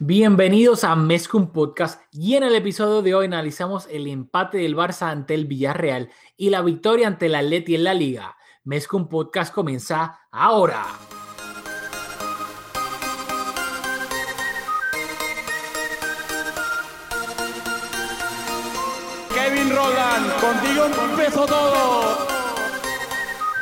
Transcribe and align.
Bienvenidos 0.00 0.84
a 0.84 0.94
Mezcum 0.94 1.48
Podcast 1.48 2.00
y 2.12 2.36
en 2.36 2.44
el 2.44 2.54
episodio 2.54 3.02
de 3.02 3.16
hoy 3.16 3.26
analizamos 3.26 3.88
el 3.90 4.06
empate 4.06 4.58
del 4.58 4.76
Barça 4.76 5.10
ante 5.10 5.34
el 5.34 5.46
Villarreal 5.46 6.08
y 6.36 6.50
la 6.50 6.62
victoria 6.62 7.08
ante 7.08 7.26
el 7.26 7.34
Atleti 7.34 7.74
en 7.74 7.82
la 7.82 7.94
Liga. 7.94 8.36
Mezcum 8.62 9.08
Podcast 9.08 9.52
comienza 9.52 10.20
ahora. 10.30 10.86
Kevin 19.34 19.74
Roland, 19.74 20.32
contigo 20.40 20.84
empezó 21.10 21.44
todo. 21.44 22.18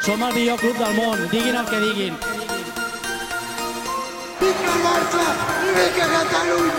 Som 0.03 0.23
el 0.23 0.35
millor 0.35 0.61
club 0.61 0.77
del 0.77 0.97
món, 0.97 1.31
diguin 1.31 1.57
el 1.57 1.65
que 1.65 1.81
diguin. 1.81 2.36
Vinga 4.39 4.73
el 4.73 4.83
Barça 4.85 5.23
i 5.65 5.71
vinga 5.77 6.07
Catalunya! 6.13 6.75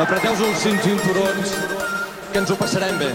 Apreteu-vos 0.00 0.40
els 0.46 0.62
cinc 0.62 0.80
cinturons, 0.84 1.52
que 2.32 2.40
ens 2.40 2.52
ho 2.52 2.56
passarem 2.56 2.96
bé. 3.00 3.10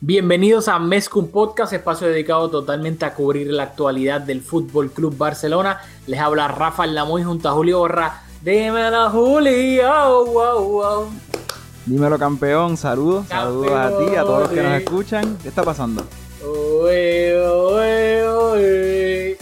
Bienvenidos 0.00 0.68
a 0.68 0.78
Mezcum 0.78 1.28
Podcast, 1.28 1.74
espacio 1.74 2.08
dedicado 2.08 2.48
totalmente 2.48 3.04
a 3.04 3.12
cubrir 3.12 3.50
la 3.52 3.64
actualidad 3.64 4.22
del 4.22 4.40
Fútbol 4.40 4.90
Club 4.90 5.18
Barcelona. 5.18 5.80
Les 6.06 6.18
habla 6.18 6.48
Rafael 6.48 6.94
Lamoy 6.94 7.24
junto 7.24 7.50
a 7.50 7.52
Julio 7.52 7.80
Borra. 7.80 8.22
Dímelo, 8.40 9.10
Julio. 9.10 10.24
Wow, 10.32 10.64
wow. 10.64 11.10
Dímelo 11.84 12.18
campeón, 12.18 12.78
saludos, 12.78 13.26
saludos 13.28 13.72
a 13.72 13.98
ti, 13.98 14.16
a 14.16 14.22
todos 14.22 14.40
los 14.42 14.50
que 14.50 14.62
nos 14.62 14.72
escuchan. 14.80 15.36
¿Qué 15.42 15.48
está 15.48 15.62
pasando? 15.62 16.04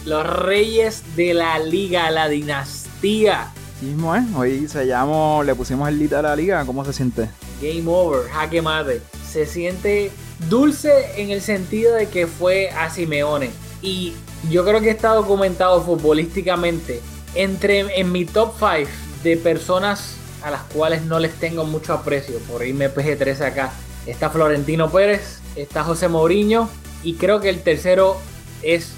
Los 0.07 0.25
reyes 0.25 1.03
de 1.17 1.33
la 1.33 1.59
liga, 1.59 2.09
la 2.11 2.29
dinastía. 2.29 3.51
Mismo 3.81 4.15
es, 4.15 4.23
hoy 4.33 4.67
se 4.69 4.87
llamó, 4.87 5.43
le 5.43 5.53
pusimos 5.53 5.89
el 5.89 5.99
lita 5.99 6.19
a 6.19 6.21
la 6.21 6.35
liga, 6.35 6.65
¿cómo 6.65 6.85
se 6.85 6.93
siente? 6.93 7.29
Game 7.61 7.83
over, 7.87 8.29
jaque 8.29 8.61
mate. 8.61 9.01
Se 9.29 9.45
siente 9.45 10.09
dulce 10.49 11.21
en 11.21 11.31
el 11.31 11.41
sentido 11.41 11.93
de 11.93 12.07
que 12.07 12.25
fue 12.25 12.69
a 12.69 12.89
Simeone. 12.89 13.51
Y 13.81 14.13
yo 14.49 14.63
creo 14.63 14.79
que 14.79 14.89
está 14.91 15.09
documentado 15.09 15.83
futbolísticamente 15.83 17.01
entre 17.35 17.99
en 17.99 18.11
mi 18.11 18.23
top 18.23 18.53
5 18.57 18.89
de 19.23 19.35
personas 19.35 20.15
a 20.41 20.51
las 20.51 20.61
cuales 20.63 21.03
no 21.03 21.19
les 21.19 21.33
tengo 21.33 21.65
mucho 21.65 21.93
aprecio 21.93 22.39
por 22.49 22.65
irme 22.65 22.89
PG-13 22.89 23.41
acá. 23.41 23.71
Está 24.05 24.29
Florentino 24.29 24.89
Pérez, 24.89 25.39
está 25.57 25.83
José 25.83 26.07
Mourinho 26.07 26.69
y 27.03 27.15
creo 27.15 27.39
que 27.39 27.49
el 27.49 27.61
tercero 27.61 28.17
es 28.61 28.93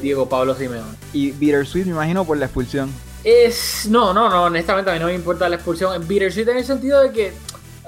Diego 0.00 0.28
Pablo 0.28 0.54
Simeone. 0.54 0.96
Y 1.12 1.32
Bittersweet 1.32 1.86
me 1.86 1.92
imagino 1.92 2.24
por 2.24 2.36
la 2.36 2.46
expulsión. 2.46 2.90
Es. 3.24 3.86
No, 3.88 4.14
no, 4.14 4.28
no, 4.28 4.44
honestamente 4.44 4.90
a 4.90 4.94
mí 4.94 5.00
no 5.00 5.06
me 5.06 5.14
importa 5.14 5.48
la 5.48 5.56
expulsión. 5.56 6.06
Bittersweet 6.06 6.48
en 6.48 6.56
el 6.58 6.64
sentido 6.64 7.02
de 7.02 7.12
que. 7.12 7.32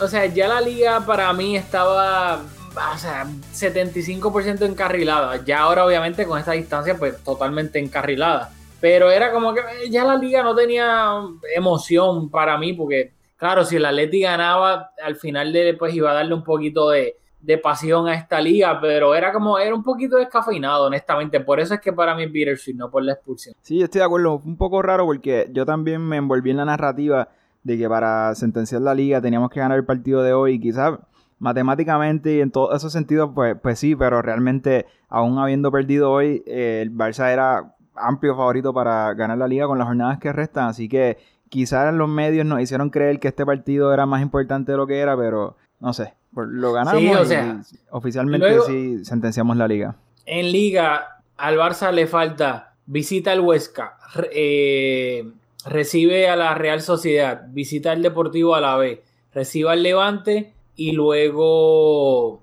O 0.00 0.08
sea, 0.08 0.26
ya 0.26 0.48
la 0.48 0.60
liga 0.60 1.04
para 1.06 1.32
mí 1.32 1.56
estaba. 1.56 2.42
O 2.74 2.98
sea, 2.98 3.26
75% 3.54 4.62
encarrilada. 4.62 5.44
Ya 5.44 5.60
ahora, 5.60 5.84
obviamente, 5.84 6.26
con 6.26 6.38
esta 6.38 6.52
distancia, 6.52 6.96
pues 6.96 7.22
totalmente 7.22 7.78
encarrilada. 7.78 8.50
Pero 8.80 9.10
era 9.10 9.30
como 9.30 9.54
que 9.54 9.60
eh, 9.60 9.90
ya 9.90 10.04
la 10.04 10.16
liga 10.16 10.42
no 10.42 10.54
tenía 10.54 11.12
emoción 11.54 12.30
para 12.30 12.58
mí, 12.58 12.72
porque, 12.72 13.12
claro, 13.36 13.64
si 13.64 13.76
el 13.76 13.84
Atleti 13.84 14.22
ganaba, 14.22 14.90
al 15.02 15.16
final 15.16 15.52
de 15.52 15.74
pues 15.74 15.94
iba 15.94 16.10
a 16.10 16.14
darle 16.14 16.34
un 16.34 16.42
poquito 16.42 16.90
de, 16.90 17.16
de 17.42 17.58
pasión 17.58 18.06
a 18.06 18.14
esta 18.14 18.40
liga, 18.40 18.80
pero 18.80 19.14
era 19.14 19.32
como, 19.32 19.58
era 19.58 19.74
un 19.74 19.82
poquito 19.82 20.16
descafeinado, 20.16 20.86
honestamente. 20.86 21.40
Por 21.40 21.58
eso 21.60 21.74
es 21.74 21.80
que 21.80 21.92
para 21.92 22.14
mí 22.14 22.22
es 22.22 22.32
Bittersweet, 22.32 22.76
no 22.76 22.90
por 22.90 23.02
la 23.02 23.12
expulsión. 23.12 23.54
Sí, 23.60 23.82
estoy 23.82 23.98
de 23.98 24.04
acuerdo, 24.04 24.40
un 24.44 24.56
poco 24.56 24.80
raro 24.80 25.04
porque 25.04 25.50
yo 25.52 25.66
también 25.66 26.00
me 26.00 26.16
envolví 26.16 26.50
en 26.50 26.58
la 26.58 26.64
narrativa 26.64 27.28
de 27.64 27.76
que 27.76 27.88
para 27.88 28.34
sentenciar 28.34 28.82
la 28.82 28.94
liga 28.94 29.20
teníamos 29.20 29.50
que 29.50 29.60
ganar 29.60 29.76
el 29.78 29.84
partido 29.84 30.22
de 30.22 30.32
hoy 30.32 30.60
quizás 30.60 30.98
matemáticamente 31.38 32.36
y 32.36 32.40
en 32.40 32.52
todos 32.52 32.76
esos 32.76 32.92
sentidos, 32.92 33.30
pues, 33.34 33.56
pues 33.60 33.78
sí, 33.78 33.96
pero 33.96 34.22
realmente 34.22 34.86
aún 35.08 35.38
habiendo 35.38 35.72
perdido 35.72 36.12
hoy, 36.12 36.44
eh, 36.46 36.80
el 36.82 36.94
Barça 36.94 37.32
era 37.32 37.74
amplio 37.96 38.36
favorito 38.36 38.72
para 38.72 39.12
ganar 39.14 39.38
la 39.38 39.48
liga 39.48 39.66
con 39.66 39.78
las 39.78 39.88
jornadas 39.88 40.18
que 40.20 40.32
restan, 40.32 40.68
así 40.68 40.88
que 40.88 41.18
quizás 41.48 41.92
los 41.92 42.08
medios 42.08 42.46
nos 42.46 42.60
hicieron 42.60 42.90
creer 42.90 43.18
que 43.18 43.28
este 43.28 43.44
partido 43.44 43.92
era 43.92 44.06
más 44.06 44.22
importante 44.22 44.70
de 44.70 44.78
lo 44.78 44.86
que 44.86 45.00
era, 45.00 45.16
pero 45.16 45.56
no 45.80 45.92
sé, 45.92 46.14
lo 46.34 46.72
ganamos 46.72 47.28
Sí, 47.28 47.34
o 47.34 47.34
y 47.34 47.62
oficialmente 47.90 48.48
luego- 48.48 48.64
sí 48.66 49.04
sentenciamos 49.04 49.56
la 49.56 49.68
liga. 49.68 49.96
En 50.26 50.50
liga, 50.52 51.22
al 51.36 51.56
Barça 51.58 51.90
le 51.92 52.06
falta 52.06 52.74
visita 52.86 53.32
al 53.32 53.40
Huesca, 53.40 53.96
eh, 54.32 55.24
recibe 55.66 56.28
a 56.28 56.36
la 56.36 56.54
Real 56.54 56.80
Sociedad, 56.80 57.42
visita 57.48 57.92
al 57.92 58.02
Deportivo 58.02 58.54
a 58.54 58.60
la 58.60 58.76
B, 58.76 59.02
recibe 59.32 59.70
al 59.70 59.82
Levante 59.82 60.52
y 60.76 60.92
luego 60.92 62.40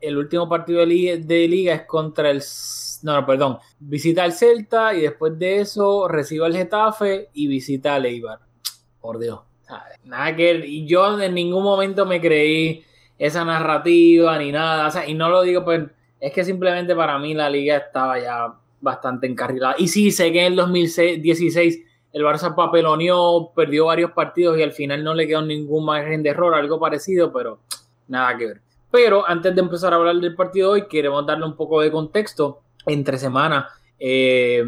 el 0.00 0.16
último 0.16 0.48
partido 0.48 0.80
de 0.80 0.86
liga, 0.86 1.16
de 1.16 1.48
liga 1.48 1.74
es 1.74 1.82
contra 1.82 2.30
el... 2.30 2.42
No, 3.02 3.12
no, 3.20 3.26
perdón. 3.26 3.58
Visita 3.78 4.24
al 4.24 4.32
Celta 4.32 4.94
y 4.94 5.02
después 5.02 5.38
de 5.38 5.60
eso 5.60 6.08
recibe 6.08 6.46
al 6.46 6.56
Getafe 6.56 7.28
y 7.34 7.46
visita 7.46 7.94
al 7.94 8.06
Eibar. 8.06 8.38
Por 9.00 9.18
Dios. 9.18 9.40
Nada 10.04 10.34
que... 10.34 10.64
Y 10.66 10.86
yo 10.86 11.20
en 11.20 11.34
ningún 11.34 11.62
momento 11.62 12.06
me 12.06 12.20
creí 12.20 12.84
esa 13.18 13.44
narrativa 13.44 14.38
ni 14.38 14.52
nada. 14.52 14.86
O 14.86 14.90
sea, 14.90 15.08
y 15.08 15.14
no 15.14 15.28
lo 15.28 15.42
digo 15.42 15.64
pues 15.64 15.84
es 16.20 16.32
que 16.32 16.44
simplemente 16.44 16.94
para 16.94 17.18
mí 17.18 17.34
la 17.34 17.50
liga 17.50 17.76
estaba 17.76 18.18
ya 18.18 18.54
bastante 18.80 19.26
encarrilada. 19.26 19.74
Y 19.78 19.88
sí, 19.88 20.10
sé 20.10 20.32
que 20.32 20.40
en 20.40 20.52
el 20.52 20.56
2016 20.56 21.82
el 22.12 22.22
Barça 22.22 22.54
papeloneó, 22.54 23.52
perdió 23.54 23.86
varios 23.86 24.12
partidos 24.12 24.58
y 24.58 24.62
al 24.62 24.72
final 24.72 25.04
no 25.04 25.14
le 25.14 25.26
quedó 25.26 25.42
ningún 25.42 25.84
margen 25.84 26.22
de 26.22 26.30
error, 26.30 26.54
algo 26.54 26.80
parecido, 26.80 27.32
pero 27.32 27.60
nada 28.08 28.36
que 28.38 28.46
ver. 28.46 28.60
Pero 28.90 29.28
antes 29.28 29.54
de 29.54 29.60
empezar 29.60 29.92
a 29.92 29.96
hablar 29.96 30.16
del 30.16 30.34
partido 30.34 30.70
hoy, 30.70 30.86
queremos 30.88 31.26
darle 31.26 31.44
un 31.44 31.56
poco 31.56 31.80
de 31.80 31.90
contexto. 31.90 32.62
Entre 32.86 33.18
semana 33.18 33.68
eh, 33.98 34.64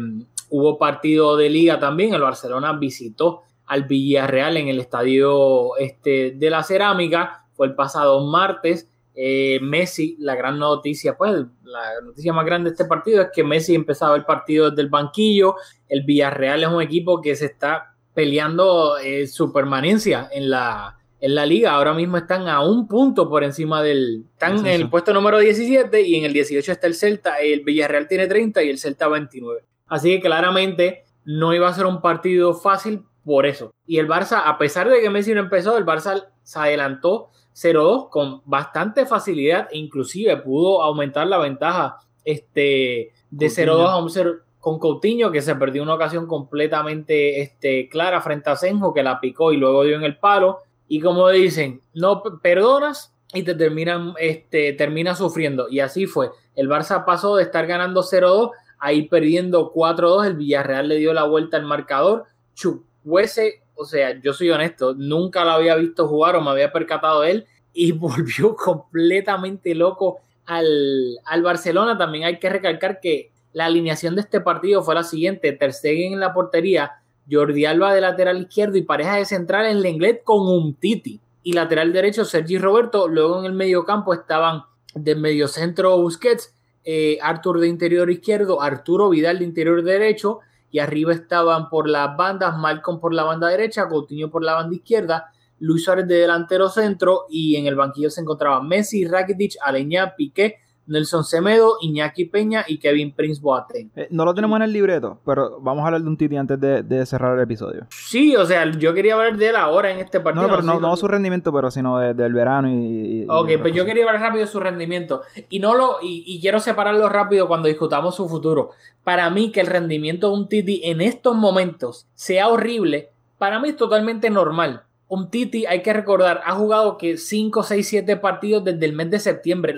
hubo 0.49 0.77
partido 0.77 1.37
de 1.37 1.49
liga 1.49 1.79
también. 1.79 2.13
El 2.13 2.21
Barcelona 2.21 2.73
visitó 2.73 3.43
al 3.65 3.85
Villarreal 3.85 4.57
en 4.57 4.67
el 4.67 4.79
estadio 4.79 5.77
este, 5.77 6.31
de 6.31 6.49
la 6.49 6.63
Cerámica. 6.63 7.45
Fue 7.59 7.67
el 7.67 7.75
pasado 7.75 8.25
martes. 8.25 8.87
Eh, 9.13 9.59
Messi, 9.61 10.15
la 10.17 10.33
gran 10.33 10.57
noticia, 10.57 11.17
pues 11.17 11.43
la 11.65 11.99
noticia 12.01 12.31
más 12.31 12.45
grande 12.45 12.69
de 12.69 12.73
este 12.73 12.85
partido 12.85 13.21
es 13.21 13.27
que 13.33 13.43
Messi 13.43 13.75
empezaba 13.75 14.15
el 14.15 14.23
partido 14.23 14.69
desde 14.69 14.83
el 14.83 14.87
banquillo. 14.87 15.55
El 15.89 16.03
Villarreal 16.03 16.63
es 16.63 16.69
un 16.69 16.81
equipo 16.81 17.19
que 17.19 17.35
se 17.35 17.47
está 17.47 17.97
peleando 18.13 18.97
eh, 18.99 19.27
su 19.27 19.51
permanencia 19.51 20.29
en 20.31 20.49
la, 20.49 20.99
en 21.19 21.35
la 21.35 21.45
liga. 21.45 21.73
Ahora 21.73 21.93
mismo 21.93 22.15
están 22.15 22.47
a 22.47 22.61
un 22.61 22.87
punto 22.87 23.27
por 23.27 23.43
encima 23.43 23.83
del. 23.83 24.23
Están 24.31 24.59
en 24.59 24.67
el 24.67 24.89
puesto 24.89 25.13
número 25.13 25.39
17 25.39 26.01
y 26.01 26.15
en 26.15 26.23
el 26.23 26.31
18 26.31 26.71
está 26.71 26.87
el 26.87 26.95
Celta. 26.95 27.41
El 27.41 27.65
Villarreal 27.65 28.07
tiene 28.07 28.25
30 28.25 28.63
y 28.63 28.69
el 28.69 28.79
Celta 28.79 29.09
29. 29.09 29.65
Así 29.87 30.11
que 30.11 30.21
claramente 30.21 31.03
no 31.25 31.53
iba 31.53 31.67
a 31.67 31.73
ser 31.73 31.87
un 31.87 31.99
partido 31.99 32.53
fácil 32.53 33.03
por 33.25 33.45
eso. 33.45 33.73
Y 33.85 33.97
el 33.97 34.07
Barça, 34.07 34.43
a 34.45 34.57
pesar 34.57 34.87
de 34.87 35.01
que 35.01 35.09
Messi 35.09 35.33
no 35.33 35.41
empezó, 35.41 35.77
el 35.77 35.85
Barça 35.85 36.25
se 36.41 36.57
adelantó 36.57 37.31
0-2 37.55 38.09
con 38.09 38.41
bastante 38.45 39.05
facilidad 39.05 39.67
e 39.71 39.77
inclusive 39.77 40.37
pudo 40.37 40.81
aumentar 40.81 41.27
la 41.27 41.37
ventaja 41.37 41.97
este, 42.23 43.13
de 43.29 43.47
Coutinho. 43.47 43.77
0-2 43.77 43.89
a 43.89 43.97
un 43.97 44.09
0 44.09 44.35
con 44.59 44.77
Coutinho 44.77 45.31
que 45.31 45.41
se 45.41 45.55
perdió 45.55 45.83
una 45.83 45.95
ocasión 45.95 46.27
completamente 46.27 47.41
este, 47.41 47.87
clara 47.89 48.21
frente 48.21 48.49
a 48.49 48.55
Senjo 48.55 48.93
que 48.93 49.03
la 49.03 49.19
picó 49.19 49.53
y 49.53 49.57
luego 49.57 49.83
dio 49.83 49.95
en 49.95 50.03
el 50.03 50.17
palo 50.17 50.59
y 50.87 50.99
como 50.99 51.29
dicen, 51.29 51.81
no 51.93 52.21
perdonas 52.41 53.13
y 53.33 53.43
te 53.43 53.53
terminan 53.53 54.13
este 54.19 54.73
termina 54.73 55.15
sufriendo 55.15 55.69
y 55.69 55.79
así 55.79 56.07
fue. 56.07 56.31
El 56.55 56.67
Barça 56.67 57.05
pasó 57.05 57.35
de 57.35 57.43
estar 57.43 57.67
ganando 57.67 58.03
0-2 58.03 58.51
a 58.79 58.93
ir 58.93 59.09
perdiendo 59.09 59.71
4-2, 59.73 60.25
el 60.25 60.33
Villarreal 60.35 60.87
le 60.87 60.95
dio 60.95 61.13
la 61.13 61.23
vuelta 61.23 61.57
al 61.57 61.65
marcador. 61.65 62.25
Chukwese, 62.55 63.61
o 63.79 63.85
sea, 63.85 64.19
yo 64.19 64.33
soy 64.33 64.49
honesto, 64.49 64.93
nunca 64.93 65.45
lo 65.45 65.51
había 65.51 65.75
visto 65.75 66.05
jugar 66.05 66.35
o 66.35 66.41
me 66.41 66.51
había 66.51 66.73
percatado 66.73 67.21
de 67.21 67.31
él 67.31 67.47
y 67.73 67.91
volvió 67.93 68.55
completamente 68.55 69.73
loco 69.73 70.19
al, 70.45 71.17
al 71.25 71.41
Barcelona. 71.41 71.97
También 71.97 72.25
hay 72.25 72.39
que 72.39 72.49
recalcar 72.49 72.99
que 72.99 73.31
la 73.53 73.65
alineación 73.65 74.15
de 74.15 74.21
este 74.21 74.41
partido 74.41 74.83
fue 74.83 74.95
la 74.95 75.03
siguiente: 75.03 75.53
Ter 75.53 75.71
Stegen 75.71 76.13
en 76.13 76.19
la 76.19 76.33
portería, 76.33 76.91
Jordi 77.31 77.65
Alba 77.65 77.93
de 77.93 78.01
lateral 78.01 78.41
izquierdo 78.41 78.77
y 78.77 78.81
pareja 78.81 79.15
de 79.15 79.23
centrales 79.23 79.77
Lenglet 79.77 80.23
con 80.25 80.45
un 80.45 80.75
Titi. 80.75 81.21
Y 81.41 81.53
lateral 81.53 81.93
derecho 81.93 82.25
Sergi 82.25 82.57
Roberto. 82.57 83.07
Luego 83.07 83.39
en 83.39 83.45
el 83.45 83.53
medio 83.53 83.85
campo 83.85 84.13
estaban 84.13 84.63
del 84.93 85.19
mediocentro 85.19 85.97
Busquets, 85.97 86.53
eh, 86.83 87.17
de 87.21 87.67
interior 87.67 88.11
izquierdo, 88.11 88.61
Arturo 88.61 89.09
Vidal 89.09 89.39
de 89.39 89.45
interior 89.45 89.83
derecho. 89.83 90.41
Y 90.71 90.79
arriba 90.79 91.13
estaban 91.13 91.69
por 91.69 91.89
las 91.89 92.15
bandas, 92.15 92.57
Malcolm 92.57 92.99
por 92.99 93.13
la 93.13 93.23
banda 93.23 93.47
derecha, 93.47 93.87
Coutinho 93.87 94.29
por 94.29 94.43
la 94.43 94.53
banda 94.53 94.75
izquierda, 94.75 95.31
Luis 95.59 95.83
Suárez 95.83 96.07
de 96.07 96.15
delantero 96.15 96.69
centro 96.69 97.25
y 97.29 97.55
en 97.55 97.67
el 97.67 97.75
banquillo 97.75 98.09
se 98.09 98.21
encontraban 98.21 98.67
Messi, 98.67 99.05
Rakitic, 99.05 99.55
Aleñá, 99.61 100.15
Piqué, 100.15 100.59
Nelson 100.89 101.23
Semedo, 101.23 101.77
Iñaki 101.81 102.25
Peña 102.25 102.65
y 102.67 102.77
Kevin 102.79 103.13
Prince 103.13 103.41
Boateng. 103.41 103.91
Eh, 103.95 104.07
no 104.11 104.25
lo 104.25 104.33
tenemos 104.33 104.57
en 104.57 104.63
el 104.63 104.73
libreto, 104.73 105.19
pero 105.25 105.59
vamos 105.61 105.83
a 105.83 105.85
hablar 105.87 106.01
de 106.01 106.07
un 106.07 106.17
Titi 106.17 106.35
antes 106.35 106.59
de, 106.59 106.83
de 106.83 107.05
cerrar 107.05 107.35
el 107.37 107.43
episodio. 107.43 107.87
Sí, 107.89 108.35
o 108.35 108.45
sea, 108.45 108.69
yo 108.71 108.93
quería 108.93 109.13
hablar 109.13 109.37
de 109.37 109.49
él 109.49 109.55
ahora 109.55 109.91
en 109.91 109.99
este 109.99 110.19
partido. 110.19 110.47
No, 110.47 110.55
pero 110.57 110.79
no, 110.79 110.95
su 110.97 111.07
rendimiento, 111.07 111.53
pero 111.53 111.71
sino 111.71 111.99
de- 111.99 112.13
del 112.13 112.33
verano 112.33 112.69
y... 112.69 113.21
y- 113.23 113.25
Ok, 113.29 113.51
y- 113.51 113.57
pues 113.57 113.73
yo 113.73 113.85
quería 113.85 114.05
hablar 114.05 114.21
rápido 114.21 114.45
de 114.45 114.51
su 114.51 114.59
rendimiento. 114.59 115.21
Y 115.49 115.59
no 115.59 115.75
lo, 115.75 115.97
y, 116.01 116.23
y 116.27 116.41
quiero 116.41 116.59
separarlo 116.59 117.07
rápido 117.09 117.47
cuando 117.47 117.67
discutamos 117.67 118.15
su 118.15 118.27
futuro. 118.27 118.71
Para 119.03 119.29
mí, 119.29 119.51
que 119.51 119.61
el 119.61 119.67
rendimiento 119.67 120.27
de 120.29 120.33
un 120.33 120.47
Titi 120.49 120.81
en 120.83 121.01
estos 121.01 121.35
momentos 121.35 122.07
sea 122.15 122.47
horrible, 122.49 123.09
para 123.37 123.59
mí 123.59 123.69
es 123.69 123.75
totalmente 123.77 124.29
normal. 124.29 124.83
Un 125.07 125.29
Titi, 125.29 125.65
hay 125.65 125.81
que 125.81 125.93
recordar, 125.93 126.41
ha 126.45 126.53
jugado 126.53 126.97
que 126.97 127.17
5, 127.17 127.63
6, 127.63 127.87
7 127.87 128.17
partidos 128.17 128.63
desde 128.63 128.85
el 128.85 128.93
mes 128.93 129.09
de 129.09 129.19
septiembre. 129.19 129.75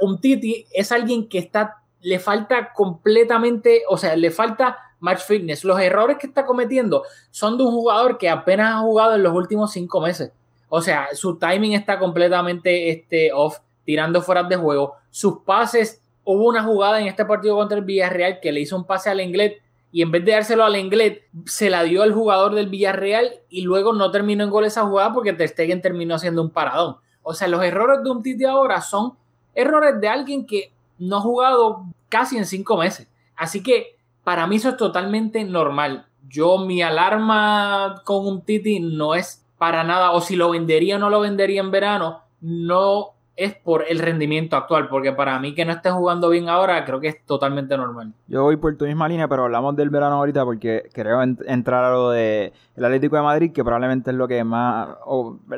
Un 0.00 0.20
Titi 0.20 0.66
es 0.72 0.92
alguien 0.92 1.28
que 1.28 1.38
está, 1.38 1.82
le 2.00 2.18
falta 2.18 2.72
completamente, 2.72 3.82
o 3.88 3.96
sea, 3.96 4.16
le 4.16 4.30
falta 4.30 4.78
match 5.00 5.20
fitness. 5.20 5.64
Los 5.64 5.80
errores 5.80 6.18
que 6.18 6.26
está 6.26 6.44
cometiendo 6.44 7.04
son 7.30 7.56
de 7.56 7.64
un 7.64 7.72
jugador 7.72 8.18
que 8.18 8.28
apenas 8.28 8.74
ha 8.74 8.78
jugado 8.80 9.14
en 9.14 9.22
los 9.22 9.32
últimos 9.32 9.72
5 9.72 10.00
meses. 10.00 10.32
O 10.68 10.82
sea, 10.82 11.08
su 11.14 11.38
timing 11.38 11.72
está 11.72 11.98
completamente 11.98 12.90
este, 12.90 13.32
off, 13.32 13.58
tirando 13.84 14.20
fuera 14.20 14.42
de 14.42 14.56
juego. 14.56 14.94
Sus 15.10 15.38
pases, 15.40 16.02
hubo 16.24 16.46
una 16.46 16.62
jugada 16.62 17.00
en 17.00 17.06
este 17.06 17.24
partido 17.24 17.56
contra 17.56 17.78
el 17.78 17.84
Villarreal 17.84 18.40
que 18.40 18.52
le 18.52 18.60
hizo 18.60 18.76
un 18.76 18.84
pase 18.84 19.08
al 19.08 19.20
Englet 19.20 19.62
y 19.90 20.02
en 20.02 20.10
vez 20.10 20.24
de 20.24 20.32
dárselo 20.32 20.64
al 20.64 20.76
Englet, 20.76 21.22
se 21.46 21.70
la 21.70 21.82
dio 21.82 22.02
al 22.02 22.12
jugador 22.12 22.54
del 22.54 22.68
Villarreal 22.68 23.40
y 23.48 23.62
luego 23.62 23.94
no 23.94 24.10
terminó 24.10 24.44
en 24.44 24.50
gol 24.50 24.66
esa 24.66 24.84
jugada 24.84 25.14
porque 25.14 25.32
Ter 25.32 25.48
Stegen 25.48 25.80
terminó 25.80 26.14
haciendo 26.14 26.42
un 26.42 26.50
paradón. 26.50 26.96
O 27.22 27.32
sea, 27.32 27.48
los 27.48 27.62
errores 27.64 28.02
de 28.04 28.10
un 28.10 28.22
Titi 28.22 28.44
ahora 28.44 28.82
son 28.82 29.14
errores 29.54 30.00
de 30.00 30.08
alguien 30.08 30.46
que 30.46 30.72
no 30.98 31.16
ha 31.16 31.20
jugado 31.20 31.84
casi 32.08 32.36
en 32.36 32.46
cinco 32.46 32.76
meses. 32.76 33.08
Así 33.36 33.62
que 33.62 33.96
para 34.24 34.46
mí 34.46 34.56
eso 34.56 34.70
es 34.70 34.76
totalmente 34.76 35.44
normal. 35.44 36.06
Yo, 36.28 36.58
mi 36.58 36.82
alarma 36.82 38.02
con 38.04 38.26
un 38.26 38.42
Titi 38.42 38.80
no 38.80 39.14
es 39.14 39.46
para 39.56 39.84
nada, 39.84 40.12
o 40.12 40.20
si 40.20 40.36
lo 40.36 40.50
vendería 40.50 40.96
o 40.96 40.98
no 40.98 41.10
lo 41.10 41.20
vendería 41.20 41.60
en 41.60 41.70
verano, 41.70 42.22
no 42.40 43.14
es 43.38 43.54
por 43.54 43.84
el 43.88 44.00
rendimiento 44.00 44.56
actual, 44.56 44.88
porque 44.88 45.12
para 45.12 45.38
mí 45.38 45.54
que 45.54 45.64
no 45.64 45.72
esté 45.72 45.90
jugando 45.90 46.28
bien 46.28 46.48
ahora, 46.48 46.84
creo 46.84 46.98
que 46.98 47.06
es 47.08 47.24
totalmente 47.24 47.76
normal. 47.76 48.12
Yo 48.26 48.42
voy 48.42 48.56
por 48.56 48.76
tu 48.76 48.84
misma 48.84 49.06
línea, 49.08 49.28
pero 49.28 49.44
hablamos 49.44 49.76
del 49.76 49.90
verano 49.90 50.16
ahorita 50.16 50.44
porque 50.44 50.88
creo 50.92 51.22
en- 51.22 51.38
entrar 51.46 51.84
a 51.84 51.90
lo 51.92 52.10
de 52.10 52.52
el 52.76 52.84
Atlético 52.84 53.14
de 53.16 53.22
Madrid, 53.22 53.52
que 53.52 53.62
probablemente 53.62 54.10
es 54.10 54.16
lo 54.16 54.26
que 54.26 54.42
más 54.44 54.88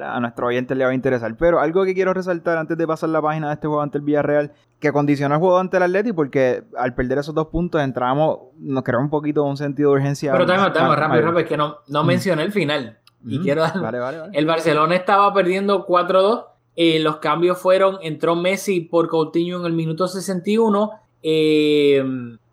a 0.03 0.21
nuestro 0.21 0.47
oyente 0.49 0.75
le 0.75 0.85
va 0.85 0.91
a 0.91 0.95
interesar. 0.95 1.35
Pero 1.37 1.59
algo 1.61 1.85
que 1.85 1.95
quiero 1.95 2.13
resaltar 2.15 2.59
antes 2.59 2.77
de 2.77 2.87
pasar 2.87 3.09
la 3.11 3.23
página 3.23 3.49
de 3.49 3.55
este 3.55 3.67
juego 3.67 3.83
ante 3.83 3.99
el 3.99 4.05
Villarreal, 4.05 4.53
que 4.79 4.93
condiciona 4.93 5.35
el 5.37 5.41
juego 5.41 5.59
ante 5.59 5.77
el 5.79 5.83
Atlético, 5.83 6.17
porque 6.17 6.63
al 6.79 6.95
perder 6.95 7.19
esos 7.19 7.35
dos 7.35 7.47
puntos 7.49 7.81
entramos, 7.83 8.39
nos 8.59 8.83
creó 8.85 9.01
un 9.01 9.11
poquito 9.11 9.43
un 9.45 9.57
sentido 9.57 9.91
de 9.91 9.97
urgencia. 9.97 10.33
Pero 10.33 10.47
ma- 10.47 10.69
rápido, 10.69 10.95
rápido, 10.97 11.39
es 11.39 11.47
que 11.47 11.57
no, 11.57 11.77
no 11.89 12.03
Mm. 12.03 12.07
mencioné 12.07 12.43
el 12.43 12.53
final. 12.53 12.99
Y 13.27 13.37
Ujú. 13.37 13.45
quiero 13.45 13.63
dar- 13.63 13.79
Vale, 13.81 13.99
vale, 13.99 14.19
vale. 14.19 14.39
El 14.39 14.47
Barcelona 14.47 14.95
estaba 14.97 15.33
perdiendo 15.35 15.85
4-2. 15.85 16.45
Eh, 16.83 16.99
los 16.99 17.17
cambios 17.17 17.59
fueron, 17.59 17.99
entró 18.01 18.35
Messi 18.35 18.81
por 18.81 19.11
Coutinho 19.11 19.61
en 19.61 19.67
el 19.67 19.75
minuto 19.75 20.09
61. 20.09 20.91
eh, 21.23 22.03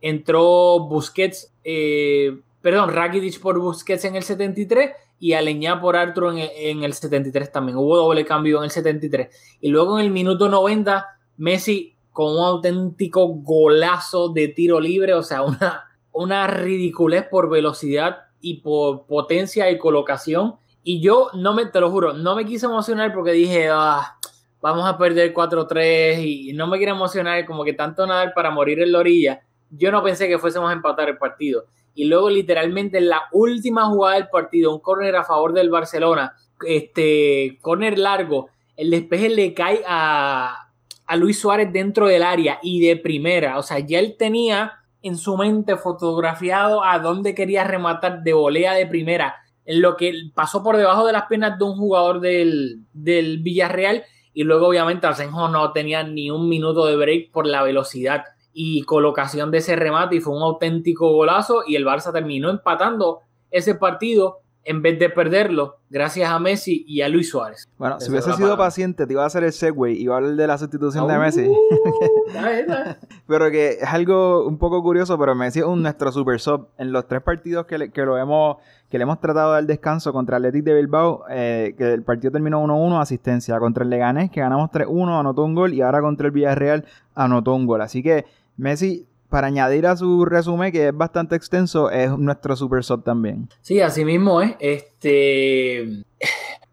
entró 0.02 0.80
Busquets, 0.82 1.54
eh, 1.64 2.38
perdón, 2.62 2.92
Rakitic 2.92 3.40
por 3.40 3.58
Busquets 3.58 4.04
en 4.04 4.18
el 4.18 4.24
73 4.24 4.92
y 5.18 5.32
Aleñá 5.32 5.80
por 5.80 5.96
Arturo 5.96 6.34
en, 6.34 6.84
el 6.84 6.92
73 6.92 7.54
también. 7.54 7.78
Hubo 7.78 7.96
doble 7.96 8.26
cambio 8.26 8.58
en 8.58 8.66
el 8.66 8.72
73. 8.72 9.30
Y 9.62 9.70
luego 9.70 9.98
en 9.98 10.08
el 10.08 10.12
minuto 10.12 10.50
90, 10.50 11.06
Messi 11.38 11.96
con 12.12 12.34
un 12.34 12.44
auténtico 12.44 13.30
golazo 13.30 14.28
de 14.28 14.50
tiro 14.50 14.82
libre, 14.82 15.14
o 15.14 15.24
sea, 15.24 15.44
una, 15.44 15.86
una 16.12 16.48
ridiculez 16.48 17.26
por 17.30 17.50
velocidad 17.50 18.24
y 18.42 18.56
por 18.56 19.06
potencia 19.06 19.72
y 19.72 19.78
colocación. 19.78 20.56
Y 20.90 21.02
yo 21.02 21.32
no 21.34 21.54
me, 21.54 21.66
te 21.66 21.82
lo 21.82 21.92
juro, 21.92 22.14
no 22.14 22.34
me 22.34 22.46
quise 22.46 22.66
emocionar 22.66 23.14
porque 23.14 23.34
dije, 23.34 23.68
ah, 23.70 24.16
vamos 24.62 24.88
a 24.88 24.98
perder 24.98 25.34
4-3 25.34 26.24
y 26.24 26.54
no 26.54 26.66
me 26.66 26.78
quiero 26.78 26.94
emocionar 26.94 27.46
como 27.46 27.66
que 27.66 27.74
tanto 27.74 28.08
nadar 28.08 28.34
para 28.34 28.52
morir 28.52 28.80
en 28.80 28.94
la 28.94 29.00
orilla. 29.00 29.42
Yo 29.70 29.92
no 29.92 30.02
pensé 30.02 30.30
que 30.30 30.40
fuésemos 30.40 30.70
a 30.70 30.72
empatar 30.72 31.10
el 31.10 31.18
partido. 31.18 31.66
Y 31.94 32.06
luego 32.06 32.30
literalmente 32.30 33.00
en 33.00 33.10
la 33.10 33.24
última 33.34 33.84
jugada 33.88 34.16
del 34.16 34.30
partido, 34.30 34.74
un 34.74 34.80
córner 34.80 35.14
a 35.18 35.26
favor 35.26 35.52
del 35.52 35.70
Barcelona, 35.70 36.38
este 36.66 37.60
córner 37.62 38.00
largo, 38.00 38.48
el 38.78 38.90
despeje 38.90 39.28
le 39.28 39.54
cae 39.54 39.84
a, 39.86 40.70
a 41.06 41.16
Luis 41.18 41.38
Suárez 41.38 41.74
dentro 41.74 42.08
del 42.08 42.24
área 42.24 42.60
y 42.64 42.80
de 42.88 42.96
primera. 42.96 43.58
O 43.58 43.62
sea, 43.62 43.80
ya 43.80 44.00
él 44.00 44.16
tenía 44.18 44.80
en 45.02 45.18
su 45.18 45.36
mente 45.36 45.76
fotografiado 45.76 46.82
a 46.82 46.98
dónde 47.00 47.36
quería 47.36 47.66
rematar 47.66 48.24
de 48.24 48.32
volea 48.32 48.74
de 48.74 48.88
primera 48.88 49.36
lo 49.68 49.98
que 49.98 50.14
pasó 50.34 50.64
por 50.64 50.78
debajo 50.78 51.06
de 51.06 51.14
las 51.14 51.26
piernas 51.26 51.60
de 51.60 51.66
un 51.66 51.76
jugador 51.76 52.22
del, 52.22 52.86
del 52.94 53.40
Villarreal 53.40 54.04
y 54.34 54.44
luego 54.44 54.68
obviamente 54.68 55.08
Asenjo 55.08 55.50
no 55.50 55.72
tenía 55.74 56.04
ni 56.04 56.32
un 56.32 56.48
minuto 56.48 56.86
de 56.86 56.96
break 56.96 57.32
por 57.32 57.46
la 57.46 57.64
velocidad 57.64 58.24
y 58.54 58.84
colocación 58.84 59.52
de 59.52 59.60
ese 59.60 59.76
remate 59.76 60.16
y 60.16 60.20
fue 60.22 60.36
un 60.36 60.44
auténtico 60.44 61.12
golazo 61.12 61.64
y 61.68 61.76
el 61.76 61.86
Barça 61.86 62.14
terminó 62.14 62.50
empatando 62.50 63.20
ese 63.52 63.76
partido 63.76 64.40
en 64.68 64.82
vez 64.82 65.00
de 65.00 65.10
perderlo 65.10 65.78
gracias 65.90 66.30
a 66.30 66.38
Messi 66.40 66.84
y 66.86 67.02
a 67.02 67.08
Luis 67.08 67.30
Suárez. 67.30 67.70
Bueno, 67.78 68.02
si 68.02 68.12
hubiese 68.12 68.34
sido 68.34 68.50
palabra. 68.50 68.66
paciente, 68.66 69.08
te 69.08 69.14
iba 69.14 69.24
a 69.24 69.28
hacer 69.28 69.46
el 69.46 69.54
segue 69.54 69.94
y 69.94 70.04
iba 70.04 70.16
a 70.16 70.18
hablar 70.18 70.36
de 70.36 70.46
la 70.46 70.58
sustitución 70.58 71.08
de 71.08 71.18
Messi. 71.18 71.50
Pero 73.28 73.50
que 73.50 73.70
es 73.80 73.88
algo 73.88 74.46
un 74.46 74.58
poco 74.58 74.84
curioso, 74.84 75.18
pero 75.18 75.34
Messi 75.36 75.60
es 75.60 75.66
un 75.66 75.82
nuestro 75.82 76.12
super 76.12 76.40
sub. 76.42 76.68
En 76.78 76.92
los 76.92 77.08
tres 77.08 77.22
partidos 77.22 77.66
que 77.66 77.78
le, 77.78 77.92
que 77.92 78.02
lo 78.02 78.18
hemos, 78.18 78.58
que 78.90 78.98
le 78.98 79.04
hemos 79.04 79.22
tratado 79.22 79.52
de 79.52 79.56
dar 79.56 79.66
descanso 79.66 80.12
contra 80.12 80.36
Athletic 80.36 80.66
de 80.66 80.74
Bilbao, 80.74 81.24
eh, 81.30 81.74
que 81.78 81.94
el 81.94 82.04
partido 82.04 82.32
terminó 82.32 82.62
1-1, 82.62 83.02
asistencia. 83.02 83.58
Contra 83.60 83.86
el 83.86 83.90
Leganés, 83.90 84.30
que 84.30 84.42
ganamos 84.42 84.70
3-1, 84.72 85.20
anotó 85.20 85.46
un 85.46 85.56
gol. 85.56 85.74
Y 85.74 85.82
ahora 85.82 86.02
contra 86.02 86.28
el 86.28 86.34
Villarreal, 86.34 86.86
anotó 87.16 87.54
un 87.56 87.66
gol. 87.66 87.82
Así 87.82 88.04
que 88.04 88.26
Messi, 88.58 89.08
para 89.30 89.48
añadir 89.48 89.88
a 89.88 89.98
su 89.98 90.26
resumen, 90.26 90.72
que 90.72 90.88
es 90.88 90.96
bastante 90.96 91.36
extenso, 91.36 91.90
es 91.90 92.16
nuestro 92.18 92.56
super 92.56 92.84
sub 92.84 93.04
también. 93.04 93.50
Sí, 93.62 93.82
así 93.82 94.06
mismo 94.06 94.42
es. 94.42 94.56
Este. 94.60 96.04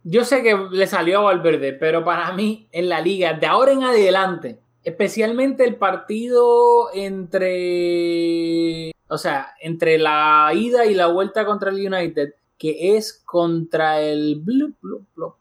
Yo 0.05 0.25
sé 0.25 0.43
que 0.43 0.55
le 0.71 0.87
salió 0.87 1.21
a 1.21 1.23
Valverde, 1.23 1.73
pero 1.73 2.05
para 2.05 2.31
mí, 2.33 2.69
en 2.73 2.91
la 2.91 3.01
liga, 3.01 3.33
de 3.33 3.47
ahora 3.47 3.73
en 3.73 3.85
adelante, 3.85 4.61
especialmente 4.83 5.65
el 5.65 5.77
partido 5.77 6.93
entre. 6.93 8.93
O 9.09 9.19
sea, 9.19 9.55
entre 9.61 9.99
la 9.99 10.51
ida 10.55 10.87
y 10.87 10.95
la 10.95 11.07
vuelta 11.07 11.47
contra 11.47 11.71
el 11.71 11.77
United, 11.77 12.35
que 12.59 12.97
es 12.97 13.23
contra 13.25 14.01
el. 14.01 14.41
blup, 14.43 14.77
blup, 14.83 15.07
blup, 15.17 15.37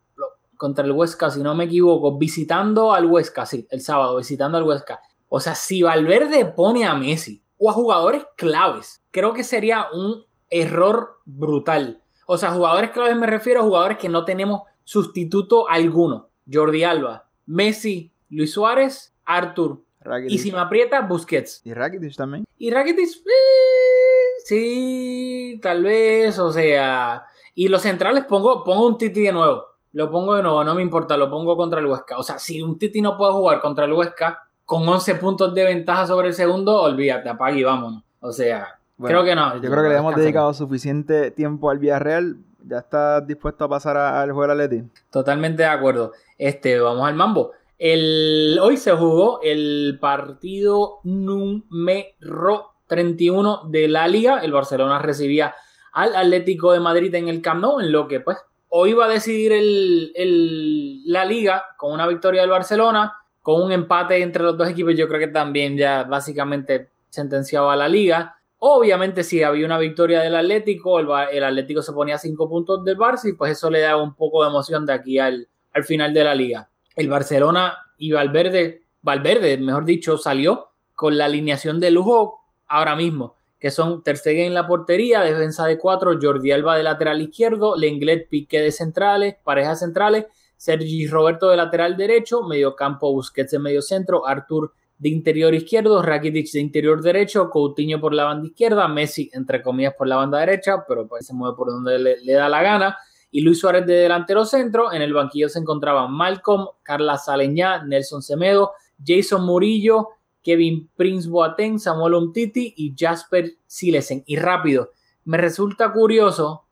contra 0.55 0.85
el 0.85 0.93
Huesca, 0.93 1.29
si 1.29 1.41
no 1.41 1.55
me 1.55 1.65
equivoco, 1.65 2.17
visitando 2.17 2.93
al 2.93 3.05
Huesca, 3.05 3.45
sí, 3.45 3.67
el 3.69 3.81
sábado, 3.81 4.17
visitando 4.17 4.57
al 4.57 4.63
Huesca. 4.63 5.01
O 5.35 5.39
sea, 5.39 5.55
si 5.55 5.81
Valverde 5.81 6.45
pone 6.45 6.85
a 6.85 6.93
Messi 6.93 7.41
o 7.57 7.67
a 7.67 7.73
jugadores 7.73 8.23
claves, 8.37 9.01
creo 9.09 9.33
que 9.33 9.43
sería 9.43 9.87
un 9.91 10.23
error 10.47 11.21
brutal. 11.25 12.03
O 12.27 12.37
sea, 12.37 12.51
jugadores 12.51 12.91
claves 12.91 13.15
me 13.15 13.25
refiero 13.25 13.61
a 13.61 13.63
jugadores 13.63 13.97
que 13.97 14.09
no 14.09 14.25
tenemos 14.25 14.61
sustituto 14.83 15.67
alguno. 15.67 16.29
Jordi 16.47 16.83
Alba, 16.83 17.27
Messi, 17.47 18.11
Luis 18.29 18.53
Suárez. 18.53 19.11
Rakitic. 19.25 20.31
Y 20.31 20.37
si 20.37 20.51
me 20.51 20.59
aprieta, 20.59 21.01
Busquets. 21.01 21.61
Y 21.65 21.73
Rakitic 21.73 22.15
también. 22.15 22.45
Y 22.59 22.69
Rakitic, 22.69 23.09
eh, 23.25 24.43
sí, 24.45 25.59
tal 25.63 25.81
vez, 25.81 26.37
o 26.37 26.51
sea. 26.51 27.25
Y 27.55 27.69
los 27.69 27.81
centrales 27.81 28.25
pongo, 28.25 28.63
pongo 28.63 28.85
un 28.85 28.99
Titi 28.99 29.21
de 29.21 29.31
nuevo. 29.31 29.65
Lo 29.93 30.11
pongo 30.11 30.35
de 30.35 30.43
nuevo, 30.43 30.63
no 30.63 30.75
me 30.75 30.83
importa, 30.83 31.17
lo 31.17 31.27
pongo 31.27 31.57
contra 31.57 31.79
el 31.79 31.87
Huesca. 31.87 32.19
O 32.19 32.23
sea, 32.23 32.37
si 32.37 32.61
un 32.61 32.77
Titi 32.77 33.01
no 33.01 33.17
puede 33.17 33.33
jugar 33.33 33.61
contra 33.61 33.85
el 33.85 33.93
Huesca 33.93 34.47
con 34.65 34.87
11 34.87 35.15
puntos 35.15 35.53
de 35.53 35.63
ventaja 35.65 36.07
sobre 36.07 36.29
el 36.29 36.33
segundo, 36.33 36.81
olvídate, 36.81 37.29
apague 37.29 37.59
y 37.59 37.63
vámonos. 37.63 38.03
O 38.21 38.31
sea, 38.31 38.79
Bueno, 38.97 39.21
creo 39.21 39.25
que 39.25 39.35
no. 39.35 39.55
Yo 39.61 39.69
creo 39.69 39.83
que 39.83 39.89
le 39.89 39.97
hemos 39.97 40.15
dedicado 40.15 40.53
suficiente 40.53 41.31
tiempo 41.31 41.69
al 41.69 41.79
Villarreal. 41.79 42.37
¿Ya 42.65 42.77
estás 42.77 43.27
dispuesto 43.27 43.65
a 43.65 43.69
pasar 43.69 43.97
al 43.97 44.31
juego 44.31 44.53
del 44.53 44.61
Atleti? 44.61 44.87
Totalmente 45.11 45.63
de 45.63 45.69
acuerdo. 45.69 46.13
Este, 46.37 46.79
vamos 46.79 47.05
al 47.07 47.13
mambo. 47.15 47.51
El, 47.77 48.57
hoy 48.61 48.77
se 48.77 48.93
jugó 48.93 49.41
el 49.43 49.97
partido 49.99 50.99
número 51.03 52.71
31 52.87 53.63
de 53.69 53.87
la 53.87 54.07
liga. 54.07 54.39
El 54.39 54.51
Barcelona 54.53 54.99
recibía 54.99 55.53
al 55.91 56.15
Atlético 56.15 56.71
de 56.71 56.79
Madrid 56.79 57.13
en 57.15 57.27
el 57.27 57.41
Camp 57.41 57.61
Nou, 57.61 57.79
en 57.79 57.91
lo 57.91 58.07
que 58.07 58.19
pues 58.19 58.37
hoy 58.69 58.93
va 58.93 59.05
a 59.05 59.09
decidir 59.09 59.51
el, 59.51 60.11
el- 60.15 61.03
la 61.11 61.25
liga 61.25 61.63
con 61.77 61.91
una 61.91 62.07
victoria 62.07 62.41
del 62.41 62.49
Barcelona, 62.49 63.13
con 63.43 63.61
un 63.61 63.71
empate 63.71 64.23
entre 64.23 64.41
los 64.41 64.57
dos 64.57 64.67
equipos. 64.67 64.95
Yo 64.95 65.07
creo 65.07 65.19
que 65.19 65.27
también 65.27 65.77
ya 65.77 66.03
básicamente 66.03 66.89
sentenciaba 67.09 67.73
a 67.73 67.75
la 67.75 67.87
liga. 67.87 68.35
Obviamente, 68.57 69.23
si 69.23 69.43
había 69.43 69.67
una 69.67 69.77
victoria 69.77 70.21
del 70.21 70.35
Atlético, 70.35 70.99
el, 70.99 71.43
Atlético 71.43 71.83
se 71.83 71.93
ponía 71.93 72.17
cinco 72.17 72.49
puntos 72.49 72.83
del 72.83 72.97
Barça 72.97 73.29
y 73.29 73.33
pues 73.33 73.51
eso 73.51 73.69
le 73.69 73.81
da 73.81 73.97
un 73.97 74.15
poco 74.15 74.41
de 74.41 74.49
emoción 74.49 74.87
de 74.87 74.93
aquí 74.93 75.19
al, 75.19 75.47
al 75.73 75.83
final 75.83 76.11
de 76.11 76.23
la 76.23 76.33
liga. 76.33 76.69
El 76.95 77.09
Barcelona 77.09 77.77
y 77.99 78.11
Valverde 78.11 78.83
Valverde, 79.03 79.57
mejor 79.57 79.83
dicho, 79.83 80.17
salió 80.17 80.69
con 80.95 81.17
la 81.17 81.25
alineación 81.25 81.81
de 81.81 81.91
lujo 81.91 82.39
ahora 82.67 82.95
mismo, 82.95 83.35
que 83.59 83.69
son 83.69 84.01
Ter 84.01 84.15
Stegen 84.15 84.47
en 84.47 84.53
la 84.53 84.65
portería, 84.65 85.21
defensa 85.21 85.65
de 85.65 85.77
cuatro, 85.77 86.17
Jordi 86.19 86.51
Alba 86.53 86.77
de 86.77 86.83
lateral 86.83 87.21
izquierdo, 87.21 87.75
Lenglet 87.75 88.29
Piqué 88.29 88.61
de 88.61 88.71
centrales, 88.71 89.35
parejas 89.43 89.79
centrales, 89.79 90.25
Sergi 90.63 91.07
Roberto 91.07 91.49
de 91.49 91.57
lateral 91.57 91.97
derecho, 91.97 92.41
mediocampo 92.43 93.11
Busquets 93.11 93.51
de 93.51 93.59
medio 93.59 93.81
centro, 93.81 94.25
Artur 94.25 94.73
de 94.97 95.09
interior 95.09 95.53
izquierdo, 95.53 96.01
Rakitic 96.01 96.49
de 96.53 96.61
interior 96.61 97.01
derecho, 97.01 97.49
Coutinho 97.49 97.99
por 97.99 98.13
la 98.13 98.23
banda 98.23 98.47
izquierda, 98.47 98.87
Messi 98.87 99.29
entre 99.33 99.61
comillas 99.61 99.93
por 99.97 100.07
la 100.07 100.15
banda 100.15 100.39
derecha, 100.39 100.85
pero 100.87 101.05
pues 101.05 101.25
se 101.25 101.33
mueve 101.33 101.57
por 101.57 101.67
donde 101.67 101.99
le, 101.99 102.33
da 102.33 102.47
la 102.47 102.61
gana, 102.61 102.97
y 103.29 103.41
Luis 103.41 103.59
Suárez 103.59 103.85
de 103.85 103.93
delantero 103.93 104.45
centro. 104.45 104.93
En 104.93 105.01
el 105.01 105.11
banquillo 105.11 105.49
se 105.49 105.59
encontraban 105.59 106.13
Malcolm, 106.13 106.67
Carla 106.81 107.17
Saleñá, 107.17 107.83
Nelson 107.83 108.21
Semedo, 108.21 108.71
Jason 109.05 109.45
Murillo, 109.45 110.11
Kevin 110.41 110.89
Prince 110.95 111.27
Boateng, 111.27 111.77
Samuel 111.77 112.13
Umtiti 112.13 112.73
y 112.77 112.95
Jasper 112.97 113.51
Silesen. 113.67 114.23
Y 114.25 114.37
rápido, 114.37 114.91
me 115.25 115.37
resulta 115.37 115.91
curioso, 115.91 116.67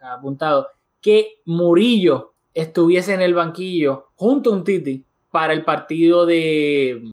apuntado, 0.00 0.68
que 1.02 1.42
Murillo 1.44 2.33
estuviese 2.54 3.12
en 3.12 3.20
el 3.20 3.34
banquillo 3.34 4.06
junto 4.14 4.50
a 4.50 4.54
Umtiti 4.54 5.04
para 5.34 5.52
el 5.52 5.64
partido 5.64 6.26
de, 6.26 7.10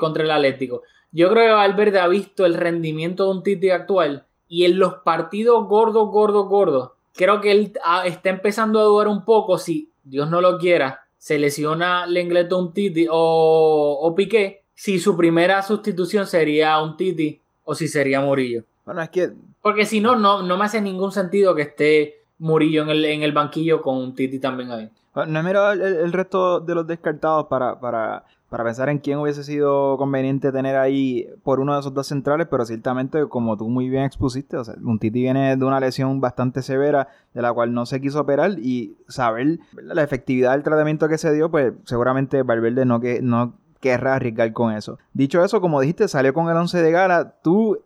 contra 0.00 0.24
el 0.24 0.30
Atlético. 0.32 0.82
Yo 1.12 1.30
creo 1.30 1.46
que 1.46 1.52
Valverde 1.52 2.00
ha 2.00 2.08
visto 2.08 2.44
el 2.44 2.54
rendimiento 2.54 3.24
de 3.24 3.30
un 3.30 3.42
Titi 3.44 3.70
actual 3.70 4.26
y 4.48 4.64
en 4.64 4.78
los 4.78 4.94
partidos 5.04 5.68
gordos, 5.68 6.08
gordos, 6.10 6.48
gordos, 6.48 6.90
creo 7.14 7.40
que 7.40 7.52
él 7.52 7.72
está 8.04 8.30
empezando 8.30 8.80
a 8.80 8.84
dudar 8.84 9.06
un 9.06 9.24
poco 9.24 9.56
si 9.56 9.90
Dios 10.02 10.28
no 10.28 10.40
lo 10.40 10.58
quiera, 10.58 11.06
se 11.16 11.38
lesiona 11.38 12.06
Lenglet 12.06 12.52
un 12.52 12.72
Titi 12.72 13.06
o, 13.08 13.98
o 14.02 14.14
Piqué, 14.16 14.64
si 14.74 14.98
su 14.98 15.16
primera 15.16 15.62
sustitución 15.62 16.26
sería 16.26 16.80
un 16.82 16.96
Titi 16.96 17.40
o 17.64 17.74
si 17.76 17.86
sería 17.86 18.20
Murillo. 18.20 18.64
Bueno, 18.84 19.02
es 19.02 19.10
que... 19.10 19.30
Porque 19.62 19.86
si 19.86 20.00
no, 20.00 20.16
no, 20.16 20.42
no 20.42 20.56
me 20.56 20.64
hace 20.64 20.80
ningún 20.80 21.12
sentido 21.12 21.54
que 21.54 21.62
esté 21.62 22.19
Murillo 22.40 22.82
en 22.82 22.88
el, 22.90 23.04
en 23.04 23.22
el 23.22 23.32
banquillo 23.32 23.80
con 23.80 23.96
un 23.96 24.14
Titi 24.14 24.40
también 24.40 24.72
ahí. 24.72 24.90
Ah, 25.14 25.26
no 25.26 25.40
he 25.40 25.42
mirado 25.42 25.72
el, 25.72 26.12
resto 26.12 26.60
de 26.60 26.74
los 26.74 26.86
descartados 26.86 27.46
para, 27.46 27.80
para, 27.80 28.24
para, 28.48 28.64
pensar 28.64 28.88
en 28.88 28.98
quién 28.98 29.18
hubiese 29.18 29.42
sido 29.42 29.96
conveniente 29.98 30.52
tener 30.52 30.76
ahí 30.76 31.26
por 31.42 31.58
uno 31.58 31.74
de 31.74 31.80
esos 31.80 31.92
dos 31.92 32.06
centrales, 32.06 32.46
pero 32.48 32.64
ciertamente, 32.64 33.26
como 33.28 33.56
tú 33.56 33.68
muy 33.68 33.88
bien 33.88 34.04
expusiste, 34.04 34.56
o 34.56 34.64
sea, 34.64 34.74
un 34.82 34.98
Titi 34.98 35.20
viene 35.20 35.56
de 35.56 35.64
una 35.64 35.80
lesión 35.80 36.20
bastante 36.20 36.62
severa 36.62 37.08
de 37.34 37.42
la 37.42 37.52
cual 37.52 37.74
no 37.74 37.86
se 37.86 38.00
quiso 38.00 38.20
operar 38.20 38.52
y 38.58 38.96
saber 39.08 39.58
la 39.82 40.02
efectividad 40.02 40.52
del 40.52 40.62
tratamiento 40.62 41.08
que 41.08 41.18
se 41.18 41.32
dio, 41.32 41.50
pues 41.50 41.72
seguramente 41.84 42.42
Valverde 42.44 42.84
no, 42.84 43.00
que, 43.00 43.20
no 43.20 43.54
querrá 43.80 44.14
arriesgar 44.14 44.52
con 44.52 44.72
eso. 44.72 44.98
Dicho 45.12 45.42
eso, 45.42 45.60
como 45.60 45.80
dijiste, 45.80 46.06
salió 46.08 46.32
con 46.34 46.48
el 46.48 46.56
11 46.56 46.82
de 46.82 46.92
gala. 46.92 47.34
¿Tú, 47.42 47.82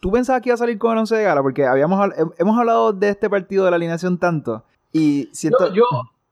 ¿Tú 0.00 0.10
pensabas 0.10 0.42
que 0.42 0.48
iba 0.48 0.54
a 0.54 0.58
salir 0.58 0.78
con 0.78 0.92
el 0.92 0.98
11 0.98 1.16
de 1.16 1.22
gala? 1.22 1.42
Porque 1.42 1.66
habíamos, 1.66 2.10
hemos 2.38 2.58
hablado 2.58 2.92
de 2.92 3.10
este 3.10 3.30
partido 3.30 3.64
de 3.64 3.70
la 3.70 3.76
alineación 3.76 4.18
tanto. 4.18 4.64
Y 4.92 5.28
siento... 5.32 5.72
yo, 5.72 5.84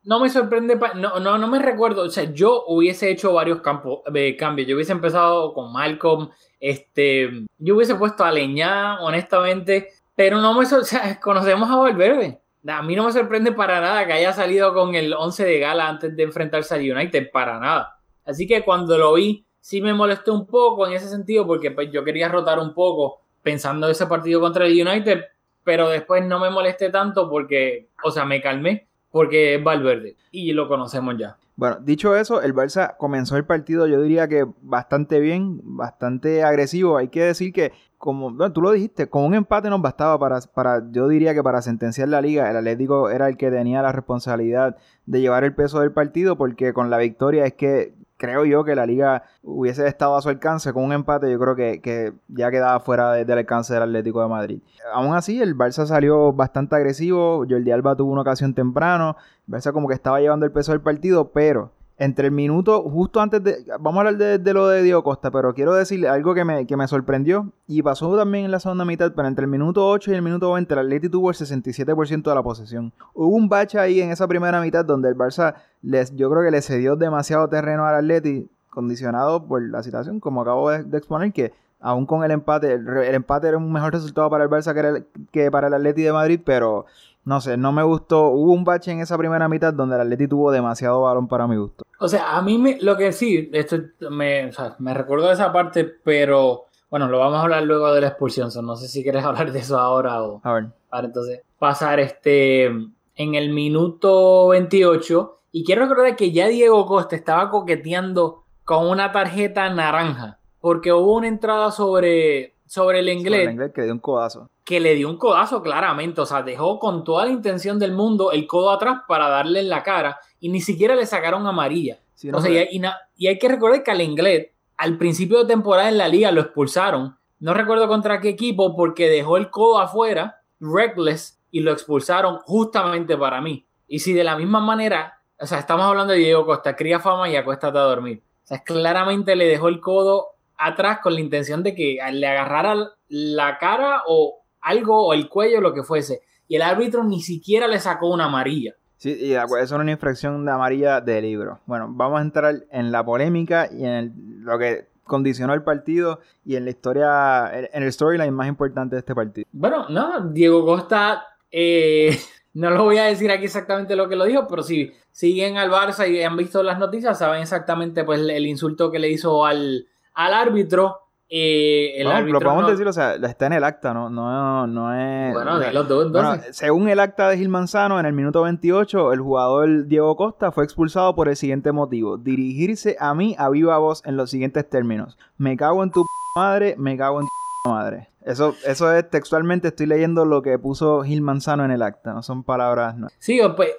no 0.05 0.19
me 0.19 0.29
sorprende, 0.29 0.79
no, 0.97 1.21
no, 1.21 1.39
no 1.39 1.47
me 1.47 1.59
recuerdo, 1.59 2.03
o 2.03 2.11
sea, 2.11 2.25
yo 2.33 2.65
hubiese 2.67 3.11
hecho 3.11 3.33
varios 3.33 3.61
campos, 3.61 4.01
de 4.11 4.37
cambios, 4.37 4.69
yo 4.69 4.75
hubiese 4.75 4.93
empezado 4.93 5.55
con 5.55 5.73
Malcolm, 5.73 6.31
este, 6.59 7.47
yo 7.59 7.77
hubiese 7.77 7.95
puesto 7.95 8.25
a 8.25 8.33
Leñá, 8.33 9.01
honestamente, 9.01 9.89
pero 10.17 10.41
no 10.41 10.59
me, 10.59 10.67
sea, 10.85 11.21
conocemos 11.21 11.71
a 11.71 11.77
Valverde. 11.77 12.41
A 12.67 12.83
mí 12.83 12.95
no 12.95 13.05
me 13.05 13.13
sorprende 13.13 13.51
para 13.51 13.81
nada 13.81 14.07
que 14.07 14.13
haya 14.13 14.33
salido 14.33 14.73
con 14.73 14.95
el 14.95 15.13
11 15.13 15.45
de 15.45 15.59
gala 15.59 15.89
antes 15.89 16.17
de 16.17 16.23
enfrentarse 16.23 16.75
al 16.75 16.81
United, 16.81 17.31
para 17.33 17.59
nada. 17.59 17.99
Así 18.25 18.47
que 18.47 18.65
cuando 18.65 18.97
lo 18.99 19.15
vi, 19.15 19.45
sí 19.61 19.81
me 19.81 19.95
molesté 19.95 20.31
un 20.31 20.47
poco 20.47 20.87
en 20.87 20.93
ese 20.95 21.09
sentido, 21.09 21.47
porque 21.47 21.71
pues, 21.71 21.91
yo 21.91 22.05
quería 22.05 22.29
rotar 22.29 22.59
un 22.59 22.75
poco 22.75 23.21
pensando 23.43 23.87
en 23.87 23.93
ese 23.93 24.07
partido 24.07 24.41
contra 24.41 24.67
el 24.67 24.87
United, 24.87 25.25
pero 25.65 25.89
después 25.89 26.25
no 26.27 26.39
me 26.39 26.51
molesté 26.51 26.91
tanto 26.91 27.31
porque, 27.31 27.89
o 28.05 28.11
sea, 28.11 28.25
me 28.25 28.41
calmé 28.41 28.87
porque 29.11 29.55
es 29.55 29.65
Valverde 29.65 30.17
y 30.31 30.53
lo 30.53 30.69
conocemos 30.69 31.17
ya. 31.19 31.37
Bueno, 31.55 31.79
dicho 31.81 32.17
eso, 32.17 32.41
el 32.41 32.55
Barça 32.55 32.97
comenzó 32.97 33.37
el 33.37 33.45
partido, 33.45 33.87
yo 33.87 34.01
diría 34.01 34.27
que 34.27 34.47
bastante 34.63 35.21
bien, 35.21 35.61
bastante 35.63 36.43
agresivo. 36.43 36.97
Hay 36.97 37.09
que 37.09 37.23
decir 37.23 37.53
que, 37.53 37.73
como 37.99 38.51
tú 38.53 38.63
lo 38.63 38.73
dijiste, 38.73 39.09
con 39.09 39.25
un 39.25 39.35
empate 39.35 39.69
nos 39.69 39.83
bastaba 39.83 40.19
para, 40.19 40.41
para, 40.41 40.83
yo 40.91 41.09
diría 41.09 41.35
que 41.35 41.43
para 41.43 41.61
sentenciar 41.61 42.09
la 42.09 42.23
liga, 42.23 42.51
el 42.51 42.57
Atlético 42.57 43.11
era 43.11 43.29
el 43.29 43.37
que 43.37 43.51
tenía 43.51 43.83
la 43.83 43.93
responsabilidad 43.93 44.77
de 45.05 45.21
llevar 45.21 45.45
el 45.45 45.55
peso 45.55 45.81
del 45.81 45.93
partido, 45.93 46.37
porque 46.37 46.73
con 46.73 46.89
la 46.89 46.97
victoria 46.97 47.45
es 47.45 47.53
que 47.53 47.95
creo 48.23 48.45
yo 48.45 48.63
que 48.63 48.77
la 48.77 48.87
liga 48.87 49.25
hubiese 49.43 49.85
estado 49.89 50.17
a 50.17 50.23
su 50.23 50.29
alcance 50.29 50.73
con 50.73 50.85
un 50.85 50.93
empate, 50.93 51.29
yo 51.29 51.41
creo 51.41 51.57
que, 51.57 52.13
ya 52.29 52.53
quedaba 52.53 52.79
fuera 52.79 53.15
del 53.15 53.37
alcance 53.37 53.75
del 53.75 53.83
Atlético 53.83 54.23
de 54.23 54.29
Madrid. 54.29 54.61
Aún 54.95 55.17
así, 55.17 55.43
el 55.43 55.57
Barça 55.57 55.87
salió 55.87 56.33
bastante 56.33 56.77
agresivo, 56.77 57.45
Jordi 57.51 57.73
Alba 57.73 57.97
tuvo 57.97 58.13
una 58.13 58.21
ocasión 58.21 58.55
temprano, 58.55 59.17
el 59.49 59.55
Barça 59.55 59.73
como 59.73 59.89
que 59.89 59.95
estaba 59.95 60.21
llevando 60.21 60.47
el 60.47 60.53
peso 60.53 60.71
del 60.71 60.81
partido, 60.81 61.33
pero 61.33 61.73
entre 62.03 62.27
el 62.27 62.33
minuto, 62.33 62.83
justo 62.83 63.21
antes 63.21 63.45
de. 63.45 63.65
Vamos 63.79 63.99
a 64.05 64.09
hablar 64.09 64.41
de, 64.41 64.53
lo 64.53 64.67
de 64.67 64.83
Diego 64.83 65.05
Costa, 65.05 65.31
pero 65.31 65.55
quiero 65.55 65.73
decirle 65.73 66.09
algo 66.09 66.35
que 66.35 66.45
me, 66.45 66.67
que 66.67 66.77
me, 66.77 66.89
sorprendió 66.89 67.53
y 67.69 67.81
pasó 67.81 68.17
también 68.17 68.45
en 68.45 68.51
la 68.51 68.59
segunda 68.59 68.85
mitad, 68.85 69.13
pero 69.15 69.29
entre 69.29 69.45
el 69.45 69.51
minuto 69.51 69.89
8 69.89 70.11
y 70.11 70.15
el 70.17 70.23
minuto 70.23 70.53
20, 70.53 70.75
el 70.75 70.81
Atleti 70.81 71.09
tuvo 71.09 71.31
el 71.31 71.37
67% 71.37 72.23
de 72.23 72.35
la 72.35 72.43
posesión. 72.43 72.93
Hubo 73.15 73.37
un 73.37 73.49
bache 73.49 73.79
ahí 73.79 74.01
en 74.01 74.11
esa 74.11 74.27
primera 74.27 74.61
mitad 74.61 74.85
donde 74.85 75.11
el 75.11 75.17
Barça, 75.17 75.55
les, 75.81 76.15
yo 76.17 76.29
creo 76.29 76.43
que 76.43 76.51
le 76.51 76.61
cedió 76.61 76.97
demasiado 76.97 77.49
terreno 77.49 77.87
al 77.87 77.95
Atleti, 77.95 78.51
condicionado 78.69 79.47
por 79.47 79.63
la 79.63 79.85
situación, 79.85 80.19
como 80.19 80.43
acabo 80.43 80.71
de, 80.71 80.99
exponer, 80.99 81.33
que 81.33 81.53
aún 81.79 82.05
con 82.07 82.25
el 82.25 82.33
empate, 82.33 82.73
el, 82.73 83.15
empate 83.15 83.47
era 83.47 83.59
un 83.59 83.73
mejor 83.73 83.93
resultado 83.93 84.29
para 84.29 84.43
el 84.43 84.51
Barça 84.51 84.75
que, 84.75 85.05
que 85.31 85.53
para 85.53 85.69
el 85.69 85.75
Atleti 85.75 86.03
de 86.03 86.13
Madrid, 86.13 86.41
pero 86.45 86.87
no 87.25 87.41
sé, 87.41 87.57
no 87.57 87.71
me 87.71 87.85
gustó. 87.85 88.31
Hubo 88.31 88.53
un 88.53 88.65
bache 88.65 88.91
en 88.91 89.01
esa 89.01 89.17
primera 89.17 89.49
mitad 89.49 89.73
donde 89.73 89.95
el 89.95 90.01
Atleti 90.01 90.27
tuvo 90.27 90.51
demasiado 90.51 91.03
balón 91.03 91.29
para 91.29 91.47
mi 91.47 91.57
gusto. 91.57 91.82
O 92.03 92.09
sea, 92.09 92.37
a 92.37 92.43
mí 92.43 92.59
me, 92.59 92.79
lo 92.81 92.97
que 92.97 93.13
sí, 93.13 93.49
esto 93.53 93.77
me, 94.11 94.47
o 94.47 94.53
sea, 94.53 94.75
me 94.81 94.93
recuerdo 94.93 95.31
esa 95.31 95.53
parte, 95.53 95.85
pero 95.85 96.67
bueno, 96.91 97.07
lo 97.09 97.21
vamos 97.21 97.39
a 97.39 97.43
hablar 97.43 97.63
luego 97.63 97.95
de 97.95 98.01
la 98.01 98.09
expulsión. 98.09 98.51
no 98.65 98.75
sé 98.75 98.89
si 98.89 99.05
quieres 99.05 99.25
hablar 99.25 99.53
de 99.53 99.61
eso 99.61 99.79
ahora 99.79 100.21
o. 100.23 100.41
A 100.43 100.53
ver. 100.53 100.67
Para 100.91 101.07
entonces 101.07 101.43
pasar 101.61 102.01
este 102.01 102.65
en 102.65 103.35
el 103.35 103.51
minuto 103.51 104.49
28. 104.49 105.39
Y 105.53 105.65
quiero 105.65 105.83
recordar 105.83 106.17
que 106.17 106.33
ya 106.33 106.49
Diego 106.49 106.85
Costa 106.87 107.15
estaba 107.15 107.51
coqueteando 107.51 108.43
con 108.65 108.89
una 108.89 109.13
tarjeta 109.13 109.71
naranja. 109.71 110.39
Porque 110.61 110.93
hubo 110.93 111.17
una 111.17 111.29
entrada 111.29 111.71
sobre, 111.71 112.57
sobre 112.67 112.99
el 112.99 113.09
inglés. 113.11 113.47
el 113.47 113.53
inglés 113.53 113.73
que 113.73 113.83
dio 113.83 113.93
un 113.93 114.01
codazo 114.01 114.51
que 114.65 114.81
le 114.81 114.95
dio 114.95 115.09
un 115.09 115.17
codazo 115.17 115.63
claramente, 115.63 116.21
o 116.21 116.27
sea, 116.27 116.43
dejó 116.43 116.79
con 116.79 117.03
toda 117.05 117.27
la 117.27 117.33
intención 117.33 117.79
del 117.79 117.93
mundo 117.93 118.31
el 118.31 118.47
codo 118.47 118.71
atrás 118.71 119.01
para 119.09 119.29
darle 119.29 119.61
en 119.61 119.69
la 119.69 119.83
cara 119.83 120.21
y 120.43 120.49
ni 120.49 120.61
siquiera 120.61 120.97
le 120.97 121.07
sacaron 121.07 121.47
amarilla. 121.47 122.01
o 122.33 122.41
sea, 122.41 122.51
y, 122.69 123.27
hay 123.29 123.39
que 123.39 123.49
recordar 123.49 123.85
que 123.85 123.93
al 123.93 124.01
inglés, 124.01 124.49
al 124.77 124.99
principio 124.99 125.39
de 125.39 125.45
temporada 125.45 125.89
en 125.89 125.97
la 125.97 126.09
liga 126.09 126.33
lo 126.33 126.41
expulsaron, 126.41 127.17
no 127.39 127.55
recuerdo 127.55 127.87
contra 127.87 128.21
qué 128.21 128.31
equipo, 128.31 128.75
porque 128.75 129.09
dejó 129.09 129.37
el 129.37 129.51
codo 129.51 129.79
afuera, 129.79 130.43
reckless, 130.59 131.41
y 131.53 131.61
lo 131.61 131.71
expulsaron 131.71 132.39
justamente 132.39 133.17
para 133.17 133.41
mí. 133.41 133.65
Y 133.87 134.01
si 134.01 134.13
de 134.15 134.25
la 134.25 134.37
misma 134.37 134.59
manera, 134.59 135.21
o 135.39 135.47
sea, 135.47 135.61
estamos 135.61 135.87
hablando 135.87 136.13
de 136.13 136.19
Diego 136.19 136.45
Costa, 136.45 136.75
cría 136.75 136.99
fama 136.99 137.29
y 137.29 137.37
acuéstate 137.37 137.79
a 137.79 137.83
dormir. 137.83 138.21
O 138.43 138.47
sea, 138.47 138.65
claramente 138.65 139.37
le 139.37 139.47
dejó 139.47 139.69
el 139.69 139.81
codo 139.81 140.27
atrás 140.59 140.99
con 141.01 141.15
la 141.15 141.21
intención 141.21 141.63
de 141.63 141.77
que 141.77 141.99
le 142.11 142.27
agarrara 142.27 142.95
la 143.09 143.59
cara 143.59 144.03
o, 144.09 144.41
algo 144.61 145.07
o 145.07 145.15
el 145.15 145.29
cuello, 145.29 145.61
lo 145.61 145.73
que 145.73 145.85
fuese. 145.85 146.23
Y 146.49 146.57
el 146.57 146.63
árbitro 146.63 147.05
ni 147.05 147.23
siquiera 147.23 147.69
le 147.69 147.79
sacó 147.79 148.09
una 148.09 148.25
amarilla. 148.25 148.75
Sí, 149.03 149.17
y 149.21 149.33
eso 149.33 149.57
es 149.59 149.73
una 149.73 149.91
infracción 149.91 150.45
de 150.45 150.53
amarilla 150.53 151.01
de 151.01 151.21
libro. 151.21 151.59
Bueno, 151.67 151.89
vamos 151.91 152.21
a 152.21 152.23
entrar 152.23 152.55
en 152.71 152.93
la 152.93 153.05
polémica 153.05 153.69
y 153.69 153.85
en 153.85 154.45
lo 154.45 154.57
que 154.61 154.87
condicionó 155.03 155.55
el 155.55 155.65
partido 155.65 156.21
y 156.45 156.55
en 156.55 156.67
la 156.67 156.71
historia, 156.71 157.51
en 157.53 157.83
el 157.83 157.93
storyline 157.93 158.33
más 158.33 158.47
importante 158.47 158.95
de 158.95 159.01
este 159.01 159.13
partido. 159.13 159.49
Bueno, 159.51 159.89
no, 159.89 160.29
Diego 160.29 160.65
Costa, 160.65 161.25
eh, 161.51 162.17
no 162.55 162.71
lo 162.71 162.85
voy 162.85 162.99
a 162.99 163.07
decir 163.07 163.33
aquí 163.33 163.47
exactamente 163.47 163.97
lo 163.97 164.09
que 164.09 164.15
lo 164.15 164.25
dijo, 164.25 164.47
pero 164.47 164.63
si 164.63 164.93
siguen 165.11 165.57
al 165.57 165.69
Barça 165.69 166.09
y 166.09 166.23
han 166.23 166.37
visto 166.37 166.63
las 166.63 166.79
noticias, 166.79 167.19
saben 167.19 167.43
exactamente 167.43 168.05
pues 168.05 168.21
el 168.21 168.47
insulto 168.47 168.93
que 168.93 169.01
le 169.01 169.11
hizo 169.11 169.45
al, 169.45 169.89
al 170.15 170.33
árbitro. 170.33 171.02
Eh, 171.35 171.99
el 171.99 172.09
árbitro 172.09 172.41
lo 172.41 172.45
podemos 172.45 172.71
decir, 172.71 172.87
o 172.87 172.93
sea, 172.93 173.15
está 173.15 173.47
en 173.47 173.55
el 173.55 173.65
acta, 173.65 173.95
no, 173.95 174.11
no, 174.11 174.67
no 174.67 174.95
es. 174.95 175.33
Bueno, 175.33 175.59
de 175.59 175.73
los 175.73 175.89
dos, 175.89 176.05
entonces. 176.05 176.55
según 176.55 176.91
el 176.91 177.01
acta 177.01 177.31
de 177.31 177.39
Gil 177.39 177.49
Manzano, 177.49 177.99
en 177.99 178.05
el 178.05 178.13
minuto 178.13 178.43
28, 178.43 179.15
el 179.15 179.21
jugador 179.21 179.87
Diego 179.87 180.15
Costa 180.15 180.53
fue 180.53 180.65
expulsado 180.65 181.15
por 181.15 181.31
el 181.31 181.37
siguiente 181.37 181.73
motivo: 181.73 182.19
dirigirse 182.19 182.99
a 183.01 183.15
mí 183.15 183.35
a 183.39 183.49
viva 183.49 183.79
voz 183.79 184.03
en 184.05 184.19
los 184.19 184.29
siguientes 184.29 184.69
términos. 184.69 185.17
Me 185.39 185.57
cago 185.57 185.83
en 185.83 185.91
tu 185.91 186.05
madre, 186.37 186.75
me 186.77 186.99
cago 186.99 187.23
en 187.23 187.27
tu 187.65 187.71
madre. 187.71 188.11
Eso, 188.27 188.55
eso 188.67 188.95
es 188.95 189.09
textualmente, 189.09 189.69
estoy 189.69 189.87
leyendo 189.87 190.27
lo 190.27 190.43
que 190.43 190.59
puso 190.59 191.03
Gil 191.03 191.23
Manzano 191.23 191.65
en 191.65 191.71
el 191.71 191.81
acta, 191.81 192.13
no 192.13 192.23
son 192.23 192.45
palabras. 192.45 192.95
No. 192.99 193.09
Sí, 193.19 193.41
pues 193.57 193.71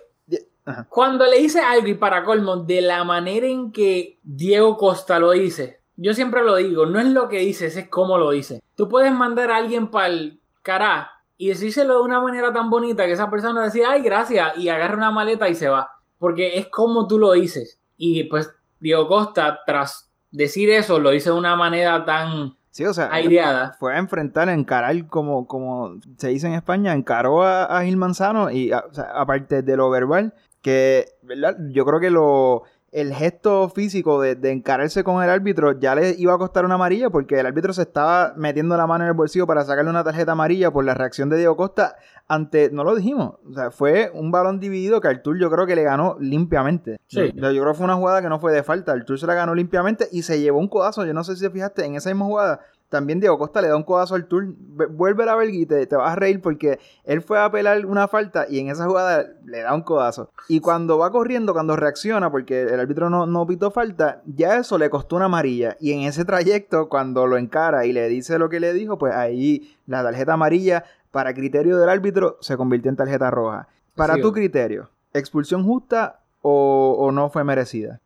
Ajá. 0.66 0.88
Cuando 0.90 1.28
le 1.28 1.38
dice 1.38 1.60
algo 1.60 1.88
y 1.88 1.94
para 1.94 2.24
colmo, 2.24 2.56
de 2.56 2.82
la 2.82 3.04
manera 3.04 3.46
en 3.46 3.72
que 3.72 4.18
Diego 4.24 4.78
Costa 4.78 5.20
lo 5.20 5.32
dice, 5.32 5.83
yo 5.96 6.14
siempre 6.14 6.44
lo 6.44 6.56
digo, 6.56 6.86
no 6.86 7.00
es 7.00 7.08
lo 7.08 7.30
que 7.30 7.40
dices, 7.40 7.76
es 7.78 7.88
cómo 7.90 8.18
lo 8.18 8.32
dice. 8.32 8.62
Tú 8.76 8.88
puedes 8.90 9.12
mandar 9.14 9.52
a 9.52 9.58
alguien 9.58 9.88
para 9.90 10.08
el 10.08 10.40
cará 10.62 11.12
y 11.38 11.50
decírselo 11.50 11.96
de 11.96 12.02
una 12.04 12.22
manera 12.22 12.52
tan 12.54 12.70
bonita 12.70 13.06
que 13.06 13.12
esa 13.12 13.30
persona 13.30 13.64
decía, 13.64 13.92
ay, 13.92 14.02
gracias, 14.02 14.58
y 14.58 14.70
agarra 14.70 14.96
una 14.98 15.12
maleta 15.12 15.50
y 15.50 15.56
se 15.56 15.68
va. 15.70 15.90
Porque 16.20 16.58
es 16.58 16.68
como 16.68 17.08
tú 17.08 17.20
lo 17.20 17.34
dices. 17.34 17.80
Y 17.98 18.24
pues 18.26 18.50
Diego 18.80 19.08
Costa, 19.08 19.60
tras 19.66 20.10
decir 20.32 20.70
eso, 20.70 21.00
lo 21.00 21.10
dice 21.12 21.30
de 21.30 21.36
una 21.38 21.56
manera 21.56 22.06
tan 22.06 22.56
Sí, 22.72 22.86
o 22.86 22.94
sea, 22.94 23.10
aireada. 23.14 23.76
fue 23.80 23.94
a 23.94 24.00
enfrentar, 24.00 24.50
a 24.50 24.54
encarar, 24.54 25.06
como, 25.08 25.46
como 25.48 26.00
se 26.18 26.30
dice 26.30 26.48
en 26.48 26.54
España, 26.54 26.94
encaró 26.94 27.44
a, 27.44 27.66
a 27.66 27.84
Gil 27.84 27.98
Manzano 27.98 28.50
y 28.50 28.72
a- 28.72 28.84
o 28.90 28.94
sea, 28.94 29.12
aparte 29.14 29.62
de 29.62 29.78
lo 29.78 29.90
verbal, 29.92 30.34
que, 30.62 31.06
¿verdad? 31.22 31.56
Yo 31.72 31.86
creo 31.86 32.00
que 32.00 32.10
lo 32.10 32.64
el 32.94 33.14
gesto 33.14 33.70
físico 33.70 34.22
de, 34.22 34.36
de 34.36 34.52
encararse 34.52 35.04
con 35.04 35.24
el 35.24 35.30
árbitro 35.30 35.78
ya 35.80 35.96
le 35.96 36.16
iba 36.18 36.34
a 36.34 36.38
costar 36.38 36.64
una 36.64 36.76
amarilla 36.76 37.10
porque 37.10 37.40
el 37.40 37.46
árbitro 37.46 37.74
se 37.74 37.82
estaba 37.82 38.34
metiendo 38.38 38.78
la 38.78 38.88
mano 38.88 39.04
en 39.04 39.10
el 39.10 39.16
bolsillo 39.16 39.48
para 39.48 39.66
sacarle 39.66 39.90
una 39.90 40.04
tarjeta 40.04 40.34
amarilla 40.34 40.72
por 40.72 40.86
la 40.86 40.94
reacción 40.94 41.30
de 41.30 41.38
Diego 41.38 41.58
Costa 41.58 41.96
ante, 42.28 42.70
no 42.72 42.84
lo 42.84 42.96
dijimos, 42.96 43.36
o 43.50 43.54
sea, 43.54 43.72
fue 43.72 44.10
un 44.14 44.32
balón 44.32 44.60
dividido 44.60 45.02
que 45.02 45.08
Artur 45.08 45.38
yo 45.38 45.52
creo 45.52 45.66
que 45.66 45.76
le 45.76 45.84
ganó 45.84 46.16
limpiamente. 46.20 46.98
Sí. 47.08 47.34
Yo, 47.36 47.52
yo 47.52 47.62
creo 47.62 47.74
que 47.74 47.78
fue 47.78 47.86
una 47.86 47.96
jugada 47.96 48.22
que 48.22 48.30
no 48.30 48.40
fue 48.40 48.54
de 48.54 48.64
falta, 48.64 48.94
Artur 48.94 49.20
se 49.20 49.28
la 49.28 49.34
ganó 49.34 49.54
limpiamente 49.56 50.08
y 50.12 50.22
se 50.22 50.40
llevó 50.40 50.60
un 50.60 50.68
codazo, 50.68 51.06
yo 51.06 51.14
no 51.14 51.24
sé 51.24 51.36
si 51.36 51.42
te 51.42 51.50
fijaste, 51.50 51.86
en 51.86 51.96
esa 51.96 52.10
misma 52.10 52.26
jugada 52.26 52.62
también 52.94 53.20
Diego 53.20 53.40
Costa 53.40 53.60
le 53.60 53.70
da 53.70 53.76
un 53.76 53.82
codazo 53.82 54.14
al 54.14 54.28
Tour. 54.28 54.54
Vuelve 54.92 55.28
a 55.28 55.36
ver 55.36 55.50
y 55.50 55.66
te, 55.66 55.88
te 55.88 55.96
vas 55.96 56.12
a 56.12 56.16
reír 56.16 56.42
porque 56.42 56.80
él 57.06 57.24
fue 57.24 57.40
a 57.40 57.46
apelar 57.46 57.88
una 57.88 58.08
falta 58.08 58.46
y 58.48 58.60
en 58.60 58.70
esa 58.70 58.86
jugada 58.86 59.26
le 59.46 59.62
da 59.62 59.74
un 59.74 59.82
codazo. 59.82 60.30
Y 60.48 60.60
cuando 60.60 61.00
va 61.00 61.12
corriendo, 61.12 61.54
cuando 61.54 61.76
reacciona, 61.76 62.30
porque 62.30 62.62
el 62.62 62.80
árbitro 62.80 63.10
no, 63.10 63.26
no 63.26 63.48
pitó 63.48 63.72
falta, 63.72 64.22
ya 64.28 64.58
eso 64.58 64.78
le 64.78 64.92
costó 64.92 65.16
una 65.16 65.26
amarilla. 65.26 65.76
Y 65.80 65.92
en 65.92 66.02
ese 66.02 66.24
trayecto, 66.24 66.88
cuando 66.88 67.26
lo 67.26 67.38
encara 67.38 67.88
y 67.88 67.94
le 67.94 68.08
dice 68.10 68.38
lo 68.38 68.48
que 68.48 68.60
le 68.60 68.74
dijo, 68.74 69.00
pues 69.00 69.16
ahí 69.16 69.76
la 69.88 70.04
tarjeta 70.04 70.34
amarilla, 70.34 70.84
para 71.10 71.34
criterio 71.34 71.80
del 71.80 71.90
árbitro, 71.90 72.38
se 72.42 72.58
convirtió 72.58 72.92
en 72.92 72.96
tarjeta 72.96 73.32
roja. 73.32 73.68
Para 73.96 74.16
Sí, 74.16 74.22
tu 74.22 74.32
criterio, 74.32 74.92
¿expulsión 75.14 75.64
justa 75.64 76.23
o, 76.44 77.12
no 77.12 77.30
fue 77.30 77.44
merecida? 77.44 78.02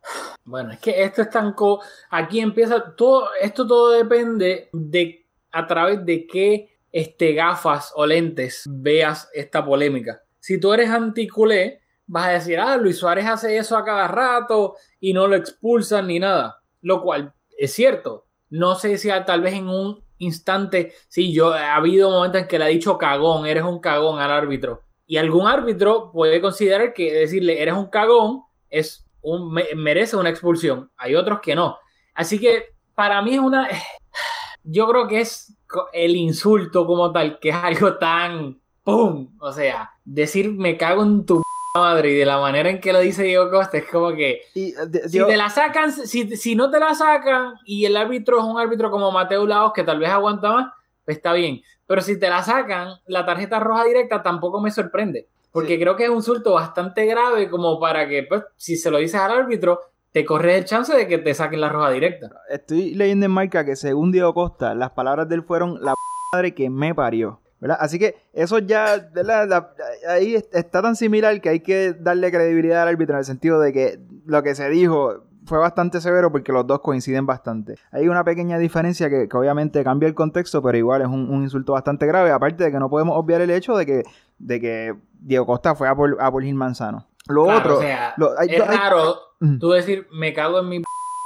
Bueno, 0.46 0.72
es 0.72 0.80
que 0.80 1.04
esto 1.04 1.22
es 1.24 1.30
tan... 1.30 1.54
co- 1.54 1.82
Aquí 2.10 2.40
empieza 2.40 2.96
todo... 2.96 3.30
Esto 3.42 3.68
todo 3.68 3.92
depende 3.92 4.70
de 4.72 5.26
a 5.52 5.66
través 5.68 6.06
de 6.06 6.26
qué 6.28 6.78
este, 6.92 7.34
gafas 7.34 7.92
o 7.96 8.06
lentes 8.06 8.64
veas 8.70 9.30
esta 9.34 9.66
polémica. 9.66 10.22
Si 10.40 10.60
tú 10.60 10.72
eres 10.72 10.90
anticulé, 10.90 11.82
vas 12.06 12.28
a 12.28 12.32
decir, 12.32 12.60
ah, 12.60 12.78
Luis 12.78 12.98
Suárez 12.98 13.26
hace 13.26 13.58
eso 13.58 13.76
a 13.76 13.84
cada 13.84 14.08
rato 14.08 14.76
y 15.00 15.14
no 15.14 15.28
lo 15.28 15.36
expulsan 15.36 16.08
ni 16.08 16.20
nada. 16.20 16.62
Lo 16.82 17.02
cual 17.02 17.34
es 17.58 17.74
cierto. 17.74 18.28
No 18.50 18.76
sé 18.76 18.98
si 18.98 19.10
tal 19.26 19.42
vez 19.42 19.56
en 19.56 19.68
un 19.68 20.04
instante, 20.20 20.94
sí, 21.10 21.34
yo 21.34 21.54
ha 21.54 21.76
habido 21.76 22.10
momentos 22.10 22.42
en 22.42 22.48
que 22.48 22.58
le 22.58 22.66
ha 22.66 22.70
dicho 22.70 22.98
cagón, 22.98 23.46
eres 23.46 23.64
un 23.64 23.80
cagón 23.80 24.20
al 24.20 24.32
árbitro. 24.32 24.84
Y 25.08 25.18
algún 25.18 25.48
árbitro 25.48 26.12
puede 26.12 26.42
considerar 26.42 26.94
que 26.94 27.12
decirle 27.14 27.62
eres 27.62 27.74
un 27.76 27.88
cagón 27.88 28.44
es 28.70 29.06
un, 29.22 29.52
me- 29.54 29.74
merece 29.76 30.18
una 30.18 30.30
expulsión. 30.30 30.92
Hay 30.98 31.16
otros 31.16 31.40
que 31.42 31.56
no. 31.56 31.78
Así 32.14 32.40
que 32.40 32.74
para 32.94 33.22
mí 33.22 33.34
es 33.36 33.40
una. 33.40 33.68
Yo 34.64 34.88
creo 34.88 35.08
que 35.08 35.22
es 35.22 35.56
el 35.94 36.16
insulto 36.16 36.86
como 36.86 37.12
tal, 37.12 37.40
que 37.40 37.50
es 37.50 37.56
algo 37.56 37.96
tan. 37.98 38.60
¡Pum! 38.84 39.30
O 39.40 39.52
sea, 39.52 39.92
decir 40.06 40.52
me 40.52 40.78
cago 40.78 41.04
en 41.04 41.26
tu 41.26 41.42
madre 41.76 42.12
y 42.12 42.16
de 42.16 42.26
la 42.26 42.40
manera 42.40 42.70
en 42.70 42.80
que 42.82 42.92
lo 42.94 43.00
dice 43.00 43.24
Diego 43.24 43.50
Costa 43.50 43.78
es 43.78 43.86
como 43.90 44.14
que. 44.14 44.42
Y, 44.56 44.70
eh, 44.72 44.76
de- 44.88 45.08
Si 45.10 45.18
yo- 45.18 45.28
te 45.28 45.38
la 45.38 45.50
sacan, 45.50 45.92
si, 45.92 46.36
si 46.36 46.56
no 46.56 46.70
te 46.70 46.80
la 46.80 46.94
sacan 46.96 47.54
y 47.66 47.86
el 47.86 47.96
árbitro 47.96 48.40
es 48.40 48.44
un 48.44 48.60
árbitro 48.60 48.90
como 48.92 49.12
Mateo 49.12 49.46
Laos 49.46 49.72
que 49.74 49.84
tal 49.84 50.00
vez 50.00 50.10
aguanta 50.10 50.52
más, 50.52 50.74
pues 51.06 51.18
está 51.18 51.32
bien. 51.34 51.62
Pero 51.88 52.02
si 52.02 52.20
te 52.20 52.30
la 52.30 52.44
sacan, 52.44 52.90
la 53.08 53.26
tarjeta 53.26 53.60
roja 53.60 53.86
directa 53.86 54.22
tampoco 54.22 54.62
me 54.62 54.70
sorprende. 54.72 55.28
Porque 55.52 55.76
Sí. 55.76 55.80
creo 55.80 55.96
que 55.96 56.04
es 56.04 56.10
un 56.10 56.18
insulto 56.18 56.54
bastante 56.54 57.06
grave 57.06 57.50
como 57.50 57.80
para 57.80 58.08
que, 58.08 58.24
pues, 58.24 58.44
si 58.58 58.76
se 58.76 58.92
lo 58.92 58.98
dices 58.98 59.20
al 59.20 59.32
árbitro, 59.32 59.80
te 60.12 60.26
corres 60.26 60.58
el 60.60 60.66
chance 60.66 60.96
de 60.96 61.08
que 61.08 61.18
te 61.18 61.34
saquen 61.34 61.62
la 61.62 61.70
roja 61.70 61.90
directa. 61.92 62.30
estoy 62.50 62.94
leyendo 62.96 63.26
en 63.26 63.32
marca 63.32 63.66
que 63.66 63.76
según 63.76 64.12
Diego 64.12 64.34
Costa, 64.34 64.76
las 64.76 64.92
palabras 64.92 65.28
de 65.30 65.36
él 65.36 65.44
fueron 65.44 65.84
la 65.84 65.94
madre 66.34 66.54
que 66.54 66.70
me 66.70 66.94
parió. 66.94 67.40
¿verdad? 67.60 67.78
Así 67.80 67.98
que 67.98 68.16
eso 68.34 68.60
ya, 68.60 69.10
¿verdad? 69.16 69.48
La- 69.48 69.74
ahí 70.14 70.36
es- 70.36 70.48
está 70.54 70.80
tan 70.84 70.96
similar 70.96 71.42
que 71.42 71.50
hay 71.50 71.60
que 71.62 71.94
darle 71.94 72.30
credibilidad 72.32 72.84
al 72.84 72.90
árbitro 72.90 73.16
en 73.16 73.20
el 73.20 73.26
sentido 73.26 73.60
de 73.60 73.74
que 73.74 73.98
lo 74.28 74.44
que 74.44 74.54
se 74.54 74.70
dijo 74.70 75.24
fue 75.48 75.58
bastante 75.58 76.00
severo 76.02 76.32
porque 76.32 76.52
los 76.52 76.68
dos 76.68 76.82
coinciden 76.82 77.26
bastante. 77.26 77.76
Hay 77.92 78.08
una 78.08 78.24
pequeña 78.24 78.58
diferencia 78.60 79.10
que, 79.10 79.28
que 79.28 79.38
obviamente 79.38 79.84
cambia 79.84 80.08
el 80.08 80.14
contexto, 80.14 80.62
pero 80.62 80.78
igual 80.78 81.02
es 81.02 81.08
un, 81.08 81.30
un 81.30 81.42
insulto 81.44 81.74
bastante 81.74 82.06
grave, 82.06 82.32
aparte 82.32 82.66
de 82.66 82.72
que 82.72 82.80
no 82.80 82.90
podemos 82.90 83.18
obviar 83.18 83.42
el 83.42 83.50
hecho 83.50 83.76
de 83.76 83.86
que, 83.86 84.04
de 84.38 84.62
que 84.62 84.96
Diego 85.20 85.46
Costa 85.46 85.74
fue 85.76 85.88
a 85.88 85.96
por, 85.96 86.18
a 86.22 86.30
por 86.32 86.44
Gil 86.44 86.56
Manzano. 86.56 87.08
Lo 87.28 87.46
Claro, 87.46 87.60
otro... 87.60 87.78
o 87.78 87.82
sea, 87.82 88.14
lo- 88.18 88.38
hay- 88.40 88.50
es 88.50 88.62
hay- 88.62 88.78
raro 88.78 89.16
tú 89.60 89.72
decir 89.72 90.08
me 90.14 90.34
cago 90.34 90.60
en 90.60 90.70
mi 90.70 90.82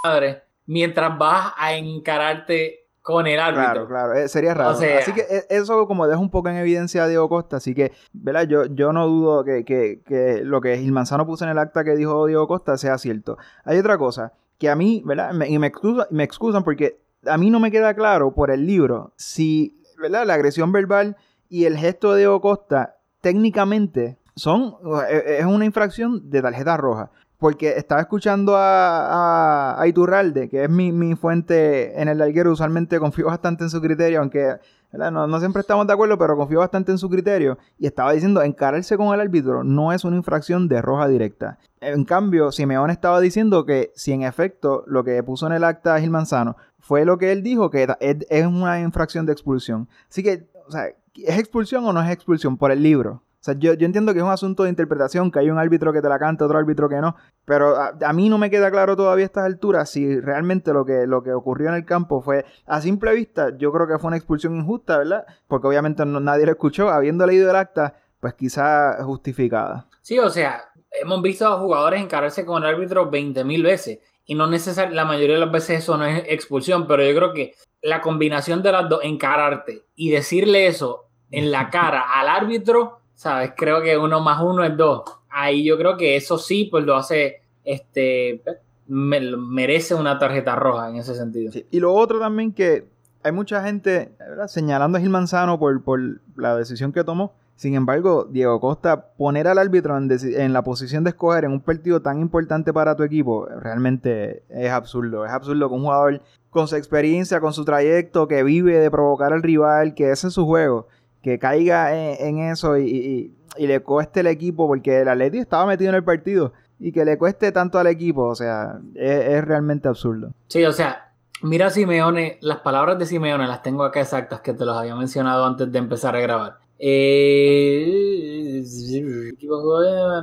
madre 0.06 0.44
mientras 0.66 1.18
vas 1.18 1.54
a 1.58 1.74
encararte 1.74 2.81
con 3.02 3.26
el 3.28 3.40
árbitro. 3.40 3.64
Claro, 3.64 3.88
claro, 3.88 4.14
eh, 4.14 4.28
sería 4.28 4.54
raro. 4.54 4.72
O 4.72 4.76
sea- 4.76 5.00
así 5.00 5.12
que 5.14 5.22
eh, 5.22 5.46
eso 5.50 5.88
como 5.88 6.08
deja 6.08 6.20
un 6.20 6.30
poco 6.30 6.50
en 6.50 6.58
evidencia 6.58 7.04
a 7.04 7.08
Diego 7.08 7.28
Costa, 7.30 7.58
así 7.58 7.74
que, 7.74 7.92
¿verdad? 8.14 8.44
Yo, 8.44 8.66
yo 8.66 8.94
no 8.94 9.08
dudo 9.08 9.44
que, 9.44 9.66
que, 9.66 10.02
que 10.06 10.42
lo 10.44 10.62
que 10.62 10.78
Gil 10.78 10.92
Manzano 10.92 11.26
puso 11.26 11.44
en 11.46 11.52
el 11.52 11.58
acta 11.58 11.84
que 11.84 11.96
dijo 11.96 12.26
Diego 12.28 12.48
Costa 12.48 12.78
sea 12.78 12.98
cierto. 12.98 13.38
Hay 13.66 13.78
otra 13.80 13.98
cosa, 13.98 14.34
que 14.60 14.70
a 14.70 14.76
mí, 14.76 15.02
¿verdad? 15.06 15.32
Me- 15.34 15.50
y 15.50 15.58
me, 15.58 15.68
excusa- 15.72 16.08
me 16.12 16.24
excusan 16.24 16.64
porque 16.64 17.00
a 17.26 17.38
mí 17.38 17.50
no 17.50 17.60
me 17.60 17.72
queda 17.72 17.94
claro 17.96 18.32
por 18.34 18.52
el 18.52 18.66
libro 18.68 19.12
si, 19.16 19.82
¿verdad? 20.00 20.26
La 20.26 20.36
agresión 20.36 20.72
verbal 20.72 21.18
y 21.50 21.66
el 21.66 21.78
gesto 21.78 22.12
de 22.14 22.20
Diego 22.20 22.40
Costa 22.42 22.96
técnicamente 23.22 24.18
son, 24.36 24.76
eh, 25.10 25.38
es 25.40 25.46
una 25.46 25.66
infracción 25.66 26.30
de 26.30 26.42
tarjeta 26.42 26.78
roja. 26.78 27.10
Porque 27.42 27.70
estaba 27.70 28.02
escuchando 28.02 28.54
a, 28.56 29.84
Iturralde, 29.88 30.48
que 30.48 30.66
es 30.66 30.70
mi, 30.70 31.16
fuente 31.16 32.00
en 32.00 32.08
el 32.08 32.20
larguero. 32.20 32.52
Usualmente 32.52 33.00
confío 33.00 33.26
bastante 33.26 33.64
en 33.64 33.72
su 33.72 33.82
criterio, 33.82 34.20
aunque. 34.20 34.58
No, 34.92 35.26
no 35.26 35.40
siempre 35.40 35.62
estamos 35.62 35.88
de 35.88 35.94
acuerdo, 35.94 36.20
pero 36.20 36.38
confío 36.38 36.60
bastante 36.60 36.92
en 36.92 37.00
su 37.00 37.10
criterio. 37.10 37.58
Y 37.80 37.88
estaba 37.88 38.12
diciendo, 38.12 38.44
encararse 38.44 38.96
con 38.96 39.12
el 39.12 39.20
árbitro 39.20 39.64
no 39.64 39.92
es 39.92 40.04
una 40.04 40.18
infracción 40.18 40.68
de 40.68 40.84
roja 40.84 41.08
directa. 41.08 41.58
En 41.80 42.06
cambio, 42.06 42.52
Simeone 42.52 42.94
estaba 42.94 43.20
diciendo 43.20 43.66
que 43.66 43.92
si 43.96 44.12
en 44.12 44.22
efecto 44.22 44.84
lo 44.86 45.04
que 45.04 45.24
puso 45.24 45.48
en 45.48 45.54
el 45.54 45.64
acta 45.64 46.00
Gil 46.00 46.12
Manzano 46.12 46.58
fue 46.78 47.06
lo 47.06 47.18
que 47.18 47.32
él 47.32 47.42
dijo, 47.42 47.72
que 47.72 47.88
es 48.30 48.46
una 48.46 48.82
infracción 48.82 49.26
de 49.26 49.32
expulsión. 49.34 49.90
Así 50.08 50.22
que, 50.22 50.48
o 50.68 50.72
sea, 50.72 50.90
¿es 51.16 51.40
expulsión 51.40 51.86
o 51.86 51.92
no 51.92 52.04
es 52.04 52.12
expulsión 52.12 52.56
por 52.56 52.72
el 52.72 52.84
libro? 52.84 53.24
O 53.42 53.44
sea, 53.44 53.56
yo, 53.58 53.74
yo 53.74 53.88
entiendo 53.88 54.14
que 54.14 54.20
es 54.20 54.24
un 54.24 54.30
asunto 54.30 54.64
de 54.64 54.70
interpretación, 54.70 55.32
que 55.32 55.40
hay 55.40 55.50
un 55.50 55.58
árbitro 55.58 55.92
que 55.92 56.02
te 56.02 56.08
la 56.08 56.20
canta, 56.20 56.46
otro 56.46 56.60
árbitro 56.60 56.88
que 56.88 56.98
no, 57.02 57.16
pero 57.44 57.76
a, 57.76 57.94
a 58.06 58.14
mí 58.14 58.30
no 58.30 58.38
me 58.38 58.52
queda 58.52 58.70
claro 58.70 58.96
todavía 58.96 59.24
a 59.24 59.26
estas 59.26 59.46
alturas 59.46 59.90
si 59.90 60.20
realmente 60.20 60.72
lo 60.74 60.86
que, 60.86 61.08
lo 61.08 61.24
que 61.24 61.34
ocurrió 61.34 61.70
en 61.70 61.76
el 61.76 61.84
campo 61.86 62.22
fue, 62.22 62.46
a 62.68 62.80
simple 62.82 63.14
vista, 63.16 63.58
yo 63.58 63.72
creo 63.74 63.88
que 63.88 63.98
fue 63.98 64.10
una 64.10 64.18
expulsión 64.18 64.56
injusta, 64.56 65.00
¿verdad? 65.00 65.26
Porque 65.48 65.68
obviamente 65.68 66.06
no- 66.06 66.20
nadie 66.20 66.46
lo 66.46 66.52
escuchó, 66.52 66.90
habiendo 66.90 67.26
leído 67.26 67.50
el 67.50 67.56
acta, 67.56 67.96
pues 68.20 68.36
quizá 68.36 69.04
justificada. 69.04 69.88
Sí, 70.04 70.20
o 70.20 70.30
sea, 70.30 70.66
hemos 71.02 71.22
visto 71.24 71.48
a 71.48 71.58
jugadores 71.58 72.00
encararse 72.00 72.46
con 72.46 72.62
el 72.64 72.70
árbitro 72.70 73.10
20.000 73.10 73.64
veces 73.64 74.00
y 74.26 74.36
no 74.36 74.46
necesariamente, 74.46 74.96
la 74.96 75.06
mayoría 75.06 75.36
de 75.36 75.42
las 75.42 75.52
veces 75.52 75.80
eso 75.80 75.98
no 75.98 76.06
es 76.06 76.24
expulsión, 76.28 76.86
pero 76.88 77.04
yo 77.04 77.16
creo 77.16 77.34
que 77.34 77.56
la 77.82 78.02
combinación 78.02 78.62
de 78.62 78.72
las 78.72 78.88
dos, 78.88 79.00
encararte 79.04 79.86
y 79.96 80.12
decirle 80.12 80.68
eso 80.68 81.08
en 81.32 81.50
la 81.52 81.70
cara 81.72 82.04
al 82.14 82.28
árbitro, 82.28 83.00
¿sabes? 83.16 83.52
Creo 83.56 83.82
que 83.82 83.98
uno 83.98 84.20
más 84.22 84.42
uno 84.42 84.64
es 84.64 84.76
dos. 84.78 85.04
Ahí 85.30 85.64
yo 85.64 85.78
creo 85.78 85.98
que 85.98 86.16
eso 86.16 86.38
sí, 86.38 86.68
pues 86.70 86.84
lo 86.86 86.96
hace, 86.96 87.42
este, 87.64 88.42
me- 88.88 89.36
merece 89.38 89.96
una 89.96 90.20
tarjeta 90.20 90.56
roja 90.56 90.90
en 90.90 90.98
ese 90.98 91.16
sentido. 91.16 91.52
Sí, 91.52 91.66
Y 91.72 91.80
lo 91.80 91.94
otro 91.94 92.20
también 92.20 92.52
que 92.52 92.86
hay 93.24 93.32
mucha 93.32 93.64
gente 93.64 94.12
¿verdad? 94.20 94.48
señalando 94.48 94.98
a 94.98 95.02
Gil 95.02 95.10
Manzano 95.10 95.58
por, 95.60 95.82
por 95.84 96.00
la 96.36 96.56
decisión 96.58 96.92
que 96.92 97.04
tomó. 97.04 97.34
Sin 97.56 97.76
embargo, 97.76 98.26
Diego 98.28 98.60
Costa, 98.60 99.10
poner 99.18 99.48
al 99.48 99.60
árbitro 99.60 99.96
en, 99.96 100.10
en 100.12 100.52
la 100.52 100.64
posición 100.64 101.04
de 101.04 101.12
escoger 101.12 101.44
en 101.46 101.52
un 101.52 101.60
partido 101.60 102.02
tan 102.02 102.20
importante 102.20 102.74
para 102.74 102.96
tu 102.96 103.04
equipo, 103.04 103.46
realmente 103.46 104.42
es 104.50 104.72
absurdo. 104.72 105.26
Es 105.28 105.32
absurdo 105.32 105.70
que 105.70 105.76
un 105.76 105.82
jugador 105.84 106.22
con 106.50 106.68
su 106.68 106.76
experiencia, 106.76 107.40
con 107.40 107.54
su 107.54 107.64
trayecto, 107.64 108.28
que 108.28 108.42
vive 108.44 108.80
de 108.80 108.90
provocar 108.90 109.32
al 109.32 109.44
rival, 109.44 109.94
que 109.94 110.10
ese 110.10 110.28
es 110.30 110.34
su 110.34 110.46
juego, 110.48 110.88
que 111.22 111.40
caiga 111.40 111.96
en, 111.96 112.40
eso 112.40 112.78
y, 112.78 113.36
le 113.58 113.80
cueste 113.82 114.22
el 114.22 114.28
equipo, 114.28 114.68
porque 114.68 115.02
el 115.02 115.10
Atleti 115.10 115.40
estaba 115.40 115.66
metido 115.66 115.90
en 115.90 115.96
el 115.96 116.04
partido, 116.04 116.54
y 116.80 116.92
que 116.92 117.06
le 117.06 117.18
cueste 117.18 117.52
tanto 117.52 117.80
al 117.80 117.88
equipo, 117.88 118.24
o 118.24 118.36
sea, 118.36 118.80
es, 118.96 119.44
realmente 119.44 119.88
absurdo. 119.88 120.34
Sí, 120.48 120.64
o 120.66 120.72
sea, 120.72 121.12
mira 121.42 121.70
Simeone, 121.70 122.38
las 122.42 122.60
palabras 122.60 122.98
de 122.98 123.06
Simeone 123.06 123.48
las 123.48 123.62
tengo 123.62 123.84
acá 123.84 124.02
exactas 124.02 124.42
que 124.42 124.54
te 124.54 124.66
los 124.66 124.76
había 124.76 124.96
mencionado 124.96 125.46
antes 125.46 125.72
de 125.72 125.80
empezar 125.80 126.16
a 126.16 126.22
grabar. 126.22 126.58
Eh, 126.84 128.64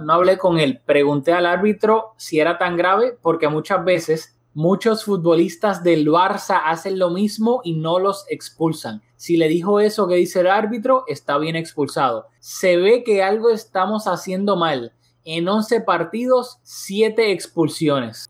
no 0.03 0.13
hablé 0.13 0.37
con 0.39 0.59
él. 0.59 0.81
Pregunté 0.85 1.33
al 1.33 1.47
árbitro 1.47 2.15
si 2.17 2.41
era 2.41 2.59
tan 2.59 2.77
grave 2.77 3.17
porque 3.23 3.47
muchas 3.47 3.85
veces 3.85 4.38
muchos 4.59 5.05
futbolistas 5.05 5.85
del 5.85 6.09
Barça 6.09 6.63
hacen 6.65 6.99
lo 6.99 7.11
mismo 7.11 7.61
y 7.63 7.75
no 7.75 8.01
los 8.01 8.25
expulsan. 8.29 9.03
Si 9.15 9.37
le 9.37 9.47
dijo 9.47 9.79
eso 9.79 10.09
que 10.09 10.17
dice 10.17 10.41
el 10.41 10.49
árbitro, 10.49 11.05
está 11.07 11.39
bien 11.39 11.55
expulsado. 11.55 12.27
Se 12.41 12.77
ve 12.77 13.05
que 13.05 13.23
algo 13.23 13.51
estamos 13.51 14.09
haciendo 14.09 14.57
mal. 14.57 14.93
En 15.25 15.49
11 15.49 15.83
partidos, 15.83 16.59
7 16.65 17.31
expulsiones. 17.31 18.29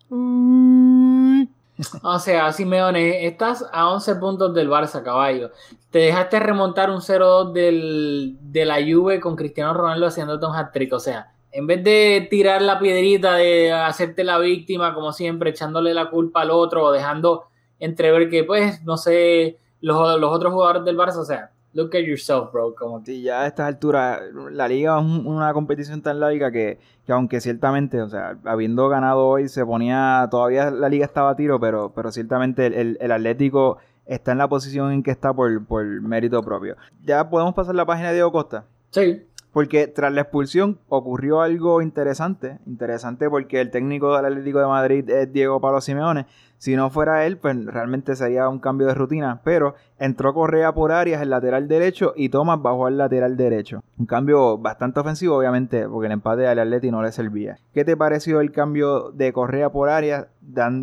O 2.02 2.18
sea, 2.18 2.52
Simeone, 2.52 3.26
estás 3.26 3.64
a 3.72 3.88
11 3.88 4.16
puntos 4.16 4.52
del 4.52 4.68
Barça, 4.68 5.02
caballo. 5.02 5.52
Te 5.90 6.00
dejaste 6.00 6.40
remontar 6.40 6.90
un 6.90 7.00
0-2 7.00 8.36
de 8.38 8.64
la 8.66 8.76
Juve 8.82 9.18
con 9.18 9.34
Cristiano 9.34 9.72
Ronaldo 9.72 10.06
haciéndote 10.06 10.44
un 10.44 10.54
hat-trick. 10.54 10.92
O 10.92 11.00
sea, 11.00 11.32
en 11.52 11.66
vez 11.66 11.82
de 11.82 12.26
tirar 12.30 12.62
la 12.62 12.78
piedrita, 12.78 13.34
de 13.34 13.72
hacerte 13.72 14.24
la 14.24 14.38
víctima, 14.38 14.94
como 14.94 15.12
siempre, 15.12 15.50
echándole 15.50 15.94
la 15.94 16.10
culpa 16.10 16.42
al 16.42 16.50
otro 16.50 16.84
o 16.84 16.92
dejando 16.92 17.44
entrever 17.78 18.28
que, 18.28 18.44
pues, 18.44 18.82
no 18.84 18.96
sé, 18.96 19.58
los, 19.80 20.20
los 20.20 20.32
otros 20.32 20.52
jugadores 20.52 20.84
del 20.84 20.96
Barça, 20.96 21.18
o 21.18 21.24
sea, 21.24 21.50
look 21.72 21.94
at 21.94 22.02
yourself, 22.02 22.52
bro. 22.52 22.74
Como... 22.74 23.04
Sí, 23.04 23.22
ya 23.22 23.42
a 23.42 23.46
estas 23.46 23.68
alturas, 23.68 24.20
la 24.50 24.68
liga 24.68 24.98
es 24.98 25.04
una 25.04 25.52
competición 25.52 26.02
tan 26.02 26.20
larga 26.20 26.50
que, 26.50 26.78
que, 27.06 27.12
aunque 27.12 27.40
ciertamente, 27.40 28.00
o 28.02 28.08
sea, 28.08 28.36
habiendo 28.44 28.88
ganado 28.88 29.26
hoy, 29.26 29.48
se 29.48 29.64
ponía, 29.64 30.26
todavía 30.30 30.70
la 30.70 30.88
liga 30.88 31.04
estaba 31.04 31.30
a 31.30 31.36
tiro, 31.36 31.60
pero, 31.60 31.92
pero 31.94 32.10
ciertamente 32.10 32.66
el, 32.66 32.98
el, 33.00 33.12
Atlético 33.12 33.78
está 34.06 34.32
en 34.32 34.38
la 34.38 34.48
posición 34.48 34.92
en 34.92 35.02
que 35.02 35.10
está 35.10 35.32
por, 35.32 35.64
por 35.66 35.84
mérito 35.84 36.42
propio. 36.42 36.76
¿Ya 37.02 37.28
podemos 37.28 37.54
pasar 37.54 37.74
la 37.74 37.86
página 37.86 38.08
de 38.08 38.14
Diego 38.14 38.32
Costa? 38.32 38.64
Sí. 38.90 39.22
Porque 39.52 39.86
tras 39.86 40.12
la 40.12 40.22
expulsión 40.22 40.78
ocurrió 40.88 41.40
algo 41.40 41.80
interesante, 41.80 42.58
interesante 42.66 43.28
porque 43.30 43.60
el 43.60 43.70
técnico 43.70 44.14
del 44.14 44.26
Atlético 44.26 44.60
de 44.60 44.66
Madrid 44.66 45.08
es 45.08 45.32
Diego 45.32 45.60
Pablo 45.60 45.80
Simeone. 45.80 46.26
Si 46.58 46.74
no 46.74 46.90
fuera 46.90 47.24
él, 47.24 47.38
pues 47.38 47.64
realmente 47.66 48.16
sería 48.16 48.48
un 48.48 48.58
cambio 48.58 48.88
de 48.88 48.94
rutina. 48.94 49.40
Pero 49.44 49.76
entró 49.98 50.34
Correa 50.34 50.72
por 50.72 50.90
Arias, 50.90 51.22
el 51.22 51.30
lateral 51.30 51.68
derecho, 51.68 52.12
y 52.16 52.30
Thomas 52.30 52.60
bajó 52.60 52.86
al 52.86 52.98
lateral 52.98 53.36
derecho. 53.36 53.82
Un 53.96 54.06
cambio 54.06 54.58
bastante 54.58 54.98
ofensivo, 54.98 55.36
obviamente, 55.36 55.88
porque 55.88 56.06
el 56.06 56.12
empate 56.12 56.48
al 56.48 56.58
Atlético 56.58 56.96
no 56.96 57.02
le 57.02 57.12
servía. 57.12 57.58
¿Qué 57.72 57.84
te 57.84 57.96
pareció 57.96 58.40
el 58.40 58.50
cambio 58.50 59.12
de 59.12 59.32
Correa 59.32 59.70
por 59.70 59.88
Arias, 59.88 60.26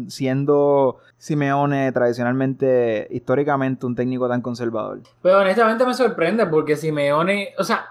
siendo 0.07 0.97
Simeone 1.17 1.91
tradicionalmente, 1.91 3.07
históricamente, 3.11 3.85
un 3.85 3.95
técnico 3.95 4.29
tan 4.29 4.41
conservador? 4.41 5.01
Pues 5.21 5.35
honestamente 5.35 5.85
me 5.85 5.93
sorprende, 5.93 6.45
porque 6.45 6.77
Simeone, 6.77 7.49
o 7.57 7.65
sea, 7.65 7.87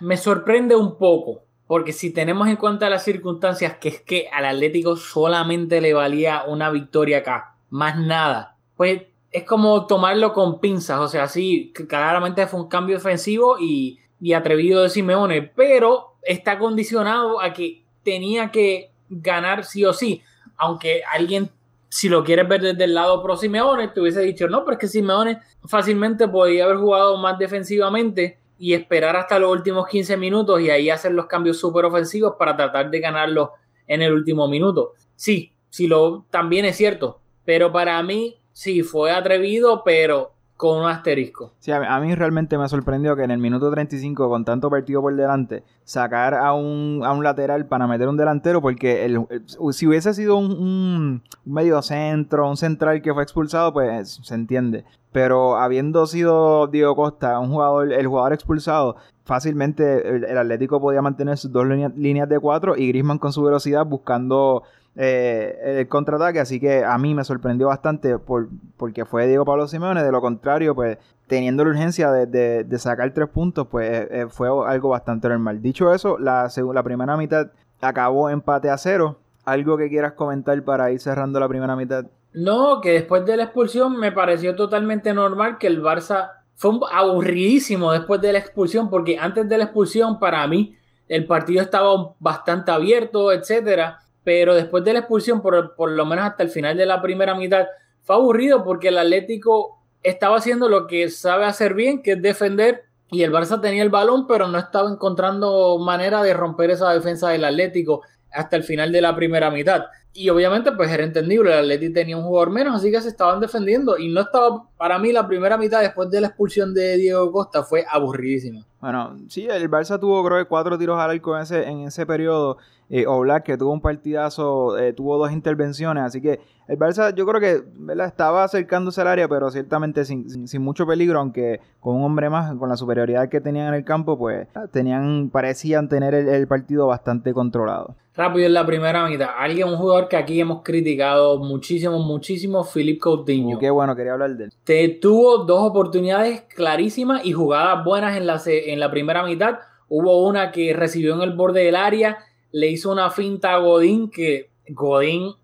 me 0.00 0.16
sorprende 0.16 0.76
un 0.76 0.98
poco, 0.98 1.42
porque 1.66 1.92
si 1.92 2.12
tenemos 2.12 2.48
en 2.48 2.56
cuenta 2.56 2.90
las 2.90 3.04
circunstancias, 3.04 3.76
que 3.80 3.88
es 3.88 4.00
que 4.00 4.28
al 4.32 4.44
Atlético 4.44 4.96
solamente 4.96 5.80
le 5.80 5.94
valía 5.94 6.44
una 6.46 6.70
victoria 6.70 7.18
acá, 7.18 7.56
más 7.70 7.98
nada, 7.98 8.56
pues 8.76 9.02
es 9.30 9.44
como 9.44 9.86
tomarlo 9.86 10.32
con 10.32 10.60
pinzas, 10.60 11.00
o 11.00 11.08
sea, 11.08 11.26
sí, 11.26 11.72
claramente 11.88 12.46
fue 12.46 12.60
un 12.60 12.68
cambio 12.68 12.96
ofensivo 12.96 13.56
y, 13.58 14.00
atrevido 14.34 14.82
de 14.82 14.88
Simeone, 14.88 15.42
pero 15.42 16.16
está 16.22 16.58
condicionado 16.58 17.42
a 17.42 17.52
que 17.52 17.84
tenía 18.02 18.50
que 18.50 18.90
ganar 19.10 19.64
sí 19.64 19.84
o 19.84 19.92
sí, 19.92 20.22
aunque 20.56 21.02
alguien 21.12 21.50
si 21.94 22.08
lo 22.08 22.24
quieres 22.24 22.48
ver 22.48 22.60
desde 22.60 22.84
el 22.84 22.94
lado 22.94 23.22
pro 23.22 23.36
Simeone, 23.36 23.86
te 23.86 24.00
hubiese 24.00 24.20
dicho, 24.22 24.48
no, 24.48 24.64
pero 24.64 24.72
es 24.72 24.78
que 24.80 24.88
Simeone 24.88 25.40
fácilmente 25.64 26.26
podía 26.26 26.64
haber 26.64 26.78
jugado 26.78 27.18
más 27.18 27.38
defensivamente 27.38 28.38
y 28.58 28.74
esperar 28.74 29.16
hasta 29.16 29.38
los 29.38 29.50
últimos 29.50 29.88
15 29.88 30.16
minutos 30.16 30.60
y 30.60 30.70
ahí 30.70 30.90
hacer 30.90 31.12
los 31.12 31.26
cambios 31.26 31.58
súper 31.58 31.84
ofensivos 31.84 32.34
para 32.38 32.56
tratar 32.56 32.90
de 32.90 33.00
ganarlo 33.00 33.52
en 33.86 34.02
el 34.02 34.12
último 34.12 34.48
minuto. 34.48 34.92
Sí, 35.16 35.52
sí 35.70 35.86
lo 35.86 36.26
también 36.30 36.64
es 36.64 36.76
cierto, 36.76 37.20
pero 37.44 37.72
para 37.72 38.02
mí 38.02 38.38
sí 38.52 38.82
fue 38.82 39.10
atrevido, 39.10 39.82
pero 39.84 40.33
con 40.56 40.80
un 40.80 40.86
asterisco. 40.86 41.52
Sí, 41.58 41.72
a 41.72 42.00
mí, 42.00 42.14
realmente 42.14 42.56
me 42.56 42.68
sorprendió 42.68 43.16
que 43.16 43.24
en 43.24 43.30
el 43.30 43.38
minuto 43.38 43.70
35, 43.70 44.28
con 44.28 44.44
tanto 44.44 44.70
partido 44.70 45.00
por 45.02 45.14
delante, 45.14 45.64
sacar 45.84 46.34
a 46.34 46.52
un, 46.52 47.02
a 47.04 47.12
un 47.12 47.24
lateral 47.24 47.66
para 47.66 47.86
meter 47.86 48.08
un 48.08 48.16
delantero, 48.16 48.62
porque 48.62 49.04
el, 49.04 49.26
si 49.72 49.86
hubiese 49.86 50.14
sido 50.14 50.36
un, 50.36 50.52
un, 50.52 51.22
medio 51.44 51.82
centro, 51.82 52.48
un 52.48 52.56
central 52.56 53.02
que 53.02 53.12
fue 53.12 53.22
expulsado, 53.22 53.72
pues 53.72 54.20
se 54.22 54.34
entiende. 54.34 54.84
Pero 55.12 55.56
habiendo 55.56 56.06
sido 56.06 56.66
Diego 56.66 56.96
Costa 56.96 57.38
un 57.38 57.50
jugador, 57.50 57.92
el 57.92 58.06
jugador 58.06 58.32
expulsado, 58.32 58.96
fácilmente 59.24 60.08
el, 60.08 60.38
Atlético 60.38 60.80
podía 60.80 61.02
mantener 61.02 61.38
sus 61.38 61.52
dos 61.52 61.66
líneas, 61.66 62.28
de 62.28 62.40
cuatro 62.40 62.76
y 62.76 62.88
Grisman 62.88 63.18
con 63.18 63.32
su 63.32 63.42
velocidad 63.42 63.86
buscando 63.86 64.62
eh, 64.96 65.78
el 65.80 65.88
contraataque, 65.88 66.38
así 66.38 66.60
que 66.60 66.84
a 66.84 66.96
mí 66.98 67.14
me 67.14 67.24
sorprendió 67.24 67.66
bastante 67.66 68.18
por, 68.18 68.48
porque 68.76 69.04
fue 69.04 69.26
Diego 69.26 69.44
Pablo 69.44 69.66
Simeone, 69.66 70.04
de 70.04 70.12
lo 70.12 70.20
contrario, 70.20 70.74
pues 70.74 70.98
teniendo 71.26 71.64
la 71.64 71.70
urgencia 71.70 72.12
de, 72.12 72.78
sacar 72.78 73.10
tres 73.12 73.28
puntos, 73.28 73.66
pues 73.68 73.90
eh, 73.90 74.08
eh, 74.10 74.26
fue 74.28 74.48
algo 74.48 74.90
bastante 74.90 75.28
normal. 75.28 75.60
Dicho 75.60 75.92
eso, 75.92 76.18
la, 76.18 76.48
la 76.72 76.82
primera 76.82 77.16
mitad 77.16 77.48
acabó 77.80 78.30
empate 78.30 78.70
a 78.70 78.78
cero. 78.78 79.18
¿Algo 79.44 79.76
que 79.76 79.90
quieras 79.90 80.12
comentar 80.12 80.62
para 80.62 80.90
ir 80.90 81.00
cerrando 81.00 81.38
la 81.38 81.48
primera 81.48 81.76
mitad? 81.76 82.06
No, 82.32 82.80
que 82.80 82.92
después 82.92 83.26
de 83.26 83.36
la 83.36 83.44
expulsión 83.44 83.98
me 83.98 84.10
pareció 84.10 84.56
totalmente 84.56 85.12
normal 85.12 85.58
que 85.58 85.66
el 85.66 85.82
Barça 85.82 86.30
fue 86.54 86.72
aburridísimo 86.92 87.92
después 87.92 88.20
de 88.20 88.32
la 88.32 88.38
expulsión, 88.38 88.88
porque 88.88 89.18
antes 89.18 89.46
de 89.48 89.58
la 89.58 89.64
expulsión, 89.64 90.18
para 90.18 90.46
mí, 90.46 90.76
el 91.08 91.26
partido 91.26 91.60
estaba 91.60 92.14
bastante 92.20 92.70
abierto, 92.70 93.32
etcétera 93.32 93.98
pero 94.24 94.54
después 94.54 94.82
de 94.84 94.94
la 94.94 95.00
expulsión, 95.00 95.40
por, 95.40 95.74
por 95.76 95.90
lo 95.90 96.04
menos 96.06 96.24
hasta 96.24 96.42
el 96.42 96.48
final 96.48 96.76
de 96.76 96.86
la 96.86 97.00
primera 97.00 97.34
mitad, 97.34 97.66
fue 98.02 98.16
aburrido 98.16 98.64
porque 98.64 98.88
el 98.88 98.98
Atlético 98.98 99.78
estaba 100.02 100.36
haciendo 100.36 100.68
lo 100.68 100.86
que 100.86 101.08
sabe 101.10 101.44
hacer 101.44 101.74
bien, 101.74 102.02
que 102.02 102.12
es 102.12 102.22
defender, 102.22 102.84
y 103.10 103.22
el 103.22 103.32
Barça 103.32 103.60
tenía 103.60 103.82
el 103.82 103.90
balón, 103.90 104.26
pero 104.26 104.48
no 104.48 104.58
estaba 104.58 104.90
encontrando 104.90 105.78
manera 105.78 106.22
de 106.22 106.34
romper 106.34 106.70
esa 106.70 106.92
defensa 106.92 107.28
del 107.28 107.44
Atlético 107.44 108.02
hasta 108.32 108.56
el 108.56 108.64
final 108.64 108.90
de 108.90 109.00
la 109.00 109.14
primera 109.14 109.50
mitad. 109.50 109.84
Y 110.12 110.28
obviamente, 110.28 110.72
pues 110.72 110.90
era 110.90 111.04
entendible, 111.04 111.52
el 111.52 111.60
Atlético 111.60 111.94
tenía 111.94 112.16
un 112.16 112.24
jugador 112.24 112.50
menos, 112.50 112.76
así 112.76 112.90
que 112.90 113.00
se 113.00 113.08
estaban 113.08 113.40
defendiendo. 113.40 113.98
Y 113.98 114.08
no 114.08 114.20
estaba, 114.20 114.68
para 114.76 114.98
mí, 114.98 115.12
la 115.12 115.26
primera 115.26 115.56
mitad 115.56 115.80
después 115.80 116.10
de 116.10 116.20
la 116.20 116.28
expulsión 116.28 116.74
de 116.74 116.96
Diego 116.96 117.30
Costa 117.30 117.62
fue 117.62 117.84
aburridísima. 117.88 118.64
Bueno, 118.84 119.16
sí, 119.28 119.46
el 119.50 119.70
Barça 119.70 119.98
tuvo, 119.98 120.22
creo 120.22 120.36
que 120.36 120.44
cuatro 120.44 120.76
tiros 120.76 121.00
al 121.00 121.10
arco 121.10 121.34
en 121.34 121.42
ese, 121.42 121.66
en 121.66 121.80
ese 121.86 122.04
periodo 122.04 122.58
eh, 122.90 123.06
Oblak, 123.06 123.44
que 123.44 123.56
tuvo 123.56 123.72
un 123.72 123.80
partidazo, 123.80 124.76
eh, 124.78 124.92
tuvo 124.92 125.16
dos 125.16 125.32
intervenciones, 125.32 126.04
así 126.04 126.20
que 126.20 126.40
el 126.68 126.78
Barça 126.78 127.14
yo 127.14 127.26
creo 127.26 127.40
que 127.40 127.64
estaba 128.04 128.44
acercándose 128.44 129.00
al 129.00 129.08
área, 129.08 129.28
pero 129.28 129.50
ciertamente 129.50 130.04
sin, 130.04 130.26
mucho 130.60 130.86
peligro, 130.86 131.18
aunque 131.18 131.60
con 131.80 131.96
un 131.96 132.04
hombre 132.04 132.30
más, 132.30 132.54
con 132.56 132.68
la 132.68 132.76
superioridad 132.76 133.28
que 133.28 133.40
tenían 133.40 133.68
en 133.68 133.74
el 133.74 133.84
campo, 133.84 134.18
pues 134.18 134.48
tenían, 134.70 135.30
parecían 135.30 135.88
tener 135.88 136.14
el, 136.14 136.46
partido 136.46 136.86
bastante 136.86 137.32
controlado. 137.32 137.96
Rápido 138.16 138.46
en 138.46 138.54
la 138.54 138.64
primera 138.64 139.08
mitad, 139.08 139.30
alguien, 139.36 139.68
un 139.68 139.76
jugador 139.76 140.08
que 140.08 140.16
aquí 140.16 140.40
hemos 140.40 140.62
criticado 140.62 141.38
muchísimo, 141.38 141.98
muchísimo, 141.98 142.64
Philip 142.64 143.00
Coutinho. 143.00 143.56
Uh, 143.56 143.58
qué 143.58 143.70
bueno, 143.70 143.96
quería 143.96 144.12
hablar 144.12 144.36
de 144.36 144.44
él. 144.44 144.52
Te 144.62 144.88
tuvo 144.88 145.38
dos 145.38 145.68
oportunidades 145.68 146.42
clarísimas 146.42 147.24
y 147.26 147.32
jugadas 147.32 147.84
buenas 147.84 148.16
en 148.16 148.26
la, 148.26 148.40
en 148.46 148.73
la 148.80 148.90
primera 148.90 149.24
mitad. 149.24 149.58
Hubo 149.88 150.26
una 150.26 150.50
que 150.50 150.72
recibió 150.72 151.14
en 151.14 151.22
el 151.22 151.32
borde 151.32 151.64
del 151.64 151.76
área 151.76 152.18
le 152.54 152.68
hizo 152.68 152.92
una 152.92 153.10
finta 153.10 153.54
a 153.54 153.58
Godín 153.58 154.08
que 154.08 154.50
Godín 154.68 155.34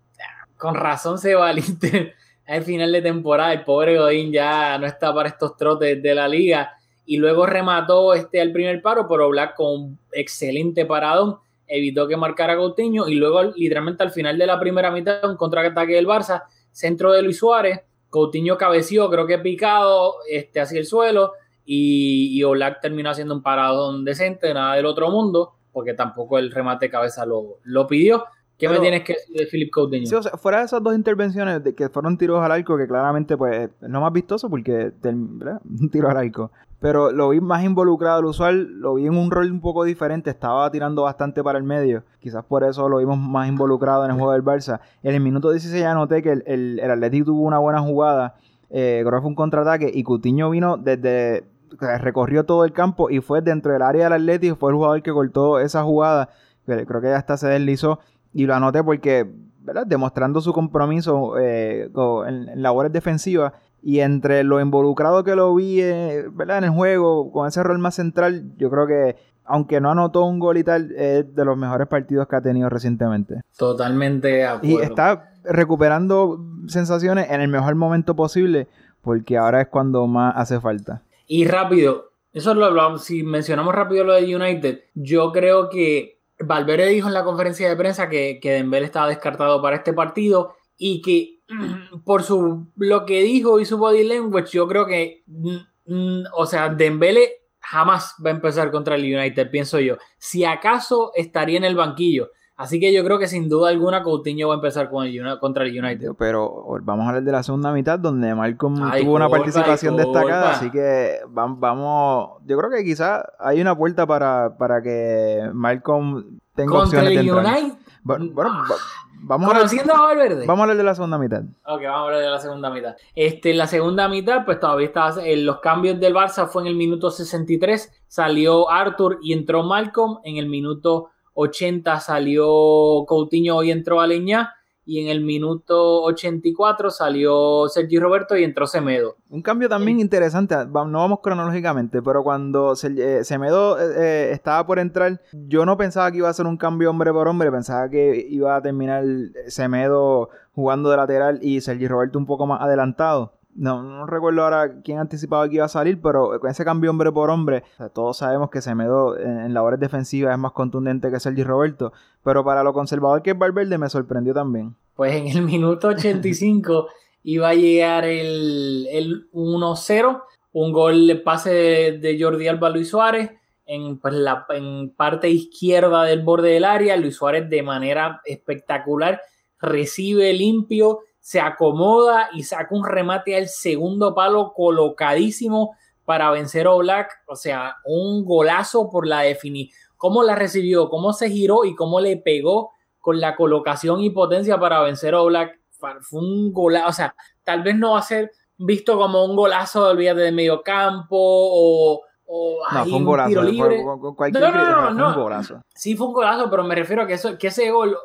con 0.55 0.75
razón 0.75 1.17
se 1.19 1.35
va 1.35 1.49
al 1.49 1.59
al 2.47 2.63
final 2.63 2.91
de 2.91 3.01
temporada. 3.01 3.51
El 3.51 3.65
pobre 3.65 3.97
Godín 3.97 4.31
ya 4.31 4.77
no 4.77 4.87
está 4.87 5.13
para 5.13 5.27
estos 5.27 5.57
trotes 5.57 6.01
de 6.01 6.15
la 6.15 6.29
liga. 6.29 6.71
Y 7.05 7.17
luego 7.17 7.45
remató 7.45 8.13
este 8.13 8.39
al 8.39 8.53
primer 8.53 8.81
paro, 8.81 9.07
pero 9.09 9.27
Black 9.27 9.55
con 9.55 9.73
un 9.73 9.99
excelente 10.13 10.85
paradón 10.85 11.37
evitó 11.67 12.07
que 12.07 12.15
marcara 12.15 12.55
Coutinho. 12.55 13.09
Y 13.09 13.15
luego, 13.15 13.43
literalmente 13.43 14.03
al 14.03 14.11
final 14.11 14.37
de 14.37 14.45
la 14.45 14.57
primera 14.57 14.89
mitad, 14.89 15.29
un 15.29 15.35
contraataque 15.35 15.95
del 15.95 16.07
Barça, 16.07 16.43
centro 16.71 17.11
de 17.11 17.23
Luis 17.23 17.39
Suárez. 17.39 17.81
Coutinho 18.09 18.57
cabeció, 18.57 19.09
creo 19.09 19.27
que 19.27 19.37
picado 19.39 20.15
este, 20.29 20.61
hacia 20.61 20.79
el 20.79 20.85
suelo. 20.85 21.33
Y, 21.73 22.37
y 22.37 22.43
Oblak 22.43 22.81
terminó 22.81 23.11
haciendo 23.11 23.33
un 23.33 23.41
paradón 23.41 24.03
decente, 24.03 24.53
nada 24.53 24.75
del 24.75 24.85
otro 24.85 25.09
mundo 25.09 25.53
porque 25.71 25.93
tampoco 25.93 26.37
el 26.37 26.51
remate 26.51 26.87
de 26.87 26.91
cabeza 26.91 27.25
lo, 27.25 27.59
lo 27.63 27.87
pidió. 27.87 28.23
¿Qué 28.57 28.69
me 28.69 28.77
tienes 28.77 29.03
que 29.03 29.13
decir 29.13 29.35
de 29.35 29.47
Philip 29.47 29.73
Coutinho? 29.73 30.05
Sí, 30.05 30.13
o 30.13 30.21
sea, 30.21 30.33
fuera 30.33 30.59
de 30.59 30.65
esas 30.65 30.83
dos 30.83 30.93
intervenciones 30.95 31.63
de 31.63 31.73
que 31.73 31.89
fueron 31.89 32.15
tiros 32.15 32.43
al 32.43 32.51
arco, 32.51 32.77
que 32.77 32.87
claramente 32.87 33.35
pues 33.35 33.71
no 33.81 34.01
más 34.01 34.13
vistoso 34.13 34.51
porque 34.51 34.91
un 35.03 35.89
tiro 35.91 36.09
al 36.09 36.17
arco. 36.17 36.51
Pero 36.79 37.11
lo 37.11 37.29
vi 37.29 37.41
más 37.41 37.63
involucrado 37.63 38.19
al 38.19 38.25
usual, 38.25 38.79
lo 38.79 38.95
vi 38.95 39.07
en 39.07 39.17
un 39.17 39.31
rol 39.31 39.51
un 39.51 39.61
poco 39.61 39.83
diferente, 39.83 40.29
estaba 40.29 40.69
tirando 40.69 41.03
bastante 41.03 41.43
para 41.43 41.57
el 41.57 41.63
medio. 41.63 42.03
Quizás 42.19 42.45
por 42.45 42.63
eso 42.63 42.87
lo 42.87 42.97
vimos 42.97 43.17
más 43.17 43.47
involucrado 43.47 44.05
en 44.05 44.11
el 44.11 44.17
juego 44.17 44.33
del 44.33 44.43
Barça. 44.43 44.79
En 45.01 45.15
el 45.15 45.21
minuto 45.21 45.49
16 45.49 45.81
ya 45.81 45.95
noté 45.95 46.21
que 46.21 46.31
el, 46.31 46.79
el, 46.79 46.91
Atlético 46.91 47.25
tuvo 47.25 47.41
una 47.41 47.57
buena 47.57 47.81
jugada, 47.81 48.35
eh, 48.69 49.01
creo 49.03 49.17
que 49.17 49.21
fue 49.21 49.29
un 49.29 49.35
contraataque 49.35 49.91
y 49.91 50.03
Coutinho 50.03 50.51
vino 50.51 50.77
desde 50.77 51.45
recorrió 51.79 52.45
todo 52.45 52.65
el 52.65 52.73
campo 52.73 53.09
y 53.09 53.21
fue 53.21 53.41
dentro 53.41 53.73
del 53.73 53.81
área 53.81 54.05
del 54.05 54.13
Atlético, 54.13 54.55
fue 54.55 54.71
el 54.71 54.75
jugador 54.75 55.01
que 55.01 55.11
cortó 55.11 55.59
esa 55.59 55.83
jugada, 55.83 56.29
creo 56.65 57.01
que 57.01 57.07
ya 57.07 57.17
hasta 57.17 57.37
se 57.37 57.47
deslizó 57.47 57.99
y 58.33 58.45
lo 58.45 58.55
anoté 58.55 58.83
porque, 58.83 59.29
¿verdad? 59.61 59.85
Demostrando 59.85 60.41
su 60.41 60.53
compromiso 60.53 61.37
eh, 61.37 61.89
en, 62.27 62.61
labores 62.61 62.91
defensivas 62.91 63.53
y 63.81 63.99
entre 63.99 64.43
lo 64.43 64.61
involucrado 64.61 65.23
que 65.23 65.35
lo 65.35 65.53
vi, 65.55 65.81
eh, 65.81 66.25
¿verdad? 66.31 66.59
En 66.59 66.65
el 66.65 66.69
juego, 66.71 67.31
con 67.31 67.47
ese 67.47 67.63
rol 67.63 67.79
más 67.79 67.95
central, 67.95 68.51
yo 68.57 68.69
creo 68.69 68.87
que 68.87 69.15
aunque 69.43 69.81
no 69.81 69.91
anotó 69.91 70.23
un 70.23 70.39
gol 70.39 70.57
y 70.57 70.63
tal, 70.63 70.91
es 70.91 71.35
de 71.35 71.45
los 71.45 71.57
mejores 71.57 71.87
partidos 71.87 72.27
que 72.27 72.35
ha 72.35 72.41
tenido 72.41 72.69
recientemente. 72.69 73.41
Totalmente 73.57 74.27
de 74.29 74.45
acuerdo. 74.45 74.67
Y 74.67 74.81
está 74.81 75.31
recuperando 75.43 76.39
sensaciones 76.67 77.29
en 77.29 77.41
el 77.41 77.49
mejor 77.49 77.75
momento 77.75 78.15
posible, 78.15 78.67
porque 79.01 79.37
ahora 79.37 79.61
es 79.61 79.67
cuando 79.67 80.07
más 80.07 80.33
hace 80.37 80.59
falta. 80.59 81.01
Y 81.33 81.45
rápido, 81.45 82.11
eso 82.33 82.53
lo 82.53 82.65
hablamos, 82.65 83.05
si 83.05 83.23
mencionamos 83.23 83.73
rápido 83.73 84.03
lo 84.03 84.15
de 84.15 84.35
United, 84.35 84.83
yo 84.95 85.31
creo 85.31 85.69
que 85.69 86.19
Valverde 86.37 86.89
dijo 86.89 87.07
en 87.07 87.13
la 87.13 87.23
conferencia 87.23 87.69
de 87.69 87.77
prensa 87.77 88.09
que, 88.09 88.41
que 88.41 88.51
Dembélé 88.51 88.87
estaba 88.87 89.07
descartado 89.07 89.61
para 89.61 89.77
este 89.77 89.93
partido 89.93 90.55
y 90.77 91.01
que 91.01 91.39
por 92.03 92.23
su 92.23 92.67
lo 92.75 93.05
que 93.05 93.21
dijo 93.21 93.61
y 93.61 93.65
su 93.65 93.77
body 93.77 94.03
language, 94.03 94.51
yo 94.51 94.67
creo 94.67 94.85
que, 94.85 95.23
mm, 95.25 95.55
mm, 95.85 96.23
o 96.33 96.45
sea, 96.45 96.67
Dembélé 96.67 97.29
jamás 97.61 98.13
va 98.21 98.31
a 98.31 98.33
empezar 98.33 98.69
contra 98.69 98.95
el 98.95 99.03
United, 99.03 99.49
pienso 99.49 99.79
yo. 99.79 99.99
Si 100.17 100.43
acaso 100.43 101.13
estaría 101.15 101.55
en 101.55 101.63
el 101.63 101.75
banquillo. 101.77 102.31
Así 102.57 102.79
que 102.79 102.93
yo 102.93 103.03
creo 103.03 103.17
que 103.17 103.27
sin 103.27 103.49
duda 103.49 103.69
alguna 103.69 104.03
Coutinho 104.03 104.47
va 104.49 104.53
a 104.53 104.57
empezar 104.57 104.89
con 104.89 105.05
el, 105.05 105.39
contra 105.39 105.63
el 105.63 105.83
United. 105.83 106.11
Pero 106.17 106.63
vamos 106.83 107.05
a 107.05 107.09
hablar 107.09 107.23
de 107.23 107.31
la 107.31 107.41
segunda 107.41 107.71
mitad 107.73 107.97
donde 107.97 108.35
Malcolm 108.35 108.75
tuvo 109.01 109.15
una 109.15 109.29
participación 109.29 109.97
destacada, 109.97 110.51
así 110.51 110.69
que 110.69 111.19
vamos, 111.29 112.39
yo 112.45 112.57
creo 112.57 112.69
que 112.69 112.83
quizás 112.83 113.23
hay 113.39 113.61
una 113.61 113.75
puerta 113.75 114.05
para, 114.05 114.57
para 114.57 114.81
que 114.81 115.49
Malcolm 115.53 116.39
tenga 116.55 116.71
contra 116.71 116.99
opciones 116.99 117.17
el 117.19 117.25
de 117.25 117.31
entrar. 117.31 117.57
United. 117.57 117.77
Bueno, 118.03 118.31
Ah. 118.37 118.65
va- 118.69 118.75
vamos 119.23 119.53
Conociendo 119.53 119.93
a 119.95 120.01
Valverde. 120.01 120.45
vamos 120.47 120.59
a 120.59 120.63
hablar 120.63 120.77
de 120.77 120.83
la 120.83 120.95
segunda 120.95 121.17
mitad. 121.19 121.41
Ok, 121.65 121.81
vamos 121.83 121.99
a 121.99 122.03
hablar 122.05 122.19
de 122.21 122.29
la 122.29 122.39
segunda 122.39 122.69
mitad. 122.71 122.95
Este, 123.15 123.51
en 123.51 123.57
la 123.57 123.67
segunda 123.67 124.07
mitad, 124.07 124.43
pues 124.45 124.59
todavía 124.59 124.87
estaba. 124.87 125.23
En 125.23 125.45
los 125.45 125.59
cambios 125.59 125.99
del 125.99 126.13
Barça 126.15 126.47
fue 126.47 126.63
en 126.63 126.67
el 126.69 126.75
minuto 126.75 127.11
63. 127.11 127.91
Salió 128.07 128.69
Arthur 128.69 129.19
y 129.21 129.33
entró 129.33 129.63
Malcolm. 129.63 130.17
En 130.23 130.37
el 130.37 130.47
minuto 130.49 131.09
80 131.41 131.99
salió 131.99 133.05
Coutinho 133.07 133.63
y 133.63 133.71
entró 133.71 133.99
Aleñá. 133.99 134.53
Y 134.83 134.99
en 134.99 135.09
el 135.09 135.21
minuto 135.21 136.01
84 136.03 136.89
salió 136.89 137.67
Sergi 137.69 137.99
Roberto 137.99 138.35
y 138.35 138.43
entró 138.43 138.65
Semedo. 138.65 139.15
Un 139.29 139.43
cambio 139.43 139.69
también 139.69 139.99
interesante, 139.99 140.55
no 140.55 140.99
vamos 140.99 141.19
cronológicamente, 141.21 142.01
pero 142.01 142.23
cuando 142.23 142.73
eh, 142.73 143.23
Semedo 143.23 143.79
eh, 143.79 143.93
eh, 143.95 144.29
estaba 144.31 144.65
por 144.65 144.79
entrar, 144.79 145.21
yo 145.31 145.67
no 145.67 145.77
pensaba 145.77 146.11
que 146.11 146.17
iba 146.17 146.29
a 146.29 146.33
ser 146.33 146.47
un 146.47 146.57
cambio 146.57 146.89
hombre 146.89 147.13
por 147.13 147.27
hombre, 147.27 147.51
pensaba 147.51 147.89
que 147.89 148.25
iba 148.27 148.55
a 148.55 148.61
terminar 148.61 149.03
Semedo 149.47 150.29
jugando 150.53 150.89
de 150.89 150.97
lateral 150.97 151.39
y 151.43 151.61
Sergi 151.61 151.87
Roberto 151.87 152.17
un 152.17 152.25
poco 152.25 152.47
más 152.47 152.59
adelantado. 152.59 153.33
No, 153.55 153.83
no 153.83 154.05
recuerdo 154.05 154.43
ahora 154.43 154.81
quién 154.83 154.99
anticipaba 154.99 155.47
que 155.49 155.55
iba 155.55 155.65
a 155.65 155.69
salir, 155.69 156.01
pero 156.01 156.39
con 156.39 156.49
ese 156.49 156.63
cambio 156.63 156.89
hombre 156.89 157.11
por 157.11 157.29
hombre, 157.29 157.63
o 157.73 157.77
sea, 157.77 157.89
todos 157.89 158.17
sabemos 158.17 158.49
que 158.49 158.61
Semedo 158.61 159.17
en, 159.17 159.39
en 159.39 159.53
labores 159.53 159.79
defensivas 159.79 160.33
es 160.33 160.39
más 160.39 160.53
contundente 160.53 161.11
que 161.11 161.19
Sergi 161.19 161.43
Roberto, 161.43 161.93
pero 162.23 162.43
para 162.43 162.63
lo 162.63 162.73
conservador 162.73 163.21
que 163.21 163.31
es 163.31 163.37
Valverde 163.37 163.77
me 163.77 163.89
sorprendió 163.89 164.33
también. 164.33 164.75
Pues 164.95 165.13
en 165.15 165.27
el 165.27 165.41
minuto 165.41 165.89
85 165.89 166.87
iba 167.23 167.49
a 167.49 167.53
llegar 167.53 168.05
el, 168.05 168.87
el 168.91 169.29
1-0, 169.31 170.23
un 170.53 170.71
gol 170.73 171.07
de 171.07 171.15
pase 171.15 171.51
de, 171.51 171.97
de 171.97 172.21
Jordi 172.21 172.47
Alba 172.47 172.69
Luis 172.69 172.89
Suárez 172.89 173.31
en, 173.65 173.99
pues, 173.99 174.13
la, 174.13 174.45
en 174.49 174.89
parte 174.91 175.29
izquierda 175.29 176.03
del 176.03 176.23
borde 176.23 176.49
del 176.49 176.65
área. 176.65 176.97
Luis 176.97 177.15
Suárez 177.15 177.49
de 177.49 177.63
manera 177.63 178.21
espectacular 178.25 179.21
recibe 179.59 180.33
limpio, 180.33 180.99
se 181.21 181.39
acomoda 181.39 182.29
y 182.33 182.43
saca 182.43 182.75
un 182.75 182.83
remate 182.85 183.37
al 183.37 183.47
segundo 183.47 184.13
palo 184.13 184.53
colocadísimo 184.53 185.75
para 186.03 186.29
vencer 186.31 186.67
a 186.67 186.71
Oblak. 186.71 187.09
O 187.27 187.35
sea, 187.35 187.77
un 187.85 188.25
golazo 188.25 188.89
por 188.89 189.07
la 189.07 189.21
definición. 189.21 189.77
Cómo 189.97 190.23
la 190.23 190.35
recibió, 190.35 190.89
cómo 190.89 191.13
se 191.13 191.29
giró 191.29 191.63
y 191.63 191.75
cómo 191.75 191.99
le 192.01 192.17
pegó 192.17 192.71
con 192.99 193.19
la 193.21 193.35
colocación 193.35 194.01
y 194.01 194.09
potencia 194.09 194.59
para 194.59 194.81
vencer 194.81 195.13
a 195.13 195.21
Oblak. 195.21 195.59
Fue 196.01 196.19
un 196.19 196.51
golazo, 196.51 196.89
o 196.89 196.93
sea, 196.93 197.15
tal 197.43 197.63
vez 197.63 197.75
no 197.75 197.91
va 197.93 197.99
a 197.99 198.03
ser 198.03 198.31
visto 198.57 198.97
como 198.97 199.23
un 199.25 199.35
golazo, 199.35 199.89
olvídate 199.89 200.21
de 200.21 200.31
medio 200.31 200.61
campo 200.61 201.17
o, 201.19 202.01
o 202.25 202.59
No, 202.71 202.83
fue 202.85 202.93
un 202.97 203.05
golazo, 203.05 203.29
tiro 203.29 203.43
libre. 203.43 203.81
fue- 203.83 203.99
fue- 203.99 204.15
cualquier 204.15 204.43
No, 204.43 204.51
no, 204.51 204.89
no, 204.91 205.05
fue 205.13 205.17
un 205.17 205.23
golazo. 205.23 205.61
Sí 205.73 205.95
fue 205.95 206.07
un 206.07 206.13
golazo, 206.13 206.49
pero 206.49 206.63
me 206.63 206.75
refiero 206.75 207.03
a 207.03 207.07
que, 207.07 207.13
eso, 207.13 207.37
que 207.37 207.47
ese 207.47 207.69
gol, 207.71 207.95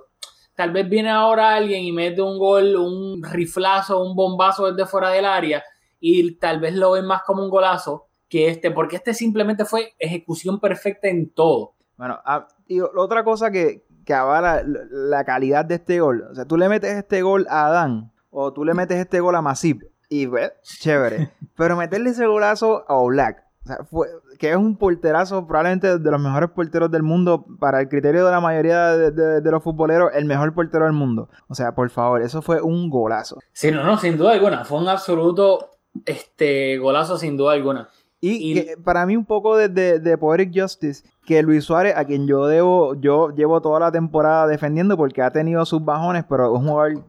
tal 0.57 0.73
vez 0.73 0.89
viene 0.89 1.11
ahora 1.11 1.55
alguien 1.55 1.85
y 1.85 1.93
mete 1.93 2.23
un 2.23 2.39
gol, 2.39 2.77
un 2.77 3.23
riflazo, 3.23 4.03
un 4.03 4.17
bombazo 4.17 4.73
desde 4.73 4.89
fuera 4.89 5.11
del 5.11 5.27
área 5.27 5.63
y 6.01 6.37
tal 6.37 6.61
vez 6.61 6.75
lo 6.75 6.93
ven 6.93 7.07
más 7.07 7.23
como 7.23 7.43
un 7.43 7.51
golazo 7.51 8.09
que 8.29 8.49
este, 8.49 8.71
porque 8.71 8.97
este 8.97 9.15
simplemente 9.15 9.65
fue 9.65 9.95
ejecución 9.99 10.59
perfecta 10.59 11.09
en 11.09 11.31
todo. 11.31 11.75
Bueno, 11.97 12.19
ah, 12.25 12.49
y 12.67 12.81
otra 12.81 13.23
cosa 13.23 13.51
que, 13.51 13.87
que 14.05 14.15
avala 14.15 14.63
la, 14.65 14.81
la 14.91 15.25
calidad 15.25 15.65
de 15.65 15.77
este 15.77 16.01
gol. 16.01 16.27
O 16.31 16.35
sea, 16.35 16.45
tú 16.45 16.57
le 16.57 16.69
metes 16.69 16.93
este 16.93 17.23
gol 17.23 17.47
a 17.49 17.67
Adán 17.67 18.13
o 18.31 18.53
tú 18.53 18.65
le 18.65 18.75
metes 18.75 18.99
este 18.99 19.21
gol 19.21 19.37
a 19.37 19.43
Masip 19.43 19.83
y 20.09 20.27
pues, 20.27 20.53
chévere. 20.63 21.31
Pero 21.57 21.77
meterle 21.77 22.11
ese 22.11 22.27
golazo 22.27 22.85
a 22.89 22.95
Oblak, 22.95 23.46
o 23.67 23.69
sea, 23.69 23.79
fue, 23.91 24.07
que 24.39 24.51
es 24.51 24.57
un 24.57 24.77
porterazo, 24.77 25.45
probablemente 25.45 25.99
de 25.99 26.11
los 26.11 26.21
mejores 26.21 26.51
porteros 26.51 26.89
del 26.89 27.03
mundo, 27.03 27.45
para 27.59 27.81
el 27.81 27.89
criterio 27.89 28.25
de 28.25 28.31
la 28.31 28.41
mayoría 28.41 28.97
de, 28.97 29.11
de- 29.11 29.41
de 29.41 29.51
los 29.51 29.61
futboleros, 29.61 30.11
el 30.15 30.25
mejor 30.25 30.55
portero 30.55 30.85
del 30.85 30.93
mundo. 30.93 31.29
O 31.49 31.55
sea, 31.57 31.75
por 31.75 31.91
favor, 31.91 32.23
eso 32.23 32.43
fue 32.43 32.61
un 32.63 32.89
golazo. 32.89 33.39
Sí, 33.53 33.73
no, 33.73 33.83
no, 33.83 33.99
sin 33.99 34.17
duda 34.17 34.33
alguna. 34.35 34.65
Fue 34.65 34.79
un 34.79 34.89
absoluto 34.89 35.71
este, 36.05 36.79
golazo, 36.79 37.19
sin 37.19 37.37
duda 37.37 37.55
alguna. 37.55 37.89
Y, 38.21 38.53
Y- 38.53 38.55
que 38.55 38.77
para 38.79 39.05
mí 39.05 39.17
un 39.17 39.25
poco 39.27 39.57
de, 39.57 39.69
de, 39.69 40.19
Poetic 40.19 40.51
Justice, 40.59 41.05
que 41.27 41.43
Luis 41.43 41.65
Suárez, 41.65 41.95
a 41.97 42.05
quien 42.05 42.27
yo 42.27 42.47
debo, 42.47 42.95
yo 42.95 43.31
llevo 43.31 43.61
toda 43.61 43.81
la 43.81 43.93
temporada 43.93 44.47
defendiendo 44.47 44.97
porque 44.97 45.23
ha 45.23 45.31
tenido 45.31 45.65
sus 45.67 45.85
bajones, 45.85 46.25
pero 46.29 46.55
es 46.55 46.61
un 46.63 46.69
jugador 46.69 47.05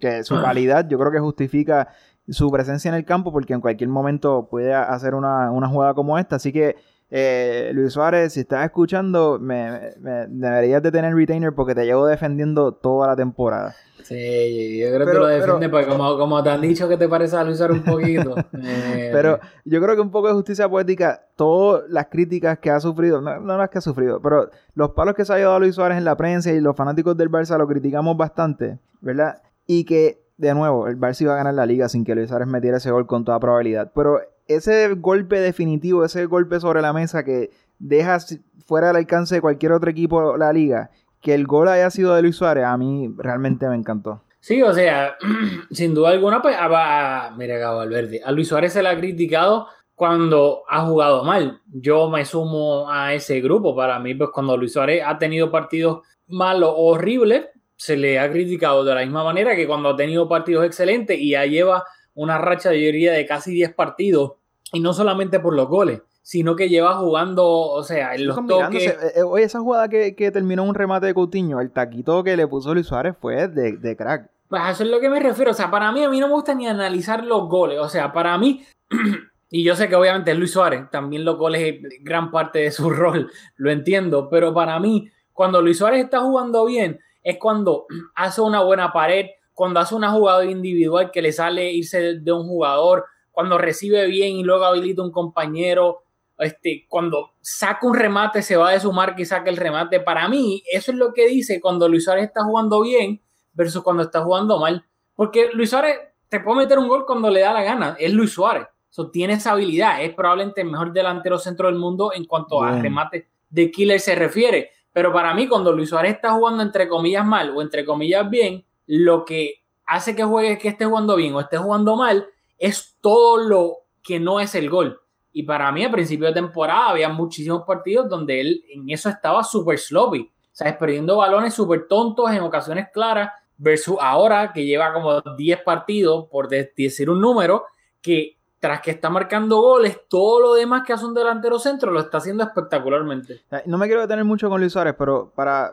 que 0.00 0.22
su 0.24 0.40
calidad 0.40 0.88
yo 0.88 0.98
creo 0.98 1.10
que 1.12 1.18
justifica 1.18 1.88
su 2.30 2.50
presencia 2.50 2.88
en 2.88 2.94
el 2.94 3.04
campo 3.04 3.32
porque 3.32 3.54
en 3.54 3.60
cualquier 3.60 3.88
momento 3.90 4.48
puede 4.50 4.74
hacer 4.74 5.14
una, 5.14 5.50
una 5.50 5.68
jugada 5.68 5.94
como 5.94 6.18
esta. 6.18 6.36
Así 6.36 6.52
que 6.52 6.76
eh, 7.10 7.70
Luis 7.74 7.92
Suárez, 7.94 8.34
si 8.34 8.40
estás 8.40 8.64
escuchando, 8.66 9.38
me, 9.40 9.92
me- 10.00 10.26
deberías 10.28 10.82
de 10.82 10.92
tener 10.92 11.14
retainer 11.14 11.54
porque 11.54 11.74
te 11.74 11.84
llevo 11.86 12.06
defendiendo 12.06 12.72
toda 12.72 13.06
la 13.06 13.16
temporada. 13.16 13.74
Sí, 14.02 14.78
yo 14.78 14.88
creo 14.88 15.00
que 15.00 15.04
Pero- 15.06 15.20
lo 15.20 15.26
pero- 15.26 15.34
defiende, 15.36 15.68
porque 15.68 15.86
como, 15.86 16.16
como 16.18 16.42
te 16.42 16.50
han 16.50 16.60
dicho 16.60 16.88
que 16.88 16.96
te 16.96 17.08
parece 17.08 17.36
a 17.36 17.44
Luis 17.44 17.58
Suárez 17.58 17.78
un 17.78 17.84
poquito. 17.84 18.34
eh, 18.62 19.10
Pero 19.12 19.38
yo 19.64 19.80
creo 19.82 19.94
que 19.94 20.00
un 20.02 20.10
poco 20.10 20.28
de 20.28 20.34
justicia 20.34 20.68
poética, 20.68 21.22
todas 21.36 21.84
las 21.88 22.06
críticas 22.06 22.58
que 22.58 22.70
ha 22.70 22.80
sufrido, 22.80 23.20
no, 23.20 23.38
no 23.40 23.56
las 23.58 23.68
que 23.70 23.78
ha 23.78 23.82
sufrido, 23.82 24.20
pero 24.20 24.50
los 24.74 24.90
palos 24.90 25.14
que 25.14 25.24
se 25.24 25.32
ha 25.32 25.36
llevado 25.38 25.60
Luis 25.60 25.74
Suárez 25.74 25.98
en 25.98 26.04
la 26.04 26.16
prensa 26.16 26.50
y 26.52 26.60
los 26.60 26.76
fanáticos 26.76 27.16
del 27.16 27.30
Barça 27.30 27.56
lo 27.58 27.66
criticamos 27.66 28.16
bastante, 28.16 28.78
¿verdad? 29.00 29.42
Y 29.66 29.84
que, 29.84 30.22
de 30.38 30.54
nuevo, 30.54 30.88
el 30.88 30.98
Barça 30.98 31.20
iba 31.22 31.34
a 31.34 31.36
ganar 31.36 31.52
la 31.54 31.66
liga 31.66 31.88
sin 31.88 32.04
que 32.04 32.14
Luis 32.14 32.28
Suárez 32.30 32.48
metiera 32.48 32.78
ese 32.78 32.90
gol 32.90 33.06
con 33.06 33.24
toda 33.24 33.38
probabilidad. 33.40 33.92
Pero 33.94 34.20
ese 34.46 34.88
golpe 34.94 35.38
definitivo, 35.40 36.04
ese 36.04 36.24
golpe 36.26 36.58
sobre 36.60 36.80
la 36.80 36.92
mesa 36.94 37.24
que 37.24 37.50
deja 37.78 38.18
fuera 38.66 38.86
del 38.88 38.96
alcance 38.96 39.34
de 39.34 39.40
cualquier 39.40 39.72
otro 39.72 39.90
equipo 39.90 40.36
la 40.36 40.52
liga, 40.52 40.90
que 41.20 41.34
el 41.34 41.46
gol 41.46 41.68
haya 41.68 41.90
sido 41.90 42.14
de 42.14 42.22
Luis 42.22 42.36
Suárez, 42.36 42.64
a 42.64 42.76
mí 42.78 43.12
realmente 43.18 43.68
me 43.68 43.74
encantó. 43.76 44.22
Sí, 44.40 44.62
o 44.62 44.72
sea, 44.72 45.16
sin 45.72 45.94
duda 45.94 46.10
alguna, 46.10 46.40
pues, 46.40 46.54
a, 46.56 47.26
a- 47.26 47.30
mira, 47.36 47.68
a 47.68 47.72
Valverde, 47.72 48.22
a 48.24 48.30
Luis 48.30 48.48
Suárez 48.48 48.72
se 48.72 48.82
le 48.82 48.88
ha 48.88 48.96
criticado 48.96 49.66
cuando 49.94 50.62
ha 50.68 50.86
jugado 50.86 51.24
mal. 51.24 51.60
Yo 51.66 52.08
me 52.08 52.24
sumo 52.24 52.88
a 52.88 53.12
ese 53.14 53.40
grupo. 53.40 53.74
Para 53.74 53.98
mí, 53.98 54.14
pues, 54.14 54.30
cuando 54.32 54.56
Luis 54.56 54.72
Suárez 54.72 55.02
ha 55.04 55.18
tenido 55.18 55.50
partidos 55.50 56.02
malos 56.28 56.70
o 56.76 56.92
horribles, 56.92 57.46
se 57.78 57.96
le 57.96 58.18
ha 58.18 58.30
criticado 58.30 58.84
de 58.84 58.94
la 58.94 59.00
misma 59.02 59.24
manera 59.24 59.54
que 59.56 59.66
cuando 59.66 59.90
ha 59.90 59.96
tenido 59.96 60.28
partidos 60.28 60.66
excelentes 60.66 61.18
y 61.18 61.30
ya 61.30 61.46
lleva 61.46 61.84
una 62.14 62.36
racha, 62.36 62.72
yo 62.72 62.80
diría, 62.80 63.12
de 63.12 63.24
casi 63.24 63.52
10 63.52 63.72
partidos. 63.74 64.32
Y 64.72 64.80
no 64.80 64.92
solamente 64.92 65.38
por 65.40 65.54
los 65.54 65.68
goles, 65.68 66.02
sino 66.20 66.56
que 66.56 66.68
lleva 66.68 66.96
jugando, 66.96 67.46
o 67.48 67.82
sea, 67.84 68.14
en 68.16 68.26
los 68.26 68.44
toques. 68.46 68.88
Eh, 68.88 68.96
eh, 69.16 69.22
Oye, 69.22 69.44
esa 69.44 69.60
jugada 69.60 69.88
que, 69.88 70.14
que 70.16 70.30
terminó 70.32 70.64
un 70.64 70.74
remate 70.74 71.06
de 71.06 71.14
Coutinho, 71.14 71.60
el 71.60 71.70
taquito 71.70 72.24
que 72.24 72.36
le 72.36 72.46
puso 72.48 72.74
Luis 72.74 72.86
Suárez 72.86 73.14
fue 73.18 73.48
de, 73.48 73.76
de 73.76 73.96
crack. 73.96 74.28
Pues 74.48 74.60
a 74.60 74.70
eso 74.72 74.82
es 74.82 74.90
lo 74.90 74.98
que 74.98 75.08
me 75.08 75.20
refiero. 75.20 75.52
O 75.52 75.54
sea, 75.54 75.70
para 75.70 75.92
mí, 75.92 76.02
a 76.02 76.10
mí 76.10 76.18
no 76.18 76.26
me 76.26 76.34
gusta 76.34 76.54
ni 76.54 76.66
analizar 76.66 77.24
los 77.24 77.48
goles. 77.48 77.78
O 77.78 77.88
sea, 77.88 78.12
para 78.12 78.36
mí, 78.36 78.64
y 79.50 79.62
yo 79.62 79.76
sé 79.76 79.88
que 79.88 79.94
obviamente 79.94 80.34
Luis 80.34 80.50
Suárez, 80.50 80.90
también 80.90 81.24
los 81.24 81.38
goles 81.38 81.62
es 81.62 82.02
gran 82.02 82.32
parte 82.32 82.58
de 82.58 82.72
su 82.72 82.90
rol, 82.90 83.30
lo 83.56 83.70
entiendo, 83.70 84.28
pero 84.28 84.52
para 84.52 84.80
mí, 84.80 85.08
cuando 85.32 85.62
Luis 85.62 85.78
Suárez 85.78 86.02
está 86.02 86.20
jugando 86.20 86.66
bien, 86.66 86.98
es 87.28 87.36
cuando 87.36 87.84
hace 88.14 88.40
una 88.40 88.62
buena 88.62 88.90
pared, 88.90 89.26
cuando 89.52 89.80
hace 89.80 89.94
una 89.94 90.10
jugada 90.10 90.46
individual 90.46 91.10
que 91.10 91.20
le 91.20 91.30
sale 91.30 91.70
irse 91.72 92.14
de, 92.20 92.32
un 92.32 92.48
jugador, 92.48 93.04
cuando 93.30 93.58
recibe 93.58 94.06
bien 94.06 94.36
y 94.36 94.44
luego 94.44 94.64
habilita 94.64 95.02
un 95.02 95.12
compañero, 95.12 96.04
este, 96.38 96.86
cuando 96.88 97.32
saca 97.42 97.86
un 97.86 97.94
remate 97.94 98.40
se 98.40 98.56
va 98.56 98.70
de 98.70 98.80
su 98.80 98.94
marca 98.94 99.20
y 99.20 99.26
saca 99.26 99.50
el 99.50 99.58
remate. 99.58 100.00
Para 100.00 100.26
mí, 100.26 100.62
eso 100.72 100.90
es 100.90 100.96
lo 100.96 101.12
que 101.12 101.28
dice 101.28 101.60
cuando 101.60 101.86
Luis 101.86 102.04
Suárez 102.04 102.24
está 102.24 102.44
jugando 102.44 102.80
bien 102.80 103.20
versus 103.52 103.82
cuando 103.82 104.04
está 104.04 104.22
jugando 104.22 104.58
mal. 104.58 104.86
Porque 105.14 105.50
Luis 105.52 105.68
Suárez 105.68 105.98
te 106.30 106.40
puede 106.40 106.60
meter 106.60 106.78
un 106.78 106.88
gol 106.88 107.04
cuando 107.04 107.28
le 107.28 107.40
da 107.40 107.52
la 107.52 107.62
gana. 107.62 107.94
Es 107.98 108.10
Luis 108.10 108.32
Suárez. 108.32 108.68
So, 108.88 109.10
tiene 109.10 109.34
esa 109.34 109.52
habilidad. 109.52 110.02
Es 110.02 110.14
probablemente 110.14 110.62
el 110.62 110.70
mejor 110.70 110.94
delantero 110.94 111.38
centro 111.38 111.68
del 111.68 111.76
mundo 111.76 112.10
en 112.14 112.24
cuanto 112.24 112.62
a 112.62 112.80
remate 112.80 113.28
de 113.50 113.70
killer 113.70 114.00
se 114.00 114.14
refiere. 114.14 114.70
Pero 114.92 115.12
para 115.12 115.34
mí, 115.34 115.46
cuando 115.48 115.72
Luis 115.72 115.90
Suárez 115.90 116.14
está 116.14 116.32
jugando 116.32 116.62
entre 116.62 116.88
comillas 116.88 117.24
mal 117.24 117.50
o 117.56 117.62
entre 117.62 117.84
comillas 117.84 118.28
bien, 118.28 118.64
lo 118.86 119.24
que 119.24 119.62
hace 119.86 120.16
que 120.16 120.24
juegue 120.24 120.58
que 120.58 120.68
esté 120.68 120.84
jugando 120.84 121.16
bien 121.16 121.34
o 121.34 121.40
esté 121.40 121.56
jugando 121.58 121.96
mal 121.96 122.26
es 122.58 122.96
todo 123.00 123.36
lo 123.36 123.76
que 124.02 124.18
no 124.18 124.40
es 124.40 124.54
el 124.54 124.68
gol. 124.68 125.00
Y 125.32 125.44
para 125.44 125.70
mí, 125.70 125.84
a 125.84 125.90
principio 125.90 126.26
de 126.26 126.32
temporada, 126.32 126.88
había 126.88 127.08
muchísimos 127.08 127.62
partidos 127.64 128.08
donde 128.08 128.40
él 128.40 128.64
en 128.70 128.88
eso 128.90 129.08
estaba 129.08 129.44
súper 129.44 129.78
sloppy. 129.78 130.22
O 130.22 130.54
sea, 130.58 130.76
perdiendo 130.76 131.18
balones 131.18 131.54
súper 131.54 131.86
tontos 131.86 132.30
en 132.30 132.40
ocasiones 132.40 132.88
claras, 132.92 133.30
versus 133.58 133.96
ahora 134.00 134.52
que 134.52 134.64
lleva 134.64 134.92
como 134.92 135.20
10 135.20 135.62
partidos, 135.62 136.26
por 136.30 136.48
decir 136.48 137.10
un 137.10 137.20
número, 137.20 137.64
que 138.00 138.37
tras 138.60 138.80
que 138.80 138.90
está 138.90 139.08
marcando 139.08 139.60
goles, 139.60 140.00
todo 140.08 140.40
lo 140.40 140.54
demás 140.54 140.82
que 140.84 140.92
hace 140.92 141.04
un 141.04 141.14
delantero 141.14 141.58
centro 141.58 141.92
lo 141.92 142.00
está 142.00 142.18
haciendo 142.18 142.42
espectacularmente. 142.42 143.42
No 143.66 143.78
me 143.78 143.86
quiero 143.86 144.00
detener 144.00 144.24
mucho 144.24 144.48
con 144.48 144.60
Luis 144.60 144.72
Suárez, 144.72 144.94
pero 144.98 145.30
para 145.34 145.72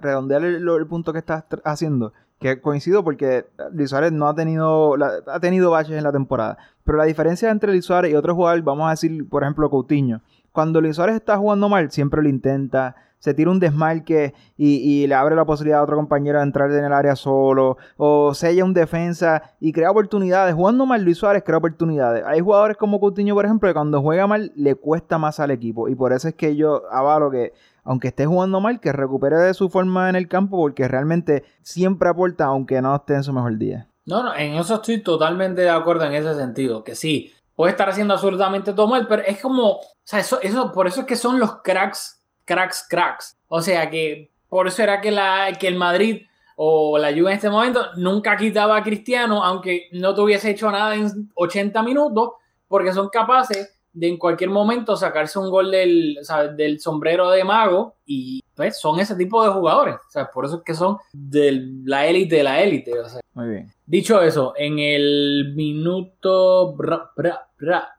redondear 0.00 0.44
el, 0.44 0.86
punto 0.86 1.12
que 1.12 1.18
estás 1.18 1.44
haciendo, 1.64 2.12
que 2.38 2.60
coincido 2.60 3.02
porque 3.02 3.46
Luis 3.72 3.90
Suárez 3.90 4.12
no 4.12 4.28
ha 4.28 4.34
tenido, 4.34 4.96
ha 5.26 5.40
tenido 5.40 5.70
baches 5.70 5.96
en 5.96 6.04
la 6.04 6.12
temporada, 6.12 6.58
pero 6.84 6.98
la 6.98 7.04
diferencia 7.04 7.50
entre 7.50 7.72
Luis 7.72 7.86
Suárez 7.86 8.12
y 8.12 8.14
otros 8.14 8.36
jugadores, 8.36 8.64
vamos 8.64 8.86
a 8.86 8.90
decir, 8.90 9.26
por 9.28 9.42
ejemplo, 9.42 9.70
Coutinho, 9.70 10.20
cuando 10.52 10.80
Luis 10.80 10.96
Suárez 10.96 11.16
está 11.16 11.38
jugando 11.38 11.68
mal, 11.68 11.90
siempre 11.90 12.22
lo 12.22 12.28
intenta, 12.28 12.96
se 13.26 13.34
tira 13.34 13.50
un 13.50 13.58
desmarque 13.58 14.34
y, 14.56 15.04
le 15.08 15.14
abre 15.16 15.34
la 15.34 15.44
posibilidad 15.44 15.80
a 15.80 15.82
otro 15.82 15.96
compañero 15.96 16.38
de 16.38 16.44
entrar 16.44 16.70
en 16.70 16.84
el 16.84 16.92
área 16.92 17.16
solo, 17.16 17.76
o 17.96 18.34
sella 18.34 18.64
un 18.64 18.72
defensa 18.72 19.42
y 19.58 19.72
crea 19.72 19.90
oportunidades. 19.90 20.54
Jugando 20.54 20.86
mal 20.86 21.02
Luis 21.02 21.18
Suárez 21.18 21.42
crea 21.44 21.58
oportunidades. 21.58 22.22
Hay 22.24 22.38
jugadores 22.38 22.76
como 22.76 23.00
Coutinho, 23.00 23.34
por 23.34 23.44
ejemplo, 23.44 23.68
que 23.68 23.74
cuando 23.74 24.00
juega 24.00 24.28
mal 24.28 24.52
le 24.54 24.76
cuesta 24.76 25.18
más 25.18 25.40
al 25.40 25.50
equipo 25.50 25.88
y 25.88 25.96
por 25.96 26.12
eso 26.12 26.28
es 26.28 26.34
que 26.34 26.54
yo 26.54 26.84
avalo 26.92 27.32
que 27.32 27.52
aunque 27.82 28.08
esté 28.08 28.26
jugando 28.26 28.60
mal, 28.60 28.78
que 28.78 28.92
recupere 28.92 29.38
de 29.38 29.54
su 29.54 29.70
forma 29.70 30.08
en 30.08 30.14
el 30.14 30.28
campo 30.28 30.56
porque 30.56 30.86
realmente 30.86 31.42
siempre 31.62 32.08
aporta 32.08 32.44
aunque 32.44 32.80
no 32.80 32.94
esté 32.94 33.14
en 33.14 33.24
su 33.24 33.32
mejor 33.32 33.58
día. 33.58 33.88
No, 34.04 34.22
no, 34.22 34.36
en 34.36 34.54
eso 34.54 34.76
estoy 34.76 35.02
totalmente 35.02 35.62
de 35.62 35.70
acuerdo 35.70 36.04
en 36.04 36.12
ese 36.12 36.32
sentido, 36.36 36.84
que 36.84 36.94
sí, 36.94 37.32
puede 37.56 37.72
estar 37.72 37.88
haciendo 37.88 38.14
absolutamente 38.14 38.72
todo 38.72 38.86
mal, 38.86 39.08
pero 39.08 39.22
es 39.22 39.40
como, 39.40 39.70
o 39.70 39.80
sea, 40.04 40.20
eso, 40.20 40.38
eso, 40.42 40.70
por 40.70 40.86
eso 40.86 41.00
es 41.00 41.06
que 41.08 41.16
son 41.16 41.40
los 41.40 41.56
cracks 41.62 42.15
cracks, 42.46 42.86
cracks. 42.88 43.36
O 43.48 43.60
sea 43.60 43.90
que 43.90 44.30
por 44.48 44.66
eso 44.66 44.82
era 44.82 45.00
que, 45.02 45.10
la, 45.10 45.52
que 45.58 45.68
el 45.68 45.76
Madrid 45.76 46.22
o 46.56 46.96
la 46.96 47.10
Juve 47.10 47.32
en 47.32 47.36
este 47.36 47.50
momento 47.50 47.88
nunca 47.96 48.36
quitaba 48.36 48.78
a 48.78 48.82
Cristiano, 48.82 49.44
aunque 49.44 49.88
no 49.92 50.14
tuviese 50.14 50.50
hecho 50.50 50.70
nada 50.70 50.94
en 50.94 51.30
80 51.34 51.82
minutos, 51.82 52.30
porque 52.66 52.92
son 52.92 53.10
capaces 53.10 53.78
de 53.92 54.08
en 54.08 54.18
cualquier 54.18 54.50
momento 54.50 54.96
sacarse 54.96 55.38
un 55.38 55.50
gol 55.50 55.70
del, 55.70 56.18
del 56.56 56.80
sombrero 56.80 57.30
de 57.30 57.44
mago 57.44 57.96
y 58.04 58.42
pues 58.54 58.78
son 58.78 59.00
ese 59.00 59.16
tipo 59.16 59.42
de 59.42 59.50
jugadores. 59.50 59.96
O 59.96 60.10
sea, 60.10 60.30
por 60.30 60.44
eso 60.44 60.56
es 60.56 60.62
que 60.62 60.74
son 60.74 60.98
de 61.12 61.62
la 61.84 62.06
élite 62.06 62.36
de 62.36 62.42
la 62.42 62.62
élite. 62.62 62.92
Muy 63.34 63.48
bien. 63.48 63.72
Dicho 63.86 64.20
eso, 64.22 64.52
en 64.56 64.78
el 64.78 65.52
minuto 65.54 66.76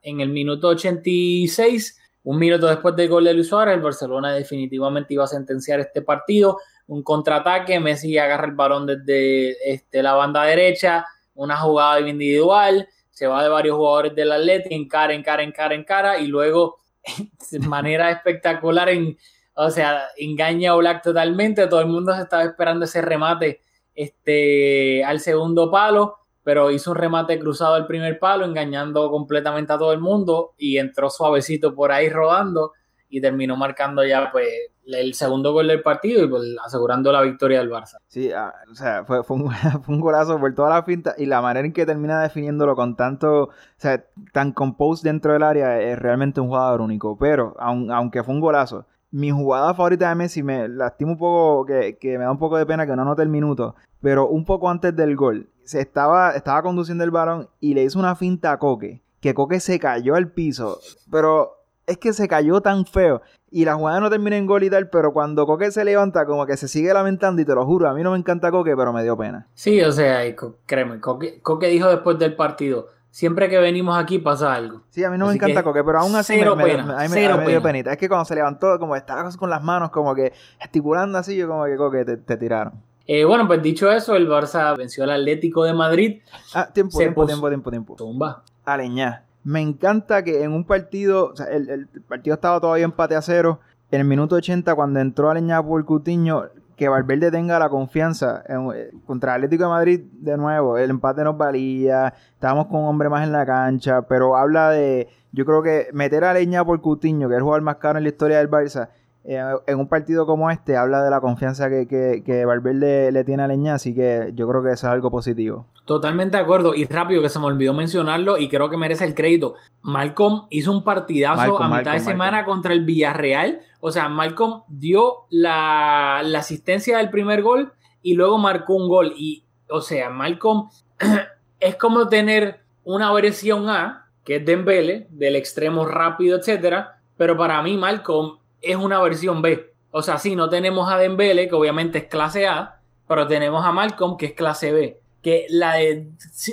en 0.02 0.20
el 0.20 0.30
minuto 0.30 0.70
86 0.70 2.00
un 2.28 2.40
minuto 2.40 2.68
después 2.68 2.94
del 2.94 3.08
gol 3.08 3.24
de 3.24 3.34
Luis 3.34 3.48
Suárez, 3.48 3.76
el 3.76 3.82
Barcelona 3.82 4.34
definitivamente 4.34 5.14
iba 5.14 5.24
a 5.24 5.28
sentenciar 5.28 5.80
este 5.80 6.02
partido. 6.02 6.60
Un 6.88 7.02
contraataque, 7.02 7.80
Messi 7.80 8.18
agarra 8.18 8.48
el 8.48 8.52
balón 8.52 8.86
desde 8.86 9.52
este, 9.74 10.04
la 10.04 10.12
banda 10.12 10.44
derecha, 10.44 11.06
una 11.36 11.56
jugada 11.56 12.02
individual, 12.02 12.86
se 13.12 13.28
va 13.28 13.42
de 13.44 13.48
varios 13.48 13.78
jugadores 13.78 14.14
del 14.14 14.34
Atlético, 14.34 14.76
encara, 14.76 15.14
encara, 15.14 15.42
encara, 15.42 15.74
encara, 15.74 16.20
y 16.20 16.28
luego 16.28 16.80
de 17.50 17.60
manera 17.60 18.12
espectacular, 18.12 18.90
en, 18.90 19.18
o 19.54 19.72
sea, 19.72 20.08
engaña 20.18 20.74
a 20.74 20.76
Black 20.76 21.04
totalmente. 21.04 21.66
Todo 21.68 21.80
el 21.80 21.88
mundo 21.88 22.14
se 22.14 22.24
estaba 22.24 22.44
esperando 22.44 22.84
ese 22.84 23.02
remate 23.02 23.62
este, 23.96 25.02
al 25.06 25.22
segundo 25.22 25.72
palo 25.72 26.18
pero 26.48 26.72
hizo 26.72 26.92
un 26.92 26.96
remate 26.96 27.38
cruzado 27.40 27.74
al 27.74 27.88
primer 27.88 28.20
palo, 28.20 28.46
engañando 28.46 29.12
completamente 29.12 29.74
a 29.74 29.78
todo 29.78 29.92
el 29.92 30.00
mundo 30.00 30.54
y 30.58 30.78
entró 30.78 31.10
suavecito 31.10 31.76
por 31.76 31.92
ahí 31.92 32.08
rodando 32.08 32.72
y 33.10 33.20
terminó 33.20 33.58
marcando 33.58 34.02
ya 34.06 34.32
pues 34.32 34.48
el 34.86 35.14
segundo 35.14 35.52
gol 35.52 35.68
del 35.68 35.82
partido 35.82 36.24
y 36.24 36.30
pues, 36.30 36.44
asegurando 36.66 37.12
la 37.12 37.22
victoria 37.22 37.60
del 37.60 37.70
Barça. 37.70 37.98
Sí, 38.08 38.32
ah, 38.32 38.54
o 38.72 38.76
sea, 38.76 39.04
fue, 39.04 39.26
fue, 39.26 39.36
un, 39.36 39.52
fue, 39.84 39.94
un, 39.94 40.00
golazo 40.00 40.40
por 40.40 40.56
toda 40.56 40.70
la 40.70 40.84
finta 40.84 41.16
y 41.18 41.26
la 41.26 41.42
manera 41.42 41.68
en 41.68 41.74
que 41.74 41.86
termina 41.86 42.22
definiéndolo 42.22 42.78
con 42.78 42.96
tanto, 42.96 43.44
o 43.44 43.52
sea, 43.76 44.06
tan 44.32 44.54
composed 44.54 45.04
dentro 45.04 45.34
del 45.34 45.44
área 45.44 45.82
es 45.82 46.00
realmente 46.00 46.40
un 46.40 46.48
jugador 46.48 46.80
único, 46.80 47.18
pero 47.18 47.58
aunque 47.60 48.24
fue 48.24 48.34
un 48.34 48.40
golazo, 48.40 48.86
mi 49.12 49.32
jugada 49.32 49.74
favorita 49.74 50.08
de 50.08 50.16
Messi 50.16 50.44
me 50.44 50.70
lastima 50.70 51.12
un 51.12 51.18
poco, 51.18 51.66
que, 51.66 51.98
que 51.98 52.18
me 52.18 52.24
da 52.24 52.32
un 52.32 52.40
poco 52.40 52.58
de 52.58 52.66
pena 52.66 52.88
que 52.88 52.96
no 52.96 53.02
anote 53.02 53.22
el 53.22 53.28
minuto, 53.28 53.76
pero 54.00 54.30
un 54.30 54.46
poco 54.46 54.70
antes 54.70 54.96
del 54.96 55.18
gol, 55.18 55.50
se 55.68 55.82
estaba, 55.82 56.32
estaba 56.32 56.62
conduciendo 56.64 57.04
el 57.04 57.12
balón 57.12 57.50
y 57.60 57.74
le 57.74 57.84
hizo 57.84 58.00
una 58.00 58.16
finta 58.16 58.54
a 58.54 58.58
Coque, 58.58 59.02
que 59.20 59.34
Coque 59.34 59.60
se 59.60 59.80
cayó 59.80 60.16
al 60.16 60.32
piso, 60.32 60.80
pero 61.12 61.58
es 61.86 61.98
que 61.98 62.14
se 62.14 62.28
cayó 62.28 62.62
tan 62.62 62.86
feo. 62.86 63.22
Y 63.52 63.66
la 63.66 63.76
jugada 63.76 64.00
no 64.00 64.10
termina 64.10 64.38
en 64.38 64.46
gol 64.46 64.64
y 64.64 64.70
tal, 64.70 64.90
pero 64.90 65.12
cuando 65.12 65.46
Coque 65.46 65.72
se 65.72 65.84
levanta, 65.84 66.26
como 66.26 66.46
que 66.46 66.56
se 66.56 66.70
sigue 66.70 66.94
lamentando, 66.94 67.42
y 67.42 67.46
te 67.46 67.54
lo 67.54 67.66
juro, 67.66 67.90
a 67.90 67.94
mí 67.94 68.02
no 68.02 68.12
me 68.12 68.18
encanta 68.18 68.50
Coque, 68.50 68.76
pero 68.78 68.94
me 68.94 69.04
dio 69.04 69.18
pena. 69.18 69.48
Sí, 69.56 69.82
o 69.82 69.92
sea, 69.92 70.22
créeme, 70.66 71.02
Coque, 71.02 71.42
Coque 71.42 71.68
dijo 71.68 71.90
después 71.90 72.18
del 72.18 72.36
partido, 72.38 72.88
siempre 73.12 73.50
que 73.50 73.58
venimos 73.58 73.98
aquí 73.98 74.20
pasa 74.20 74.54
algo. 74.54 74.84
Sí, 74.90 75.04
a 75.04 75.10
mí 75.10 75.18
no 75.18 75.28
me 75.28 75.34
encanta 75.34 75.64
Coque, 75.64 75.84
pero 75.84 76.00
aún 76.00 76.16
así 76.16 76.34
me, 76.38 76.56
me, 76.56 77.50
dio 77.50 77.62
penita. 77.62 77.92
Es 77.92 77.98
que 77.98 78.08
cuando 78.08 78.24
se 78.24 78.36
levantó, 78.36 78.80
como 78.80 78.96
estaba 78.96 79.30
con 79.32 79.50
las 79.50 79.62
manos, 79.62 79.90
como 79.90 80.16
que 80.16 80.32
gesticulando 80.60 81.18
así, 81.18 81.36
yo 81.36 81.50
como 81.50 81.66
que 81.66 81.76
Coque 81.76 82.06
te 82.06 82.38
tiraron. 82.38 82.88
Eh, 83.08 83.24
bueno, 83.24 83.48
pues 83.48 83.64
dicho 83.64 83.90
eso, 83.90 84.18
el 84.18 84.28
Barça 84.28 84.78
venció 84.78 85.06
al 85.06 85.12
Atlético 85.12 85.64
de 85.64 85.74
Madrid. 85.74 86.22
Ah, 86.54 86.68
tiempo, 86.72 86.98
tiempo, 86.98 87.26
tiempo, 87.26 87.48
tiempo, 87.48 87.72
tiempo. 87.72 87.96
Tumba. 87.96 88.44
Aleñá. 88.66 89.24
Me 89.46 89.62
encanta 89.62 90.24
que 90.24 90.44
en 90.44 90.52
un 90.52 90.66
partido, 90.66 91.32
o 91.32 91.36
sea, 91.36 91.46
el, 91.46 91.88
partido 92.06 92.34
estaba 92.34 92.60
todavía 92.60 92.84
empate 92.84 93.16
a 93.16 93.22
cero. 93.22 93.62
En 93.92 94.02
el 94.02 94.06
minuto 94.06 94.36
80, 94.36 94.76
cuando 94.76 95.00
entró 95.00 95.30
Aleñá 95.30 95.64
por 95.64 95.86
Cutiño, 95.86 96.50
que 96.76 96.90
Valverde 96.90 97.32
tenga 97.32 97.58
la 97.58 97.70
confianza 97.70 98.44
eh, 98.48 98.92
contra 99.06 99.32
el 99.32 99.36
Atlético 99.38 99.64
de 99.64 99.70
Madrid 99.70 100.02
de 100.12 100.36
nuevo. 100.36 100.78
El 100.78 100.90
empate 100.90 101.24
nos 101.24 101.38
valía, 101.38 102.14
estábamos 102.34 102.68
con 102.68 102.82
un 102.82 102.88
hombre 102.88 103.08
más 103.08 103.26
en 103.26 103.32
la 103.32 103.46
cancha, 103.46 104.02
pero 104.02 104.36
habla 104.36 104.72
de, 104.72 105.08
yo 105.32 105.46
creo 105.46 105.64
que 105.64 105.88
meter 105.94 106.26
a 106.26 106.32
Aleñá 106.32 106.66
por 106.66 106.82
Cutiño, 106.82 107.30
que 107.30 107.36
es 107.36 107.38
el 107.38 107.44
jugador 107.44 107.62
más 107.62 107.78
caro 107.78 107.98
en 108.00 108.04
la 108.04 108.10
historia 108.10 108.40
del 108.40 108.50
Barça, 108.50 108.90
en 109.28 109.78
un 109.78 109.88
partido 109.90 110.26
como 110.26 110.50
este 110.50 110.78
habla 110.78 111.04
de 111.04 111.10
la 111.10 111.20
confianza 111.20 111.70
que, 111.70 112.24
que, 112.26 112.46
Valverde 112.46 113.12
le 113.12 113.26
tiene 113.26 113.44
a 113.44 113.48
Leña, 113.48 113.74
así 113.74 113.94
que 113.94 114.32
yo 114.34 114.48
creo 114.48 114.64
que 114.64 114.72
eso 114.72 114.88
es 114.88 114.94
algo 114.94 115.12
positivo. 115.12 115.66
Totalmente 115.84 116.38
de 116.38 116.44
acuerdo. 116.44 116.74
Y 116.74 116.86
rápido 116.86 117.22
que 117.22 117.28
se 117.28 117.38
me 117.40 117.46
olvidó 117.46 117.74
mencionarlo 117.74 118.38
y 118.38 118.48
creo 118.48 118.70
que 118.70 118.78
merece 118.78 119.04
el 119.04 119.16
crédito. 119.16 119.56
Malcolm 119.82 120.48
hizo 120.50 120.72
un 120.72 120.84
partidazo 120.84 121.62
a 121.62 121.78
mitad 121.78 121.94
de 121.94 122.00
semana 122.00 122.46
contra 122.46 122.72
el 122.72 122.86
Villarreal. 122.86 123.60
O 123.82 123.92
sea, 123.92 124.08
Malcolm 124.08 124.64
dio 124.70 125.26
la, 125.30 126.22
la, 126.24 126.40
asistencia 126.40 126.98
del 126.98 127.10
primer 127.10 127.42
gol 127.42 127.74
y 128.02 128.14
luego 128.14 128.38
marcó 128.38 128.76
un 128.76 128.88
gol. 128.88 129.14
Y, 129.18 129.44
o 129.70 129.82
sea, 129.82 130.10
Malcolm 130.10 130.70
es 131.60 131.76
como 131.76 132.08
tener 132.08 132.62
una 132.86 133.12
versión 133.12 133.70
A, 133.70 134.08
que 134.24 134.38
es 134.38 134.46
Dembele, 134.46 135.08
del 135.10 135.36
extremo 135.36 135.86
rápido, 135.86 136.38
etcétera. 136.38 137.02
Pero 137.18 137.36
para 137.36 137.62
mí, 137.62 137.76
Malcolm 137.76 138.38
es 138.62 138.76
una 138.76 139.02
versión 139.02 139.42
B. 139.42 139.74
O 139.92 140.02
sea, 140.02 140.18
sí, 140.18 140.36
no 140.36 140.50
tenemos 140.50 140.92
a 140.92 140.98
Dembele, 140.98 141.48
que 141.48 141.56
obviamente 141.56 142.00
es 142.00 142.06
clase 142.06 142.48
A, 142.48 142.80
pero 143.08 143.28
tenemos 143.28 143.66
a 143.66 143.72
Malcolm, 143.72 144.18
que 144.18 144.28
es 144.28 144.34
clase 144.34 144.72
B. 144.72 145.00
Que 145.22 145.46
la 145.50 145.76
de, 145.76 146.10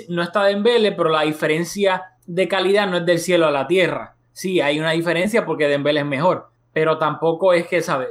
no 0.09 0.23
está 0.23 0.43
Dembele, 0.43 0.91
pero 0.91 1.09
la 1.09 1.21
diferencia 1.21 2.03
de 2.25 2.47
calidad 2.47 2.87
no 2.87 2.97
es 2.97 3.05
del 3.05 3.19
cielo 3.19 3.47
a 3.47 3.51
la 3.51 3.67
tierra. 3.67 4.15
Sí, 4.31 4.61
hay 4.61 4.79
una 4.79 4.91
diferencia 4.91 5.45
porque 5.45 5.67
Dembele 5.67 6.01
es 6.01 6.05
mejor, 6.05 6.49
pero 6.73 6.97
tampoco 6.97 7.53
es 7.53 7.67
que, 7.67 7.81
¿sabes? 7.81 8.09